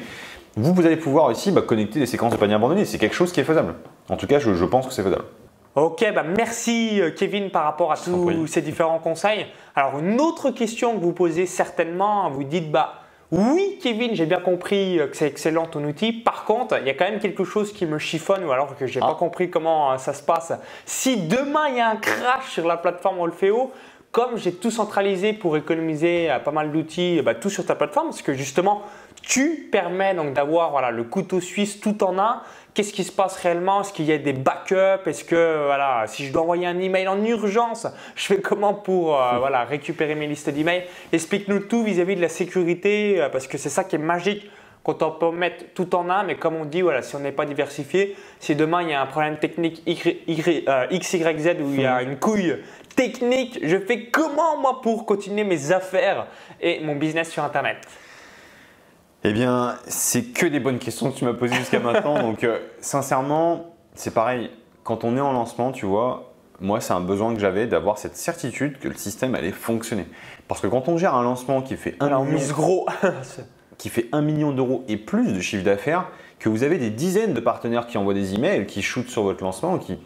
vous, 0.59 0.73
vous 0.73 0.85
allez 0.85 0.97
pouvoir 0.97 1.25
aussi 1.25 1.51
bah, 1.51 1.61
connecter 1.61 1.99
des 1.99 2.05
séquences 2.05 2.33
de 2.33 2.37
panier 2.37 2.55
abandonné. 2.55 2.85
C'est 2.85 2.97
quelque 2.97 3.15
chose 3.15 3.31
qui 3.31 3.39
est 3.39 3.45
faisable. 3.45 3.75
En 4.09 4.17
tout 4.17 4.27
cas, 4.27 4.39
je, 4.39 4.65
pense 4.65 4.87
que 4.87 4.93
c'est 4.93 5.03
faisable. 5.03 5.25
Ok, 5.75 6.03
bah 6.13 6.23
merci 6.23 6.99
euh, 6.99 7.11
Kevin 7.11 7.51
par 7.51 7.63
rapport 7.63 7.91
à 7.91 7.95
tous 7.95 8.47
ces 8.47 8.61
différents 8.61 8.99
conseils. 8.99 9.45
Alors 9.75 9.99
une 9.99 10.19
autre 10.19 10.49
question 10.49 10.95
que 10.95 10.99
vous 10.99 11.13
posez 11.13 11.45
certainement, 11.45 12.29
vous 12.31 12.43
dites 12.43 12.71
bah 12.71 12.95
oui 13.31 13.77
Kevin, 13.81 14.15
j'ai 14.15 14.25
bien 14.25 14.39
compris 14.39 14.99
euh, 14.99 15.07
que 15.07 15.15
c'est 15.15 15.27
excellent 15.27 15.67
ton 15.67 15.83
outil. 15.83 16.11
Par 16.11 16.43
contre, 16.45 16.79
il 16.79 16.87
y 16.87 16.89
a 16.89 16.95
quand 16.95 17.05
même 17.05 17.19
quelque 17.19 17.43
chose 17.43 17.71
qui 17.71 17.85
me 17.85 17.99
chiffonne 17.99 18.43
ou 18.43 18.51
alors 18.51 18.75
que 18.75 18.87
j'ai 18.87 18.99
n'ai 18.99 19.05
pas 19.05 19.13
ah. 19.15 19.19
compris 19.19 19.51
comment 19.51 19.91
euh, 19.91 19.97
ça 19.97 20.13
se 20.13 20.23
passe. 20.23 20.51
Si 20.85 21.17
demain 21.17 21.67
il 21.69 21.77
y 21.77 21.79
a 21.79 21.89
un 21.89 21.97
crash 21.97 22.49
sur 22.49 22.67
la 22.67 22.77
plateforme 22.77 23.19
Olfeo, 23.19 23.71
comme 24.11 24.37
j'ai 24.37 24.53
tout 24.53 24.71
centralisé 24.71 25.33
pour 25.33 25.55
économiser 25.55 26.29
pas 26.43 26.51
mal 26.51 26.71
d'outils, 26.71 27.21
bah, 27.21 27.35
tout 27.35 27.49
sur 27.49 27.65
ta 27.65 27.75
plateforme, 27.75 28.07
parce 28.07 28.21
que 28.21 28.33
justement 28.33 28.83
tu 29.21 29.67
permets 29.71 30.15
donc 30.15 30.33
d'avoir 30.33 30.71
voilà, 30.71 30.91
le 30.91 31.03
couteau 31.03 31.39
suisse 31.39 31.79
tout 31.79 32.03
en 32.03 32.17
un. 32.17 32.41
Qu'est-ce 32.73 32.93
qui 32.93 33.03
se 33.03 33.11
passe 33.11 33.35
réellement? 33.37 33.81
Est-ce 33.81 33.91
qu'il 33.91 34.05
y 34.05 34.11
a 34.11 34.17
des 34.17 34.33
backups? 34.33 35.05
Est-ce 35.05 35.23
que 35.23 35.65
voilà, 35.65 36.05
si 36.07 36.25
je 36.25 36.31
dois 36.31 36.43
envoyer 36.43 36.65
un 36.67 36.79
email 36.79 37.07
en 37.07 37.23
urgence, 37.23 37.87
je 38.15 38.25
fais 38.25 38.39
comment 38.39 38.73
pour 38.73 39.19
euh, 39.19 39.37
voilà, 39.39 39.65
récupérer 39.65 40.15
mes 40.15 40.27
listes 40.27 40.49
d'emails? 40.49 40.85
Explique-nous 41.11 41.59
tout 41.61 41.83
vis-à-vis 41.83 42.15
de 42.15 42.21
la 42.21 42.29
sécurité 42.29 43.21
euh, 43.21 43.29
parce 43.29 43.47
que 43.47 43.57
c'est 43.57 43.69
ça 43.69 43.83
qui 43.83 43.95
est 43.95 43.99
magique 43.99 44.49
quand 44.83 45.03
on 45.03 45.11
peut 45.11 45.31
mettre 45.31 45.65
tout 45.73 45.93
en 45.95 46.09
un, 46.09 46.23
mais 46.23 46.35
comme 46.35 46.55
on 46.55 46.65
dit, 46.65 46.81
voilà, 46.81 47.01
si 47.01 47.15
on 47.15 47.19
n'est 47.19 47.31
pas 47.31 47.45
diversifié, 47.45 48.15
si 48.39 48.55
demain 48.55 48.81
il 48.81 48.89
y 48.89 48.93
a 48.93 49.01
un 49.01 49.05
problème 49.05 49.37
technique 49.37 49.83
XYZ 49.85 50.63
euh, 50.67 51.61
où 51.61 51.73
il 51.73 51.81
y 51.81 51.85
a 51.85 52.01
une 52.01 52.17
couille 52.17 52.55
technique, 52.95 53.59
je 53.61 53.77
fais 53.77 54.05
comment 54.05 54.57
moi 54.57 54.81
pour 54.81 55.05
continuer 55.05 55.43
mes 55.43 55.71
affaires 55.71 56.27
et 56.61 56.79
mon 56.81 56.95
business 56.95 57.29
sur 57.29 57.43
Internet? 57.43 57.77
Eh 59.23 59.33
bien, 59.33 59.75
c'est 59.85 60.33
que 60.33 60.45
des 60.45 60.61
bonnes 60.61 60.79
questions 60.79 61.11
que 61.11 61.17
tu 61.17 61.25
m'as 61.25 61.33
posées 61.33 61.55
jusqu'à 61.55 61.79
maintenant. 61.79 62.19
Donc, 62.21 62.43
euh, 62.43 62.59
sincèrement, 62.79 63.75
c'est 63.93 64.13
pareil. 64.13 64.49
Quand 64.83 65.03
on 65.03 65.17
est 65.17 65.21
en 65.21 65.33
lancement, 65.33 65.73
tu 65.73 65.85
vois, 65.85 66.31
moi, 66.61 66.79
c'est 66.79 66.93
un 66.93 67.01
besoin 67.01 67.33
que 67.33 67.39
j'avais 67.39 67.67
d'avoir 67.67 67.97
cette 67.97 68.15
certitude 68.15 68.79
que 68.79 68.87
le 68.87 68.95
système 68.95 69.35
allait 69.35 69.51
fonctionner. 69.51 70.07
Parce 70.47 70.61
que 70.61 70.67
quand 70.67 70.87
on 70.87 70.97
gère 70.97 71.15
un 71.15 71.23
lancement 71.23 71.61
qui 71.61 71.75
fait 71.75 71.95
un 71.99 72.23
million, 72.23 72.53
gros. 72.53 72.87
qui 73.79 73.89
fait 73.89 74.07
1 74.11 74.21
million 74.21 74.51
d'euros 74.51 74.83
et 74.87 74.97
plus 74.97 75.33
de 75.33 75.39
chiffre 75.39 75.63
d'affaires, 75.63 76.05
que 76.37 76.49
vous 76.49 76.63
avez 76.63 76.77
des 76.77 76.91
dizaines 76.91 77.33
de 77.33 77.39
partenaires 77.39 77.87
qui 77.87 77.97
envoient 77.97 78.13
des 78.13 78.35
emails, 78.35 78.67
qui 78.67 78.83
shootent 78.83 79.09
sur 79.09 79.23
votre 79.23 79.43
lancement, 79.43 79.79
qui, 79.79 79.97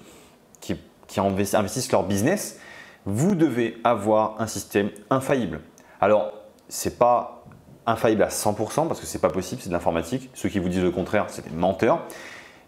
qui, 0.62 0.78
qui 1.08 1.20
investissent 1.20 1.92
leur 1.92 2.04
business, 2.04 2.60
vous 3.06 3.36
devez 3.36 3.78
avoir 3.84 4.40
un 4.40 4.48
système 4.48 4.90
infaillible. 5.10 5.60
Alors, 6.00 6.32
c'est 6.70 6.98
pas 6.98 7.46
infaillible 7.86 8.24
à 8.24 8.30
100% 8.30 8.88
parce 8.88 9.00
que 9.00 9.06
c'est 9.06 9.20
pas 9.20 9.30
possible, 9.30 9.62
c'est 9.62 9.70
de 9.70 9.74
l'informatique. 9.74 10.30
Ceux 10.34 10.50
qui 10.50 10.60
vous 10.60 10.70
disent 10.70 10.84
le 10.84 10.92
contraire, 10.92 11.26
c'est 11.28 11.48
des 11.48 11.56
menteurs. 11.56 12.04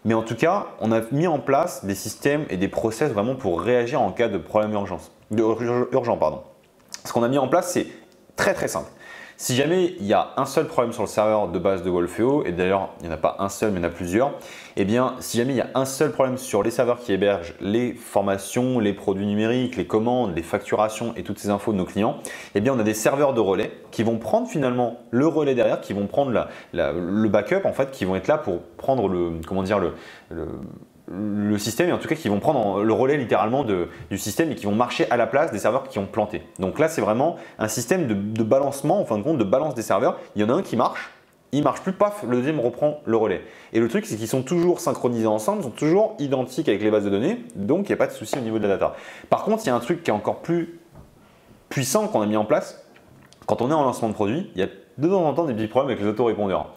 Mais 0.04 0.14
en 0.14 0.22
tout 0.22 0.36
cas, 0.36 0.66
on 0.80 0.92
a 0.92 1.00
mis 1.10 1.26
en 1.26 1.38
place 1.38 1.84
des 1.84 1.94
systèmes 1.94 2.44
et 2.50 2.56
des 2.56 2.68
process 2.68 3.10
vraiment 3.12 3.34
pour 3.34 3.60
réagir 3.60 4.00
en 4.00 4.12
cas 4.12 4.28
de 4.28 4.38
problème 4.38 4.72
urgence, 4.72 5.10
urgent. 5.32 6.16
Pardon. 6.16 6.42
Ce 7.04 7.12
qu'on 7.12 7.22
a 7.22 7.28
mis 7.28 7.38
en 7.38 7.48
place, 7.48 7.72
c'est 7.72 7.86
très 8.36 8.54
très 8.54 8.68
simple. 8.68 8.90
Si 9.38 9.54
jamais 9.54 9.94
il 10.00 10.06
y 10.06 10.14
a 10.14 10.30
un 10.38 10.46
seul 10.46 10.66
problème 10.66 10.94
sur 10.94 11.02
le 11.02 11.08
serveur 11.08 11.48
de 11.48 11.58
base 11.58 11.82
de 11.82 11.90
Wolfeo, 11.90 12.46
et 12.46 12.52
d'ailleurs 12.52 12.94
il 13.00 13.06
n'y 13.06 13.12
en 13.12 13.14
a 13.14 13.18
pas 13.18 13.36
un 13.38 13.50
seul 13.50 13.70
mais 13.70 13.80
il 13.80 13.82
y 13.82 13.86
en 13.86 13.88
a 13.88 13.92
plusieurs, 13.92 14.32
eh 14.76 14.86
bien 14.86 15.14
si 15.20 15.36
jamais 15.36 15.52
il 15.52 15.56
y 15.56 15.60
a 15.60 15.68
un 15.74 15.84
seul 15.84 16.10
problème 16.10 16.38
sur 16.38 16.62
les 16.62 16.70
serveurs 16.70 17.00
qui 17.00 17.12
hébergent 17.12 17.54
les 17.60 17.92
formations, 17.92 18.78
les 18.78 18.94
produits 18.94 19.26
numériques, 19.26 19.76
les 19.76 19.86
commandes, 19.86 20.34
les 20.34 20.42
facturations 20.42 21.12
et 21.16 21.22
toutes 21.22 21.38
ces 21.38 21.50
infos 21.50 21.72
de 21.72 21.76
nos 21.76 21.84
clients, 21.84 22.16
eh 22.54 22.62
bien 22.62 22.72
on 22.72 22.78
a 22.78 22.82
des 22.82 22.94
serveurs 22.94 23.34
de 23.34 23.40
relais 23.40 23.72
qui 23.90 24.02
vont 24.02 24.16
prendre 24.16 24.48
finalement 24.48 25.00
le 25.10 25.26
relais 25.26 25.54
derrière, 25.54 25.82
qui 25.82 25.92
vont 25.92 26.06
prendre 26.06 26.48
le 26.72 27.28
backup 27.28 27.66
en 27.66 27.74
fait, 27.74 27.90
qui 27.90 28.06
vont 28.06 28.16
être 28.16 28.28
là 28.28 28.38
pour 28.38 28.62
prendre 28.78 29.06
le, 29.06 29.32
comment 29.46 29.62
dire, 29.62 29.78
le 29.78 29.92
le 30.30 30.46
système 31.58 31.88
et 31.88 31.92
en 31.92 31.98
tout 31.98 32.08
cas 32.08 32.14
qui 32.14 32.28
vont 32.28 32.40
prendre 32.40 32.82
le 32.82 32.92
relais 32.92 33.16
littéralement 33.16 33.64
du 33.64 34.18
système 34.18 34.50
et 34.50 34.54
qui 34.54 34.66
vont 34.66 34.74
marcher 34.74 35.08
à 35.10 35.16
la 35.16 35.26
place 35.26 35.52
des 35.52 35.58
serveurs 35.58 35.84
qui 35.88 35.98
ont 35.98 36.06
planté. 36.06 36.42
Donc 36.58 36.78
là 36.78 36.88
c'est 36.88 37.00
vraiment 37.00 37.36
un 37.58 37.68
système 37.68 38.06
de, 38.06 38.42
balancement 38.42 39.00
en 39.00 39.04
fin 39.04 39.18
de 39.18 39.22
compte, 39.22 39.38
de 39.38 39.44
balance 39.44 39.74
des 39.74 39.82
serveurs. 39.82 40.18
Il 40.34 40.42
y 40.42 40.44
en 40.44 40.48
a 40.48 40.52
un 40.54 40.62
qui 40.62 40.76
marche, 40.76 41.10
il 41.52 41.62
marche 41.62 41.80
plus, 41.80 41.92
paf, 41.92 42.24
le 42.28 42.36
deuxième 42.36 42.58
reprend 42.58 43.00
le 43.04 43.16
relais. 43.16 43.42
Et 43.72 43.78
le 43.78 43.88
truc 43.88 44.04
c'est 44.06 44.16
qu'ils 44.16 44.28
sont 44.28 44.42
toujours 44.42 44.80
synchronisés 44.80 45.26
ensemble, 45.26 45.62
sont 45.62 45.70
toujours 45.70 46.16
identiques 46.18 46.68
avec 46.68 46.82
les 46.82 46.90
bases 46.90 47.04
de 47.04 47.10
données, 47.10 47.44
donc 47.54 47.88
il 47.88 47.92
n'y 47.92 47.94
a 47.94 47.98
pas 47.98 48.08
de 48.08 48.12
souci 48.12 48.36
au 48.36 48.42
niveau 48.42 48.58
de 48.58 48.66
la 48.66 48.76
data. 48.76 48.96
Par 49.30 49.44
contre 49.44 49.62
il 49.64 49.68
y 49.68 49.70
a 49.70 49.74
un 49.76 49.80
truc 49.80 50.02
qui 50.02 50.10
est 50.10 50.14
encore 50.14 50.42
plus 50.42 50.80
puissant 51.68 52.08
qu'on 52.08 52.22
a 52.22 52.26
mis 52.26 52.36
en 52.36 52.44
place. 52.44 52.84
Quand 53.46 53.62
on 53.62 53.70
est 53.70 53.74
en 53.74 53.84
lancement 53.84 54.08
de 54.08 54.14
produit, 54.14 54.50
il 54.54 54.60
y 54.60 54.64
a 54.64 54.68
de 54.98 55.08
temps 55.08 55.24
en 55.24 55.34
temps 55.34 55.44
des 55.44 55.54
petits 55.54 55.68
problèmes 55.68 55.90
avec 55.90 56.02
les 56.02 56.10
autorépondeurs. 56.10 56.72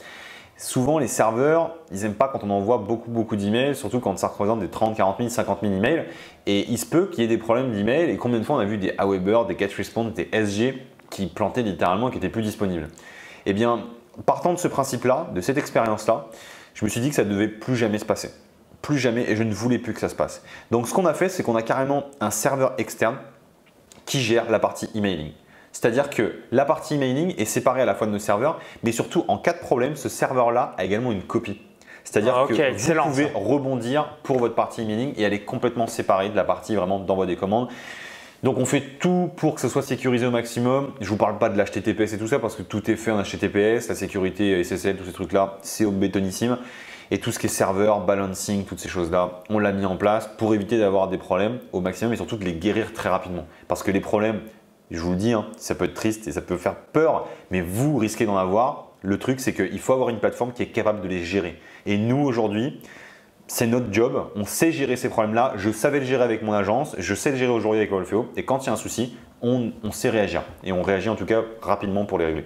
Souvent, 0.61 0.99
les 0.99 1.07
serveurs, 1.07 1.77
ils 1.89 2.01
n'aiment 2.01 2.15
pas 2.15 2.27
quand 2.27 2.43
on 2.43 2.49
envoie 2.49 2.79
beaucoup, 2.79 3.09
beaucoup 3.09 3.37
d'emails, 3.37 3.75
surtout 3.75 4.01
quand 4.01 4.19
ça 4.19 4.27
représente 4.27 4.59
des 4.59 4.67
30, 4.67 4.97
40 4.97 5.17
000, 5.17 5.29
50 5.29 5.59
000 5.61 5.73
emails. 5.73 6.03
Et 6.47 6.69
il 6.69 6.77
se 6.77 6.85
peut 6.85 7.05
qu'il 7.05 7.21
y 7.21 7.23
ait 7.23 7.29
des 7.29 7.37
problèmes 7.37 7.71
d'emails. 7.71 8.09
Et 8.09 8.17
combien 8.17 8.39
de 8.39 8.43
fois 8.43 8.57
on 8.57 8.59
a 8.59 8.65
vu 8.65 8.77
des 8.77 8.93
Aweber, 8.97 9.45
des 9.45 9.57
GetResponse, 9.57 10.13
des 10.13 10.27
SG 10.33 10.85
qui 11.09 11.27
plantaient 11.27 11.61
littéralement 11.61 12.09
qui 12.09 12.17
n'étaient 12.17 12.27
plus 12.27 12.41
disponibles 12.41 12.89
Eh 13.45 13.53
bien, 13.53 13.85
partant 14.25 14.51
de 14.51 14.59
ce 14.59 14.67
principe-là, 14.67 15.29
de 15.33 15.39
cette 15.39 15.57
expérience-là, 15.57 16.27
je 16.73 16.83
me 16.83 16.89
suis 16.89 16.99
dit 16.99 17.07
que 17.07 17.15
ça 17.15 17.23
ne 17.23 17.29
devait 17.29 17.47
plus 17.47 17.77
jamais 17.77 17.97
se 17.97 18.05
passer. 18.05 18.29
Plus 18.81 18.97
jamais, 18.97 19.31
et 19.31 19.37
je 19.37 19.43
ne 19.43 19.53
voulais 19.53 19.79
plus 19.79 19.93
que 19.93 20.01
ça 20.01 20.09
se 20.09 20.15
passe. 20.15 20.43
Donc, 20.71 20.89
ce 20.89 20.93
qu'on 20.93 21.05
a 21.05 21.13
fait, 21.13 21.29
c'est 21.29 21.41
qu'on 21.41 21.55
a 21.55 21.61
carrément 21.61 22.03
un 22.19 22.31
serveur 22.31 22.73
externe 22.77 23.15
qui 24.05 24.19
gère 24.19 24.51
la 24.51 24.59
partie 24.59 24.89
emailing. 24.93 25.31
C'est-à-dire 25.71 26.09
que 26.09 26.35
la 26.51 26.65
partie 26.65 26.95
emailing 26.95 27.35
est 27.37 27.45
séparée 27.45 27.81
à 27.81 27.85
la 27.85 27.95
fois 27.95 28.07
de 28.07 28.11
nos 28.11 28.19
serveurs, 28.19 28.59
mais 28.83 28.91
surtout 28.91 29.23
en 29.27 29.37
cas 29.37 29.53
de 29.53 29.59
problème, 29.59 29.95
ce 29.95 30.09
serveur-là 30.09 30.73
a 30.77 30.85
également 30.85 31.11
une 31.11 31.23
copie. 31.23 31.61
C'est-à-dire 32.03 32.35
ah, 32.35 32.47
que 32.47 32.53
vous 32.53 33.09
pouvez 33.09 33.29
rebondir 33.35 34.17
pour 34.23 34.39
votre 34.39 34.55
partie 34.55 34.81
emailing 34.81 35.13
et 35.15 35.23
elle 35.23 35.33
est 35.33 35.43
complètement 35.43 35.85
séparée 35.85 36.29
de 36.29 36.35
la 36.35 36.43
partie 36.43 36.75
vraiment 36.75 36.99
d'envoi 36.99 37.25
des 37.25 37.35
commandes. 37.35 37.69
Donc 38.41 38.57
on 38.57 38.65
fait 38.65 38.81
tout 38.99 39.29
pour 39.35 39.55
que 39.55 39.61
ce 39.61 39.67
soit 39.67 39.81
sécurisé 39.81 40.25
au 40.25 40.31
maximum. 40.31 40.93
Je 41.01 41.05
ne 41.05 41.09
vous 41.09 41.17
parle 41.17 41.37
pas 41.37 41.49
de 41.49 41.61
l'HTTPS 41.61 42.13
et 42.13 42.17
tout 42.17 42.27
ça 42.27 42.39
parce 42.39 42.55
que 42.55 42.63
tout 42.63 42.89
est 42.89 42.95
fait 42.95 43.11
en 43.11 43.21
HTTPS, 43.21 43.89
la 43.89 43.95
sécurité 43.95 44.63
SSL, 44.63 44.95
tous 44.95 45.05
ces 45.05 45.11
trucs-là, 45.11 45.57
c'est 45.61 45.85
au 45.85 45.91
bétonissime. 45.91 46.57
Et 47.11 47.17
tout 47.17 47.31
ce 47.31 47.39
qui 47.39 47.47
est 47.47 47.49
serveur, 47.49 48.05
balancing, 48.05 48.65
toutes 48.65 48.79
ces 48.79 48.87
choses-là, 48.87 49.41
on 49.49 49.57
l'a 49.57 49.71
mis 49.71 49.85
en 49.85 49.97
place 49.97 50.29
pour 50.37 50.53
éviter 50.53 50.77
d'avoir 50.77 51.07
des 51.07 51.17
problèmes 51.17 51.57
au 51.73 51.81
maximum 51.81 52.13
et 52.13 52.15
surtout 52.15 52.37
de 52.37 52.45
les 52.45 52.53
guérir 52.53 52.93
très 52.93 53.09
rapidement. 53.09 53.45
Parce 53.67 53.81
que 53.81 53.89
les 53.89 53.99
problèmes, 53.99 54.41
je 54.91 55.01
vous 55.01 55.11
le 55.11 55.17
dis, 55.17 55.33
hein, 55.33 55.45
ça 55.57 55.75
peut 55.75 55.85
être 55.85 55.93
triste 55.93 56.27
et 56.27 56.31
ça 56.31 56.41
peut 56.41 56.57
faire 56.57 56.75
peur, 56.75 57.27
mais 57.51 57.61
vous 57.61 57.97
risquez 57.97 58.25
d'en 58.25 58.37
avoir. 58.37 58.87
Le 59.01 59.17
truc, 59.17 59.39
c'est 59.39 59.53
qu'il 59.53 59.79
faut 59.79 59.93
avoir 59.93 60.09
une 60.09 60.19
plateforme 60.19 60.51
qui 60.51 60.63
est 60.63 60.67
capable 60.67 61.01
de 61.01 61.07
les 61.07 61.23
gérer. 61.23 61.59
Et 61.85 61.97
nous, 61.97 62.17
aujourd'hui, 62.17 62.81
c'est 63.47 63.67
notre 63.67 63.93
job. 63.93 64.27
On 64.35 64.45
sait 64.45 64.71
gérer 64.71 64.95
ces 64.95 65.09
problèmes-là. 65.09 65.53
Je 65.55 65.71
savais 65.71 65.99
le 65.99 66.05
gérer 66.05 66.23
avec 66.23 66.43
mon 66.43 66.53
agence. 66.53 66.95
Je 66.97 67.15
sais 67.15 67.31
le 67.31 67.37
gérer 67.37 67.51
aujourd'hui 67.51 67.79
avec 67.79 67.91
Wolfeo. 67.91 68.27
Et 68.35 68.43
quand 68.43 68.63
il 68.63 68.67
y 68.67 68.69
a 68.69 68.73
un 68.73 68.77
souci, 68.77 69.15
on 69.41 69.71
sait 69.91 70.09
réagir. 70.09 70.43
Et 70.63 70.73
on 70.73 70.81
réagit 70.81 71.09
en 71.09 71.15
tout 71.15 71.25
cas 71.25 71.43
rapidement 71.61 72.05
pour 72.05 72.19
les 72.19 72.25
régler. 72.25 72.45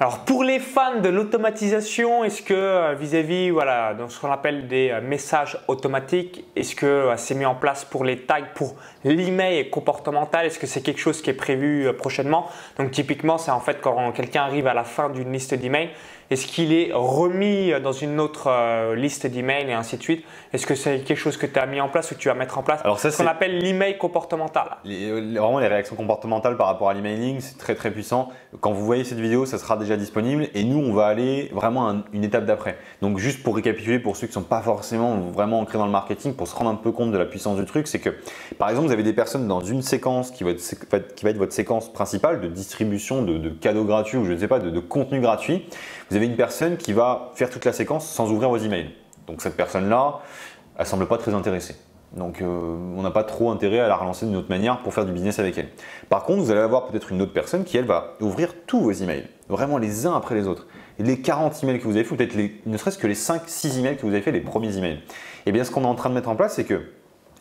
Alors 0.00 0.24
pour 0.24 0.42
les 0.42 0.58
fans 0.58 1.00
de 1.00 1.08
l'automatisation, 1.08 2.24
est-ce 2.24 2.42
que 2.42 2.52
euh, 2.52 2.94
vis-à-vis 2.94 3.50
voilà, 3.50 3.96
ce 4.08 4.18
qu'on 4.18 4.32
appelle 4.32 4.66
des 4.66 4.90
euh, 4.90 5.00
messages 5.00 5.56
automatiques, 5.68 6.44
est-ce 6.56 6.74
que 6.74 6.84
euh, 6.84 7.16
c'est 7.16 7.36
mis 7.36 7.44
en 7.44 7.54
place 7.54 7.84
pour 7.84 8.02
les 8.04 8.18
tags, 8.18 8.42
pour 8.56 8.74
l'email 9.04 9.70
comportemental? 9.70 10.46
Est-ce 10.46 10.58
que 10.58 10.66
c'est 10.66 10.82
quelque 10.82 10.98
chose 10.98 11.22
qui 11.22 11.30
est 11.30 11.34
prévu 11.34 11.92
prochainement? 11.96 12.48
Donc 12.76 12.90
typiquement, 12.90 13.38
c'est 13.38 13.52
en 13.52 13.60
fait 13.60 13.80
quand 13.80 14.10
quelqu'un 14.10 14.42
arrive 14.42 14.66
à 14.66 14.74
la 14.74 14.82
fin 14.82 15.10
d'une 15.10 15.32
liste 15.32 15.54
d'emails, 15.54 15.90
est-ce 16.34 16.48
qu'il 16.48 16.72
est 16.72 16.90
remis 16.92 17.72
dans 17.80 17.92
une 17.92 18.18
autre 18.18 18.48
euh, 18.48 18.96
liste 18.96 19.24
d'emails 19.28 19.70
et 19.70 19.72
ainsi 19.72 19.96
de 19.96 20.02
suite? 20.02 20.24
Est-ce 20.52 20.66
que 20.66 20.74
c'est 20.74 20.98
quelque 21.04 21.16
chose 21.16 21.36
que 21.36 21.46
tu 21.46 21.60
as 21.60 21.66
mis 21.66 21.80
en 21.80 21.88
place 21.88 22.10
ou 22.10 22.16
que 22.16 22.20
tu 22.20 22.26
vas 22.26 22.34
mettre 22.34 22.58
en 22.58 22.64
place? 22.64 22.80
Alors 22.82 22.98
ça, 22.98 23.12
Ce 23.12 23.18
qu'on 23.18 23.28
appelle 23.28 23.58
l'email 23.58 23.98
comportemental. 23.98 24.78
Les, 24.84 25.12
vraiment, 25.12 25.60
les 25.60 25.68
réactions 25.68 25.94
comportementales 25.94 26.56
par 26.56 26.66
rapport 26.66 26.88
à 26.90 26.94
l'emailing, 26.94 27.38
c'est 27.38 27.56
très 27.56 27.76
très 27.76 27.92
puissant. 27.92 28.30
Quand 28.60 28.72
vous 28.72 28.84
voyez 28.84 29.04
cette 29.04 29.20
vidéo, 29.20 29.46
ça 29.46 29.58
sera 29.58 29.76
déjà 29.76 29.96
disponible 29.96 30.48
et 30.54 30.64
nous, 30.64 30.80
on 30.80 30.92
va 30.92 31.06
aller 31.06 31.50
vraiment 31.52 31.88
à 31.88 31.96
une 32.12 32.24
étape 32.24 32.46
d'après. 32.46 32.78
Donc 33.00 33.18
juste 33.18 33.44
pour 33.44 33.54
récapituler, 33.54 34.00
pour 34.00 34.16
ceux 34.16 34.26
qui 34.26 34.32
ne 34.32 34.42
sont 34.42 34.48
pas 34.48 34.60
forcément 34.60 35.14
vraiment 35.32 35.60
ancrés 35.60 35.78
dans 35.78 35.86
le 35.86 35.92
marketing, 35.92 36.34
pour 36.34 36.48
se 36.48 36.56
rendre 36.56 36.70
un 36.70 36.74
peu 36.74 36.90
compte 36.90 37.12
de 37.12 37.18
la 37.18 37.26
puissance 37.26 37.58
du 37.58 37.64
truc, 37.64 37.86
c'est 37.86 38.00
que 38.00 38.10
par 38.58 38.70
exemple, 38.70 38.88
vous 38.88 38.92
avez 38.92 39.04
des 39.04 39.12
personnes 39.12 39.46
dans 39.46 39.60
une 39.60 39.82
séquence 39.82 40.32
qui 40.32 40.42
va 40.42 40.50
être, 40.50 41.14
qui 41.14 41.24
va 41.24 41.30
être 41.30 41.38
votre 41.38 41.52
séquence 41.52 41.92
principale 41.92 42.40
de 42.40 42.48
distribution 42.48 43.22
de, 43.22 43.50
cadeaux 43.50 43.84
gratuits 43.84 44.18
ou 44.18 44.24
je 44.24 44.32
ne 44.32 44.38
sais 44.38 44.48
pas, 44.48 44.58
de, 44.58 44.70
de 44.70 44.80
contenu 44.80 45.20
gratuit 45.20 45.64
vous 46.10 46.16
avez 46.16 46.23
une 46.24 46.36
personne 46.36 46.76
qui 46.76 46.92
va 46.92 47.30
faire 47.34 47.50
toute 47.50 47.64
la 47.64 47.72
séquence 47.72 48.08
sans 48.08 48.30
ouvrir 48.30 48.48
vos 48.48 48.56
emails. 48.56 48.90
Donc 49.26 49.42
cette 49.42 49.56
personne-là, 49.56 50.20
elle 50.78 50.86
semble 50.86 51.06
pas 51.06 51.18
très 51.18 51.34
intéressée. 51.34 51.76
Donc 52.16 52.40
euh, 52.40 52.76
on 52.96 53.02
n'a 53.02 53.10
pas 53.10 53.24
trop 53.24 53.50
intérêt 53.50 53.80
à 53.80 53.88
la 53.88 53.96
relancer 53.96 54.26
d'une 54.26 54.36
autre 54.36 54.48
manière 54.48 54.82
pour 54.82 54.94
faire 54.94 55.04
du 55.04 55.12
business 55.12 55.38
avec 55.38 55.58
elle. 55.58 55.68
Par 56.08 56.24
contre, 56.24 56.42
vous 56.42 56.50
allez 56.50 56.60
avoir 56.60 56.86
peut-être 56.86 57.10
une 57.10 57.20
autre 57.22 57.32
personne 57.32 57.64
qui, 57.64 57.76
elle, 57.76 57.86
va 57.86 58.14
ouvrir 58.20 58.54
tous 58.66 58.80
vos 58.80 58.92
emails, 58.92 59.26
vraiment 59.48 59.78
les 59.78 60.06
uns 60.06 60.14
après 60.14 60.34
les 60.34 60.46
autres. 60.46 60.66
Et 60.98 61.02
les 61.02 61.20
40 61.20 61.64
emails 61.64 61.80
que 61.80 61.84
vous 61.84 61.96
avez 61.96 62.04
fait, 62.04 62.14
peut-être 62.14 62.36
ne 62.66 62.76
serait-ce 62.76 62.98
que 62.98 63.08
les 63.08 63.16
5-6 63.16 63.80
emails 63.80 63.96
que 63.96 64.02
vous 64.02 64.12
avez 64.12 64.22
fait, 64.22 64.30
les 64.30 64.40
premiers 64.40 64.76
emails. 64.76 64.94
Et 65.46 65.50
eh 65.50 65.52
bien 65.52 65.64
ce 65.64 65.72
qu'on 65.72 65.82
est 65.82 65.86
en 65.86 65.96
train 65.96 66.08
de 66.08 66.14
mettre 66.14 66.28
en 66.28 66.36
place, 66.36 66.54
c'est 66.54 66.64
que 66.64 66.82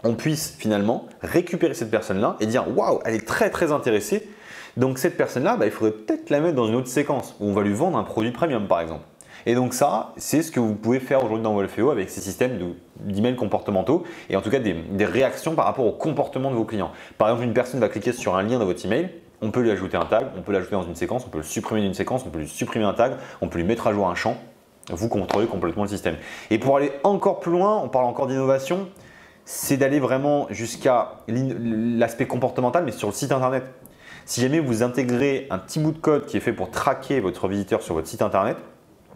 on 0.04 0.16
puisse 0.16 0.56
finalement 0.58 1.06
récupérer 1.22 1.74
cette 1.74 1.92
personne-là 1.92 2.36
et 2.40 2.46
dire 2.46 2.66
waouh, 2.76 3.00
elle 3.06 3.16
est 3.16 3.26
très 3.26 3.50
très 3.50 3.72
intéressée 3.72 4.28
donc 4.78 4.98
cette 4.98 5.18
personne-là, 5.18 5.56
bah, 5.58 5.66
il 5.66 5.72
faudrait 5.72 5.92
peut-être 5.92 6.30
la 6.30 6.40
mettre 6.40 6.56
dans 6.56 6.68
une 6.68 6.76
autre 6.76 6.88
séquence 6.88 7.36
où 7.40 7.48
on 7.48 7.54
va 7.54 7.62
lui 7.62 7.74
vendre 7.74 7.98
un 7.98 8.04
produit 8.04 8.32
premium 8.32 8.68
par 8.68 8.82
exemple. 8.82 9.04
Et 9.46 9.56
donc 9.56 9.74
ça, 9.74 10.14
c'est 10.18 10.42
ce 10.42 10.52
que 10.52 10.60
vous 10.60 10.74
pouvez 10.74 11.00
faire 11.00 11.24
aujourd'hui 11.24 11.44
dans 11.44 11.54
Wolfeo 11.54 11.92
avec 11.92 12.10
ces 12.10 12.22
systèmes 12.22 12.76
d'emails 13.02 13.36
comportementaux 13.36 14.04
et 14.30 14.36
en 14.36 14.42
tout 14.42 14.50
cas 14.50 14.60
des, 14.60 15.06
réactions 15.06 15.54
par 15.54 15.66
rapport 15.66 15.86
au 15.86 15.92
comportement 15.92 16.50
de 16.50 16.56
vos 16.56 16.64
clients. 16.64 16.92
Par 17.18 17.28
exemple, 17.28 17.46
une 17.46 17.54
personne 17.54 17.80
va 17.80 17.90
cliquer 17.90 18.14
sur 18.14 18.36
un 18.36 18.44
lien 18.44 18.58
dans 18.58 18.66
votre 18.66 18.86
email, 18.86 19.10
on 19.42 19.52
peut 19.52 19.60
lui 19.60 19.72
ajouter 19.72 19.98
un 19.98 20.06
tag, 20.06 20.28
on 20.38 20.42
peut 20.42 20.54
l'ajouter 20.54 20.76
dans 20.76 20.84
une 20.84 20.96
séquence, 20.96 21.26
on 21.28 21.30
peut 21.30 21.40
le 21.40 21.44
supprimer 21.44 21.82
d'une 21.82 21.94
séquence, 21.94 22.24
on 22.26 22.30
peut 22.30 22.40
lui 22.40 22.48
supprimer 22.48 22.86
un 22.86 22.94
tag, 22.94 23.14
on 23.42 23.50
peut 23.50 23.58
lui 23.58 23.66
mettre 23.66 23.88
à 23.88 23.94
jour 23.94 24.08
un 24.08 24.16
champ. 24.16 24.38
Vous 24.90 25.10
contrôlez 25.10 25.48
complètement 25.48 25.84
le 25.84 25.90
système. 25.90 26.16
Et 26.50 26.58
pour 26.58 26.78
aller 26.78 26.92
encore 27.04 27.40
plus 27.40 27.52
loin, 27.52 27.82
on 27.84 27.90
parle 27.90 28.06
encore 28.06 28.28
d'innovation, 28.28 28.88
c'est 29.46 29.78
d'aller 29.78 30.00
vraiment 30.00 30.48
jusqu'à 30.50 31.16
l'aspect 31.28 32.28
comportemental, 32.28 32.86
mais 32.86 32.92
sur 32.92 33.10
le 33.10 33.14
site 33.14 33.32
internet. 33.32 33.64
Si 34.26 34.42
jamais 34.42 34.60
vous 34.60 34.84
intégrez 34.84 35.48
un 35.50 35.58
petit 35.58 35.80
bout 35.80 35.92
de 35.92 35.98
code 35.98 36.26
qui 36.26 36.38
est 36.38 36.42
fait 36.42 36.54
pour 36.54 36.72
traquer 36.72 37.20
votre 37.20 37.48
visiteur 37.48 37.82
sur 37.82 37.94
votre 37.94 38.08
site 38.08 38.22
internet, 38.22 38.58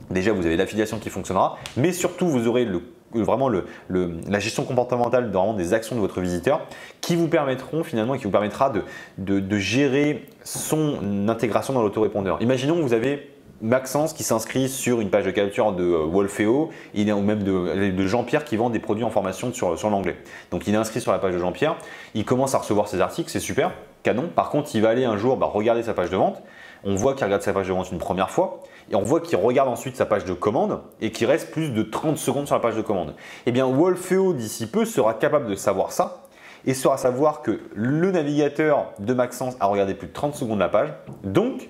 déjà 0.09 0.31
vous 0.31 0.45
avez 0.45 0.57
l'affiliation 0.57 0.99
qui 0.99 1.09
fonctionnera, 1.09 1.57
mais 1.75 1.91
surtout 1.91 2.27
vous 2.27 2.47
aurez 2.47 2.67
vraiment 3.13 3.49
la 3.49 4.39
gestion 4.39 4.63
comportementale 4.63 5.31
des 5.55 5.73
actions 5.73 5.95
de 5.95 6.01
votre 6.01 6.19
visiteur 6.21 6.61
qui 7.01 7.15
vous 7.15 7.27
permettront 7.27 7.83
finalement 7.83 8.17
qui 8.17 8.25
vous 8.25 8.31
permettra 8.31 8.71
de, 9.17 9.57
gérer 9.57 10.25
son 10.43 11.29
intégration 11.29 11.73
dans 11.73 11.81
l'autorépondeur. 11.81 12.41
Imaginons 12.41 12.75
que 12.75 12.81
vous 12.81 12.93
avez 12.93 13.31
Maxence 13.59 14.13
qui 14.13 14.21
s'inscrit 14.21 14.69
sur 14.69 15.01
une 15.01 15.09
page 15.09 15.25
de 15.25 15.31
capture 15.31 15.71
de 15.71 15.83
euh, 15.83 16.05
Wolfeo 16.05 16.69
ou 16.95 17.21
même 17.21 17.41
de, 17.41 18.05
Jean-Pierre 18.05 18.45
qui 18.45 18.55
vend 18.55 18.69
des 18.69 18.77
produits 18.77 19.03
en 19.03 19.09
formation 19.09 19.51
sur, 19.51 19.79
sur 19.79 19.89
l'anglais. 19.89 20.15
Donc 20.51 20.67
il 20.67 20.75
est 20.75 20.77
inscrit 20.77 21.01
sur 21.01 21.11
la 21.11 21.17
page 21.17 21.33
de 21.33 21.39
Jean-Pierre, 21.39 21.75
il 22.13 22.23
commence 22.23 22.53
à 22.53 22.59
recevoir 22.59 22.87
ses 22.87 23.01
articles, 23.01 23.31
c'est 23.31 23.39
super, 23.39 23.71
Par 24.35 24.49
contre, 24.49 24.69
il 24.73 24.81
va 24.81 24.89
aller 24.89 25.05
un 25.05 25.17
jour 25.17 25.37
bah, 25.37 25.49
regarder 25.51 25.83
sa 25.83 25.93
page 25.93 26.09
de 26.09 26.17
vente. 26.17 26.41
On 26.83 26.95
voit 26.95 27.13
qu'il 27.13 27.25
regarde 27.25 27.41
sa 27.41 27.53
page 27.53 27.67
de 27.67 27.73
vente 27.73 27.91
une 27.91 27.97
première 27.97 28.29
fois 28.29 28.63
et 28.91 28.95
on 28.95 29.01
voit 29.01 29.19
qu'il 29.19 29.37
regarde 29.37 29.69
ensuite 29.69 29.95
sa 29.95 30.05
page 30.05 30.25
de 30.25 30.33
commande 30.33 30.81
et 31.01 31.11
qu'il 31.11 31.27
reste 31.27 31.51
plus 31.51 31.71
de 31.71 31.83
30 31.83 32.17
secondes 32.17 32.45
sur 32.45 32.55
la 32.55 32.61
page 32.61 32.75
de 32.75 32.81
commande. 32.81 33.15
Eh 33.45 33.51
bien, 33.51 33.65
Wolfeo 33.65 34.33
d'ici 34.33 34.67
peu 34.69 34.85
sera 34.85 35.13
capable 35.13 35.47
de 35.47 35.55
savoir 35.55 35.91
ça 35.91 36.23
et 36.65 36.73
saura 36.73 36.97
savoir 36.97 37.41
que 37.41 37.61
le 37.73 38.11
navigateur 38.11 38.91
de 38.99 39.13
Maxence 39.13 39.55
a 39.59 39.67
regardé 39.67 39.93
plus 39.93 40.07
de 40.07 40.13
30 40.13 40.35
secondes 40.35 40.59
la 40.59 40.69
page. 40.69 40.89
Donc, 41.23 41.69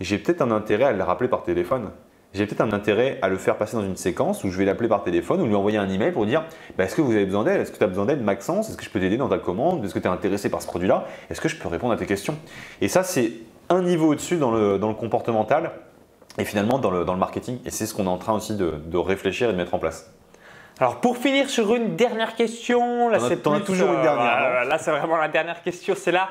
j'ai 0.00 0.18
peut-être 0.18 0.42
un 0.42 0.50
intérêt 0.50 0.84
à 0.84 0.92
le 0.92 1.02
rappeler 1.02 1.28
par 1.28 1.42
téléphone. 1.42 1.90
J'ai 2.34 2.46
peut-être 2.46 2.62
un 2.62 2.72
intérêt 2.72 3.18
à 3.22 3.28
le 3.28 3.38
faire 3.38 3.56
passer 3.56 3.76
dans 3.76 3.84
une 3.84 3.96
séquence 3.96 4.42
où 4.42 4.50
je 4.50 4.58
vais 4.58 4.64
l'appeler 4.64 4.88
par 4.88 5.04
téléphone 5.04 5.40
ou 5.40 5.46
lui 5.46 5.54
envoyer 5.54 5.78
un 5.78 5.88
email 5.88 6.10
pour 6.10 6.26
dire 6.26 6.42
bah, 6.76 6.82
est-ce 6.82 6.96
que 6.96 7.00
vous 7.00 7.12
avez 7.12 7.26
besoin 7.26 7.44
d'aide? 7.44 7.60
Est-ce 7.60 7.70
que 7.70 7.78
tu 7.78 7.84
as 7.84 7.88
besoin 7.88 8.06
d'aide, 8.06 8.22
Maxence? 8.22 8.68
Est-ce 8.68 8.76
que 8.76 8.82
je 8.82 8.90
peux 8.90 8.98
t'aider 8.98 9.16
dans 9.16 9.28
ta 9.28 9.38
commande? 9.38 9.84
Est-ce 9.84 9.94
que 9.94 10.00
tu 10.00 10.06
es 10.06 10.10
intéressé 10.10 10.50
par 10.50 10.60
ce 10.60 10.66
produit-là? 10.66 11.06
Est-ce 11.30 11.40
que 11.40 11.48
je 11.48 11.56
peux 11.56 11.68
répondre 11.68 11.94
à 11.94 11.96
tes 11.96 12.06
questions? 12.06 12.36
Et 12.80 12.88
ça, 12.88 13.04
c'est 13.04 13.30
un 13.68 13.82
niveau 13.82 14.08
au-dessus 14.08 14.36
dans 14.36 14.50
le, 14.50 14.78
comportemental 14.94 15.70
et 16.36 16.44
finalement 16.44 16.80
dans 16.80 16.90
le, 16.90 17.04
marketing. 17.04 17.60
Et 17.64 17.70
c'est 17.70 17.86
ce 17.86 17.94
qu'on 17.94 18.06
est 18.06 18.08
en 18.08 18.18
train 18.18 18.34
aussi 18.34 18.56
de, 18.56 18.96
réfléchir 18.96 19.48
et 19.48 19.52
de 19.52 19.56
mettre 19.56 19.74
en 19.74 19.78
place. 19.78 20.12
Alors 20.80 21.00
pour 21.00 21.16
finir 21.16 21.48
sur 21.48 21.72
une 21.76 21.94
dernière 21.94 22.34
question, 22.34 23.08
là 23.08 23.20
c'est 23.20 23.40
toujours 23.40 23.92
une 23.92 24.02
dernière. 24.02 24.64
là 24.64 24.76
c'est 24.78 24.90
vraiment 24.90 25.18
la 25.18 25.28
dernière 25.28 25.62
question, 25.62 25.94
c'est 25.96 26.10
la 26.10 26.28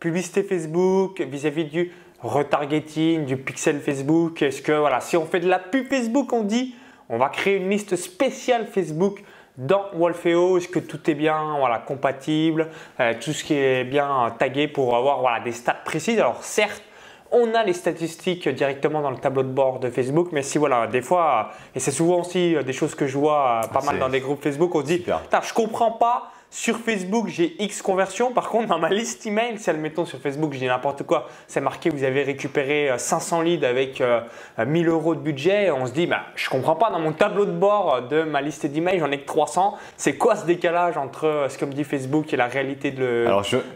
publicité 0.00 0.42
Facebook 0.42 1.20
vis-à-vis 1.20 1.66
du 1.66 1.92
retargeting, 2.24 3.24
du 3.24 3.36
pixel 3.36 3.80
Facebook. 3.80 4.42
Est-ce 4.42 4.62
que 4.62 4.72
voilà, 4.72 5.00
si 5.00 5.16
on 5.16 5.26
fait 5.26 5.40
de 5.40 5.48
la 5.48 5.58
pub 5.58 5.88
Facebook, 5.88 6.32
on 6.32 6.42
dit 6.42 6.74
on 7.08 7.18
va 7.18 7.28
créer 7.28 7.56
une 7.56 7.68
liste 7.68 7.96
spéciale 7.96 8.66
Facebook 8.66 9.22
dans 9.56 9.84
Wolfeo, 9.94 10.58
est-ce 10.58 10.68
que 10.68 10.80
tout 10.80 11.08
est 11.08 11.14
bien 11.14 11.58
voilà, 11.58 11.78
compatible, 11.78 12.68
euh, 12.98 13.14
tout 13.20 13.32
ce 13.32 13.44
qui 13.44 13.54
est 13.54 13.84
bien 13.84 14.34
tagué 14.38 14.66
pour 14.66 14.96
avoir 14.96 15.20
voilà, 15.20 15.40
des 15.40 15.52
stats 15.52 15.74
précises? 15.84 16.18
Alors 16.18 16.42
certes, 16.42 16.82
on 17.30 17.54
a 17.54 17.62
les 17.62 17.72
statistiques 17.72 18.48
directement 18.48 19.00
dans 19.00 19.10
le 19.10 19.18
tableau 19.18 19.42
de 19.42 19.48
bord 19.48 19.78
de 19.78 19.90
Facebook, 19.90 20.28
mais 20.32 20.42
si 20.42 20.58
voilà, 20.58 20.86
des 20.86 21.02
fois, 21.02 21.50
et 21.74 21.80
c'est 21.80 21.90
souvent 21.90 22.20
aussi 22.20 22.56
des 22.64 22.72
choses 22.72 22.94
que 22.94 23.06
je 23.06 23.18
vois 23.18 23.60
pas 23.72 23.82
mal 23.82 23.98
dans 23.98 24.08
des 24.08 24.20
groupes 24.20 24.42
Facebook, 24.42 24.74
on 24.74 24.80
se 24.80 24.86
dit, 24.86 25.04
je 25.04 25.52
comprends 25.52 25.92
pas 25.92 26.30
sur 26.54 26.78
Facebook, 26.78 27.26
j'ai 27.26 27.56
X 27.58 27.82
conversions. 27.82 28.30
Par 28.30 28.48
contre, 28.48 28.68
dans 28.68 28.78
ma 28.78 28.88
liste 28.88 29.26
email, 29.26 29.58
si 29.58 29.68
admettons 29.70 30.04
sur 30.04 30.20
Facebook, 30.20 30.52
je 30.52 30.60
dis 30.60 30.66
n'importe 30.66 31.02
quoi, 31.02 31.26
c'est 31.48 31.60
marqué 31.60 31.90
vous 31.90 32.04
avez 32.04 32.22
récupéré 32.22 32.92
500 32.96 33.40
euh, 33.40 33.42
leads 33.42 33.66
avec 33.66 34.00
1000 34.56 34.88
euh, 34.88 34.92
euros 34.92 35.16
de 35.16 35.20
budget. 35.20 35.72
On 35.72 35.84
se 35.84 35.90
dit, 35.90 36.06
bah, 36.06 36.20
je 36.36 36.48
comprends 36.48 36.76
pas, 36.76 36.90
dans 36.90 37.00
mon 37.00 37.10
tableau 37.10 37.44
de 37.44 37.50
bord 37.50 38.02
de 38.02 38.22
ma 38.22 38.40
liste 38.40 38.66
d'emails, 38.66 39.00
j'en 39.00 39.10
ai 39.10 39.18
que 39.18 39.26
300. 39.26 39.76
C'est 39.96 40.14
quoi 40.14 40.36
ce 40.36 40.46
décalage 40.46 40.96
entre 40.96 41.26
euh, 41.26 41.48
ce 41.48 41.58
que 41.58 41.64
me 41.64 41.72
dit 41.72 41.82
Facebook 41.82 42.32
et 42.32 42.36
la 42.36 42.46
réalité 42.46 42.92
de 42.92 43.26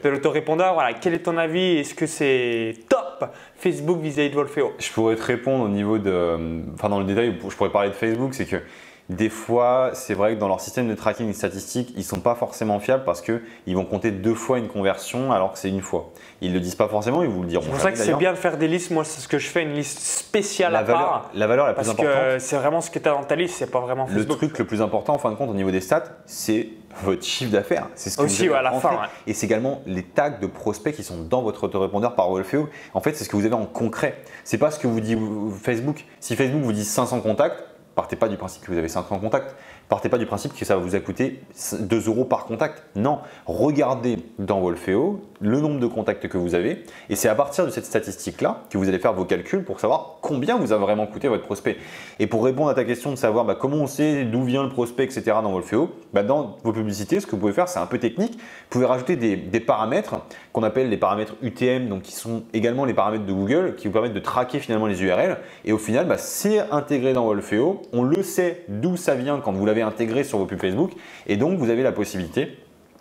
l'autorépondeur? 0.05 0.75
Voilà, 0.75 0.93
Quel 0.93 1.15
est 1.15 1.25
ton 1.25 1.37
avis? 1.37 1.79
Est-ce 1.79 1.97
que 1.97 2.07
c'est 2.07 2.77
top 2.89 3.29
Facebook 3.57 3.99
vis-à-vis 4.01 4.31
de 4.31 4.37
Wolfeo 4.37 4.75
Je 4.79 4.93
pourrais 4.93 5.17
te 5.17 5.25
répondre 5.25 5.65
au 5.65 5.69
niveau 5.69 5.99
de. 5.99 6.63
Enfin, 6.75 6.89
dans 6.89 7.01
le 7.01 7.07
détail, 7.07 7.37
je 7.43 7.57
pourrais 7.57 7.71
parler 7.71 7.89
de 7.89 7.95
Facebook, 7.95 8.35
c'est 8.35 8.47
que 8.47 8.63
des 9.09 9.31
fois, 9.31 9.91
c'est 9.95 10.13
vrai 10.13 10.35
que 10.35 10.41
dans 10.41 10.49
leur 10.49 10.61
système 10.61 10.87
de 10.87 10.95
tracking 10.95 11.33
statistique, 11.33 11.93
ils 11.95 12.01
ne 12.01 12.05
sont 12.05 12.21
pas 12.21 12.35
forcément 12.35 12.79
fiables 12.79 13.05
parce 13.05 13.23
qu'ils 13.23 13.75
vont 13.75 13.87
compter 13.87 14.11
deux 14.11 14.35
fois 14.35 14.59
une 14.59 14.69
conversion 14.69 15.33
alors 15.33 15.53
que 15.53 15.59
c'est 15.59 15.71
une 15.71 15.81
fois. 15.81 16.11
Ils 16.43 16.51
ne 16.51 16.55
le 16.55 16.61
disent 16.61 16.75
pas 16.75 16.89
forcément, 16.89 17.23
ils 17.23 17.29
vous 17.29 17.41
le 17.41 17.49
diront. 17.49 17.65
C'est 17.65 17.71
pour 17.71 17.81
ça 17.81 17.93
que 17.93 17.99
c'est 17.99 18.15
bien 18.15 18.33
de 18.33 18.37
faire 18.37 18.59
des 18.59 18.69
listes. 18.69 18.91
Moi, 18.91 19.05
c'est 19.05 19.23
ce 19.23 19.29
que 19.29 19.39
je 19.39 19.49
fais, 19.49 19.63
une 19.63 19.73
liste 19.73 19.99
spéciale 19.99 20.73
la 20.73 20.81
à 20.81 20.83
valeur, 20.83 21.01
part. 21.01 21.31
La 21.33 21.47
valeur 21.47 21.67
la 21.67 21.73
plus 21.73 21.89
importante. 21.89 22.13
Parce 22.13 22.35
que 22.35 22.39
c'est 22.39 22.57
vraiment 22.57 22.83
ce 22.83 22.91
que 22.91 22.99
tu 22.99 23.09
as 23.09 23.13
dans 23.13 23.25
ta 23.25 23.35
liste, 23.35 23.55
c'est 23.57 23.71
pas 23.71 23.81
vraiment 23.81 24.07
Facebook. 24.07 24.29
Le 24.29 24.37
truc 24.37 24.59
le 24.59 24.67
plus 24.67 24.83
important, 24.83 25.15
en 25.15 25.19
fin 25.19 25.31
de 25.31 25.37
compte, 25.37 25.49
au 25.49 25.55
niveau 25.55 25.71
des 25.71 25.81
stats, 25.81 26.05
c'est 26.27 26.69
votre 27.03 27.25
chiffre 27.25 27.53
d'affaires. 27.53 27.87
C'est 27.95 28.11
ce 28.11 28.19
que 28.19 28.25
Aussi, 28.25 28.49
vous 28.49 28.55
à 28.55 28.63
la 28.63 28.73
fin. 28.73 29.01
Et 29.27 29.33
c'est 29.33 29.47
également 29.47 29.81
les 29.87 30.03
tags 30.03 30.31
de 30.31 30.47
prospects 30.47 30.95
qui 30.95 31.03
sont 31.03 31.23
dans 31.23 31.41
votre 31.41 31.65
autorépondeur 31.65 32.15
par 32.15 32.29
Wolfeo. 32.29 32.69
En 32.93 33.01
fait, 33.01 33.17
c'est 33.17 33.25
ce 33.25 33.31
que 33.31 33.37
vous 33.37 33.47
avez 33.47 33.55
en 33.55 33.65
concret. 33.65 34.23
C'est 34.45 34.59
pas 34.59 34.71
ce 34.71 34.79
que 34.79 34.87
vous 34.87 35.01
dit 35.01 35.17
Facebook. 35.63 36.05
Si 36.21 36.37
Facebook 36.37 36.63
vous 36.63 36.73
dit 36.73 36.85
500 36.85 37.21
contacts, 37.21 37.65
partez 37.99 38.15
pas 38.15 38.29
du 38.29 38.37
principe 38.37 38.63
que 38.63 38.71
vous 38.71 38.79
avez 38.79 38.89
500 38.89 39.19
contacts. 39.19 39.57
Partez 39.89 40.11
pas 40.11 40.19
du 40.19 40.27
principe 40.27 40.53
que 40.53 40.65
ça 40.67 40.77
va 40.77 40.83
vous 40.83 40.95
a 40.95 41.01
coûté 41.01 41.41
2 41.81 42.09
euros 42.09 42.25
par 42.25 42.45
contact. 42.45 42.83
Non, 42.95 43.21
regardez 43.47 44.19
dans 44.39 44.61
Wolfeo 44.61 45.23
le 45.41 45.61
nombre 45.61 45.81
de 45.81 45.87
contacts 45.87 46.29
que 46.29 46.37
vous 46.37 46.55
avez 46.55 46.85
et 47.09 47.17
c'est 47.17 47.29
à 47.29 47.35
partir 47.35 47.65
de 47.65 47.71
cette 47.71 47.87
statistique-là 47.87 48.65
que 48.69 48.77
vous 48.77 48.89
allez 48.89 48.99
faire 48.99 49.15
vos 49.15 49.25
calculs 49.25 49.65
pour 49.65 49.81
savoir 49.81 50.19
combien 50.21 50.57
vous 50.57 50.73
a 50.73 50.77
vraiment 50.77 51.07
coûté 51.07 51.29
votre 51.29 51.45
prospect. 51.45 51.79
Et 52.19 52.27
pour 52.27 52.45
répondre 52.45 52.69
à 52.69 52.75
ta 52.75 52.85
question 52.85 53.11
de 53.11 53.17
savoir 53.17 53.47
bah, 53.47 53.57
comment 53.59 53.77
on 53.77 53.87
sait 53.87 54.25
d'où 54.25 54.45
vient 54.45 54.63
le 54.63 54.69
prospect, 54.69 55.05
etc. 55.05 55.23
dans 55.43 55.53
Wolfeo, 55.53 55.91
bah, 56.13 56.23
dans 56.23 56.59
vos 56.65 56.73
publicités, 56.73 57.21
ce 57.21 57.27
que 57.27 57.31
vous 57.31 57.39
pouvez 57.39 57.53
faire, 57.55 57.69
c'est 57.69 57.79
un 57.79 57.87
peu 57.87 57.99
technique. 57.99 58.35
Vous 58.35 58.69
pouvez 58.69 58.87
rajouter 58.87 59.17
des, 59.17 59.61
paramètres 59.61 60.17
qu'on 60.53 60.63
appelle 60.65 60.91
les 60.91 60.97
paramètres 60.99 61.35
UTM, 61.43 61.89
donc 61.89 62.03
qui 62.03 62.13
sont 62.13 62.45
également 62.53 62.85
les 62.85 62.95
paramètres 62.95 63.27
de 63.27 63.33
Google, 63.33 63.75
qui 63.77 63.87
vous 63.87 63.93
permettent 63.93 64.15
de 64.15 64.21
traquer 64.21 64.59
finalement 64.59 64.87
les 64.87 65.03
URL. 65.03 65.39
Et 65.65 65.73
au 65.73 65.79
final, 65.79 66.07
bah, 66.07 66.19
c'est 66.19 66.61
intégré 66.71 67.15
dans 67.15 67.25
Wolfeo. 67.25 67.83
On 67.93 68.03
le 68.03 68.23
sait 68.23 68.65
d'où 68.69 68.97
ça 68.97 69.15
vient 69.15 69.41
quand 69.41 69.53
vous 69.53 69.65
l'avez 69.65 69.78
intégré 69.83 70.25
sur 70.25 70.39
vos 70.39 70.47
pubs 70.47 70.61
Facebook. 70.61 70.93
Et 71.27 71.37
donc, 71.37 71.59
vous 71.59 71.71
avez 71.71 71.83
la 71.83 71.93
possibilité 71.93 72.59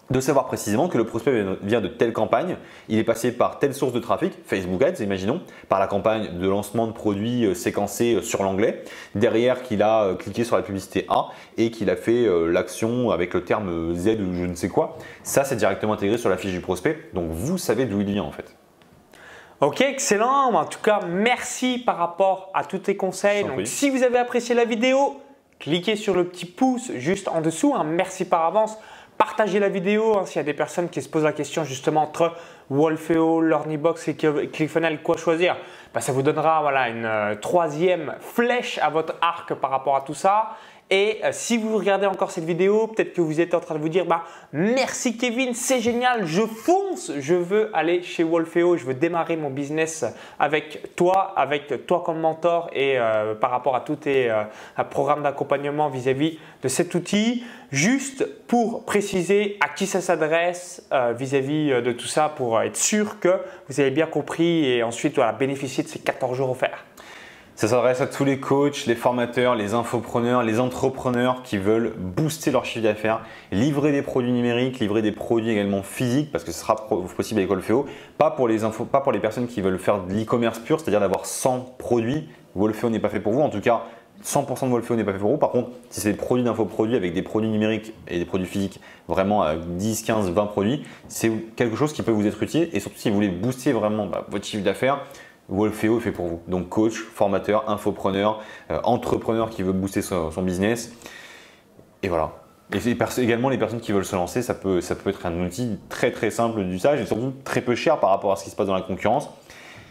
de 0.09 0.19
savoir 0.21 0.45
précisément 0.45 0.87
que 0.87 0.97
le 0.97 1.05
prospect 1.05 1.43
vient 1.63 1.81
de 1.81 1.87
telle 1.87 2.13
campagne, 2.13 2.57
il 2.87 2.97
est 2.97 3.03
passé 3.03 3.31
par 3.31 3.59
telle 3.59 3.73
source 3.73 3.91
de 3.91 3.99
trafic, 3.99 4.33
Facebook 4.45 4.81
Ads, 4.81 5.03
imaginons, 5.03 5.41
par 5.67 5.79
la 5.79 5.87
campagne 5.87 6.39
de 6.39 6.47
lancement 6.47 6.87
de 6.87 6.93
produits 6.93 7.45
euh, 7.45 7.53
séquencés 7.53 8.15
euh, 8.15 8.21
sur 8.21 8.43
l'anglais, 8.43 8.83
derrière 9.15 9.63
qu'il 9.63 9.81
a 9.81 10.03
euh, 10.03 10.15
cliqué 10.15 10.43
sur 10.43 10.55
la 10.55 10.63
publicité 10.63 11.05
A 11.09 11.27
et 11.57 11.71
qu'il 11.71 11.89
a 11.89 11.95
fait 11.95 12.27
l'action 12.49 13.11
avec 13.11 13.33
le 13.33 13.43
terme 13.43 13.93
Z 13.95 14.19
ou 14.21 14.33
je 14.33 14.45
ne 14.45 14.55
sais 14.55 14.69
quoi. 14.69 14.97
Ça, 15.23 15.43
c'est 15.43 15.55
directement 15.55 15.93
intégré 15.93 16.17
sur 16.17 16.29
la 16.29 16.37
fiche 16.37 16.51
du 16.51 16.61
prospect, 16.61 17.09
donc 17.13 17.31
vous 17.31 17.57
savez 17.57 17.85
d'où 17.85 17.99
il 17.99 18.07
vient 18.07 18.23
en 18.23 18.31
fait. 18.31 18.55
Ok, 19.59 19.81
excellent. 19.81 20.53
En 20.53 20.65
tout 20.65 20.79
cas, 20.83 20.99
merci 21.07 21.79
par 21.79 21.97
rapport 21.97 22.51
à 22.53 22.63
tous 22.63 22.77
tes 22.77 22.95
conseils. 22.95 23.43
Donc, 23.43 23.65
si 23.65 23.89
vous 23.89 24.03
avez 24.03 24.19
apprécié 24.19 24.53
la 24.53 24.65
vidéo, 24.65 25.19
cliquez 25.59 25.95
sur 25.95 26.15
le 26.15 26.25
petit 26.25 26.45
pouce 26.45 26.91
juste 26.95 27.27
en 27.27 27.41
dessous. 27.41 27.73
Hein. 27.75 27.83
Merci 27.83 28.25
par 28.25 28.45
avance. 28.45 28.77
Partagez 29.17 29.59
la 29.59 29.69
vidéo 29.69 30.17
hein, 30.17 30.25
s'il 30.25 30.37
y 30.37 30.39
a 30.39 30.43
des 30.43 30.53
personnes 30.53 30.89
qui 30.89 31.01
se 31.01 31.09
posent 31.09 31.23
la 31.23 31.33
question 31.33 31.63
justement 31.63 32.03
entre 32.03 32.33
Wolfeo, 32.69 33.41
Learnybox 33.41 34.09
et 34.09 34.15
ClickFunnels, 34.15 35.01
quoi 35.01 35.17
choisir? 35.17 35.57
Bah, 35.93 36.01
Ça 36.01 36.11
vous 36.11 36.21
donnera 36.21 36.61
voilà, 36.61 36.89
une 36.89 37.05
euh, 37.05 37.35
troisième 37.35 38.13
flèche 38.19 38.77
à 38.77 38.89
votre 38.89 39.15
arc 39.21 39.55
par 39.55 39.71
rapport 39.71 39.95
à 39.95 40.01
tout 40.01 40.13
ça. 40.13 40.51
Et 40.89 41.19
euh, 41.23 41.29
si 41.33 41.57
vous 41.57 41.77
regardez 41.77 42.05
encore 42.05 42.31
cette 42.31 42.45
vidéo, 42.45 42.87
peut-être 42.87 43.13
que 43.13 43.19
vous 43.19 43.41
êtes 43.41 43.53
en 43.53 43.59
train 43.59 43.75
de 43.75 43.79
vous 43.79 43.89
dire 43.89 44.05
bah, 44.05 44.23
merci 44.53 45.17
Kevin, 45.17 45.53
c'est 45.53 45.81
génial, 45.81 46.25
je 46.25 46.43
fonce, 46.43 47.11
je 47.19 47.35
veux 47.35 47.69
aller 47.75 48.03
chez 48.03 48.23
Wolfeo, 48.23 48.77
je 48.77 48.85
veux 48.85 48.93
démarrer 48.93 49.35
mon 49.35 49.49
business 49.49 50.05
avec 50.39 50.95
toi, 50.95 51.33
avec 51.35 51.85
toi 51.87 52.03
comme 52.05 52.19
mentor 52.19 52.69
et 52.71 52.97
euh, 52.97 53.35
par 53.35 53.51
rapport 53.51 53.75
à 53.75 53.81
tous 53.81 53.97
tes 53.97 54.31
euh, 54.31 54.43
programmes 54.89 55.23
d'accompagnement 55.23 55.89
vis-à-vis 55.89 56.39
de 56.63 56.67
cet 56.69 56.95
outil. 56.95 57.43
Juste 57.69 58.25
pour 58.47 58.85
préciser 58.85 59.57
à 59.59 59.67
qui 59.67 59.87
ça 59.87 59.99
s'adresse 59.99 60.87
vis-à-vis 61.17 61.81
de 61.81 61.91
tout 61.91 62.07
ça 62.07 62.29
pour 62.29 62.61
être 62.61 62.77
sûr 62.77 63.19
que 63.19 63.41
vous 63.67 63.81
avez 63.81 63.91
bien 63.91 64.05
compris 64.05 64.65
et 64.65 64.83
ensuite 64.83 65.19
bénéficier 65.37 65.83
de 65.83 65.89
ces 65.89 65.99
14 65.99 66.37
jours 66.37 66.51
offerts. 66.51 66.85
Ça 67.57 67.67
s'adresse 67.67 68.01
à 68.01 68.05
tous 68.05 68.23
les 68.23 68.39
coachs, 68.39 68.85
les 68.85 68.93
formateurs, 68.93 69.55
les 69.55 69.73
infopreneurs, 69.73 70.43
les 70.43 70.59
entrepreneurs 70.59 71.41
qui 71.41 71.57
veulent 71.57 71.91
booster 71.97 72.51
leur 72.51 72.65
chiffre 72.65 72.83
d'affaires, 72.83 73.21
livrer 73.51 73.91
des 73.91 74.03
produits 74.03 74.31
numériques, 74.31 74.79
livrer 74.79 75.01
des 75.01 75.11
produits 75.11 75.49
également 75.49 75.81
physiques 75.81 76.31
parce 76.31 76.43
que 76.43 76.51
ce 76.51 76.59
sera 76.59 76.75
possible 76.75 77.39
avec 77.39 77.49
Wolfeo. 77.49 77.87
Pas 78.19 78.29
pour 78.29 78.47
les 78.47 78.59
pas 78.91 79.01
pour 79.01 79.11
les 79.11 79.17
personnes 79.17 79.47
qui 79.47 79.61
veulent 79.61 79.79
faire 79.79 80.03
de 80.03 80.13
l'e-commerce 80.13 80.59
pur, 80.59 80.79
c'est-à-dire 80.79 80.99
d'avoir 80.99 81.25
100 81.25 81.77
produits. 81.79 82.29
Wolfeo 82.53 82.91
n'est 82.91 82.99
pas 82.99 83.09
fait 83.09 83.19
pour 83.19 83.33
vous. 83.33 83.41
En 83.41 83.49
tout 83.49 83.59
cas, 83.59 83.85
100% 84.23 84.65
de 84.65 84.69
Wolfeo 84.69 84.95
n'est 84.95 85.03
pas 85.03 85.13
fait 85.13 85.17
pour 85.17 85.31
vous. 85.31 85.37
Par 85.37 85.49
contre, 85.49 85.71
si 85.89 86.01
c'est 86.01 86.11
des 86.11 86.17
produits 86.17 86.43
d'infoproduits 86.45 86.95
avec 86.95 87.15
des 87.15 87.23
produits 87.23 87.49
numériques 87.49 87.91
et 88.07 88.19
des 88.19 88.25
produits 88.25 88.45
physiques, 88.45 88.79
vraiment 89.07 89.41
à 89.41 89.55
10, 89.55 90.03
15, 90.03 90.29
20 90.29 90.45
produits, 90.45 90.83
c'est 91.07 91.31
quelque 91.55 91.75
chose 91.75 91.91
qui 91.91 92.03
peut 92.03 92.11
vous 92.11 92.27
être 92.27 92.43
utile. 92.43 92.69
Et 92.73 92.79
surtout 92.79 92.99
si 92.99 93.09
vous 93.09 93.15
voulez 93.15 93.29
booster 93.29 93.71
vraiment 93.71 94.05
bah, 94.05 94.27
votre 94.29 94.45
chiffre 94.45 94.63
d'affaires, 94.63 94.99
Wolfeo 95.49 95.97
est 95.97 96.01
fait 96.01 96.11
pour 96.11 96.27
vous. 96.27 96.41
Donc 96.47 96.69
coach, 96.69 96.95
formateur, 96.95 97.69
infopreneur, 97.69 98.41
euh, 98.71 98.79
entrepreneur 98.83 99.49
qui 99.49 99.63
veut 99.63 99.71
booster 99.71 100.01
son, 100.01 100.41
business. 100.41 100.93
Et 102.03 102.09
voilà. 102.09 102.33
Et 102.73 102.79
également 103.21 103.49
les 103.49 103.57
personnes 103.57 103.79
qui 103.79 103.93
veulent 103.93 104.05
se 104.05 104.15
lancer, 104.15 104.41
ça 104.41 104.53
peut, 104.53 104.79
être 104.79 105.25
un 105.25 105.45
outil 105.45 105.79
très 105.87 106.11
très 106.11 106.31
simple 106.31 106.63
d'usage 106.65 106.99
et 106.99 107.05
surtout 107.05 107.33
très 107.45 107.61
peu 107.61 107.75
cher 107.75 107.99
par 107.99 108.09
rapport 108.09 108.33
à 108.33 108.35
ce 108.35 108.43
qui 108.43 108.49
se 108.49 108.55
passe 108.55 108.67
dans 108.67 108.75
la 108.75 108.81
concurrence. 108.81 109.29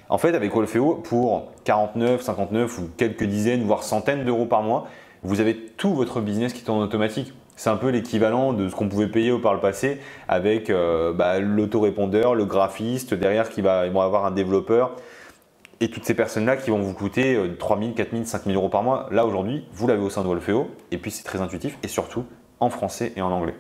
En 0.09 0.19
fait, 0.19 0.35
avec 0.35 0.53
Wolfeo, 0.53 0.97
pour 0.97 1.53
49, 1.65 2.21
59 2.21 2.79
ou 2.79 2.89
quelques 2.97 3.25
dizaines, 3.25 3.65
voire 3.65 3.83
centaines 3.83 4.25
d'euros 4.25 4.47
par 4.47 4.63
mois, 4.63 4.87
vous 5.23 5.41
avez 5.41 5.57
tout 5.57 5.95
votre 5.95 6.21
business 6.21 6.53
qui 6.53 6.63
tourne 6.63 6.81
automatique. 6.83 7.33
C'est 7.57 7.71
un 7.71 7.77
peu 7.77 7.89
l'équivalent 7.89 8.53
de 8.53 8.69
ce 8.69 8.77
qu'on 8.77 8.89
pouvait 8.89 9.09
payer 9.09 9.37
par 9.39 9.55
le 9.55 9.61
passé 9.61 9.99
avec 10.29 10.69
euh, 10.69 11.13
bah, 11.13 11.41
l'autorépondeur, 11.41 12.35
le 12.35 12.45
graphiste, 12.45 13.15
derrière 13.15 13.49
qui 13.49 13.63
va, 13.63 13.81
avoir 13.81 14.27
un 14.27 14.31
développeur 14.31 14.93
et 15.81 15.91
toutes 15.91 16.05
ces 16.05 16.15
personnes-là 16.15 16.57
qui 16.57 16.71
vont 16.71 16.81
vous 16.81 16.95
coûter 16.95 17.39
3 17.59 17.79
000, 17.79 17.93
4 17.93 18.11
000, 18.13 18.25
5 18.25 18.45
000 18.45 18.55
euros 18.57 18.69
par 18.69 18.83
mois, 18.83 19.09
là 19.11 19.27
aujourd'hui, 19.27 19.67
vous 19.73 19.87
l'avez 19.87 20.03
au 20.03 20.11
sein 20.11 20.23
de 20.23 20.29
Wolfeo. 20.29 20.71
Et 20.91 20.99
puis 20.99 21.11
c'est 21.11 21.25
très 21.25 21.41
intuitif 21.41 21.79
et 21.83 21.89
surtout 21.89 22.25
en 22.61 22.71
français 22.71 23.13
et 23.17 23.23
en 23.23 23.31
anglais. 23.31 23.55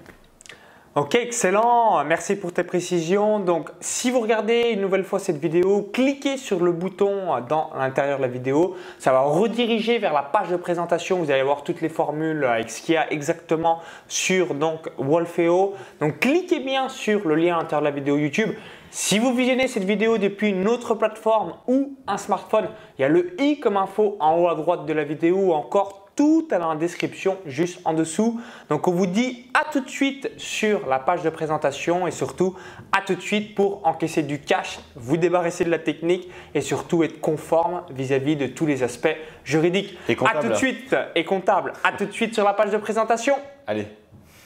Ok, 0.94 1.14
excellent. 1.14 2.02
Merci 2.06 2.36
pour 2.36 2.54
tes 2.54 2.64
précisions. 2.64 3.38
Donc, 3.38 3.68
si 3.80 4.10
vous 4.10 4.20
regardez 4.20 4.70
une 4.72 4.80
nouvelle 4.80 5.04
fois 5.04 5.18
cette 5.18 5.36
vidéo, 5.36 5.90
cliquez 5.92 6.38
sur 6.38 6.64
le 6.64 6.72
bouton 6.72 7.38
dans 7.46 7.70
l'intérieur 7.76 8.16
de 8.16 8.22
la 8.22 8.28
vidéo. 8.28 8.76
Ça 8.98 9.12
va 9.12 9.20
rediriger 9.20 9.98
vers 9.98 10.14
la 10.14 10.22
page 10.22 10.48
de 10.48 10.56
présentation. 10.56 11.18
Vous 11.18 11.30
allez 11.30 11.42
voir 11.42 11.64
toutes 11.64 11.82
les 11.82 11.90
formules 11.90 12.42
avec 12.44 12.70
ce 12.70 12.80
qu'il 12.80 12.94
y 12.94 12.96
a 12.96 13.12
exactement 13.12 13.80
sur 14.08 14.54
donc 14.54 14.88
Wolfeo. 14.96 15.74
Donc, 16.00 16.18
cliquez 16.20 16.60
bien 16.60 16.88
sur 16.88 17.28
le 17.28 17.34
lien 17.34 17.56
à 17.56 17.58
l'intérieur 17.58 17.82
de 17.82 17.88
la 17.88 17.94
vidéo 17.94 18.16
YouTube. 18.16 18.54
Si 18.98 19.18
vous 19.18 19.34
visionnez 19.34 19.68
cette 19.68 19.84
vidéo 19.84 20.16
depuis 20.16 20.48
une 20.48 20.66
autre 20.66 20.94
plateforme 20.94 21.52
ou 21.66 21.98
un 22.06 22.16
smartphone, 22.16 22.70
il 22.98 23.02
y 23.02 23.04
a 23.04 23.08
le 23.10 23.38
i 23.38 23.60
comme 23.60 23.76
info 23.76 24.16
en 24.20 24.38
haut 24.38 24.48
à 24.48 24.54
droite 24.54 24.86
de 24.86 24.92
la 24.94 25.04
vidéo 25.04 25.36
ou 25.36 25.52
encore 25.52 26.08
tout 26.16 26.48
dans 26.50 26.70
la 26.70 26.76
description 26.76 27.36
juste 27.44 27.78
en 27.84 27.92
dessous. 27.92 28.40
Donc 28.70 28.88
on 28.88 28.92
vous 28.92 29.06
dit 29.06 29.50
à 29.52 29.70
tout 29.70 29.80
de 29.80 29.88
suite 29.90 30.30
sur 30.38 30.86
la 30.88 30.98
page 30.98 31.20
de 31.20 31.28
présentation 31.28 32.06
et 32.06 32.10
surtout 32.10 32.56
à 32.90 33.02
tout 33.02 33.14
de 33.14 33.20
suite 33.20 33.54
pour 33.54 33.86
encaisser 33.86 34.22
du 34.22 34.40
cash, 34.40 34.78
vous 34.94 35.18
débarrasser 35.18 35.66
de 35.66 35.70
la 35.70 35.78
technique 35.78 36.30
et 36.54 36.62
surtout 36.62 37.02
être 37.02 37.20
conforme 37.20 37.82
vis-à-vis 37.90 38.36
de 38.36 38.46
tous 38.46 38.64
les 38.64 38.82
aspects 38.82 39.14
juridiques. 39.44 39.98
Et 40.08 40.16
comptable. 40.16 40.38
À 40.38 40.40
tout 40.40 40.48
de 40.48 40.54
suite 40.54 40.96
et 41.14 41.24
comptable. 41.26 41.74
À 41.84 41.92
tout 41.92 42.06
de 42.06 42.12
suite 42.12 42.32
sur 42.32 42.44
la 42.44 42.54
page 42.54 42.70
de 42.70 42.78
présentation. 42.78 43.34
Allez, 43.66 43.88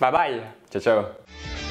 Bye 0.00 0.10
bye. 0.10 0.40
ciao 0.72 0.82
ciao 0.82 1.69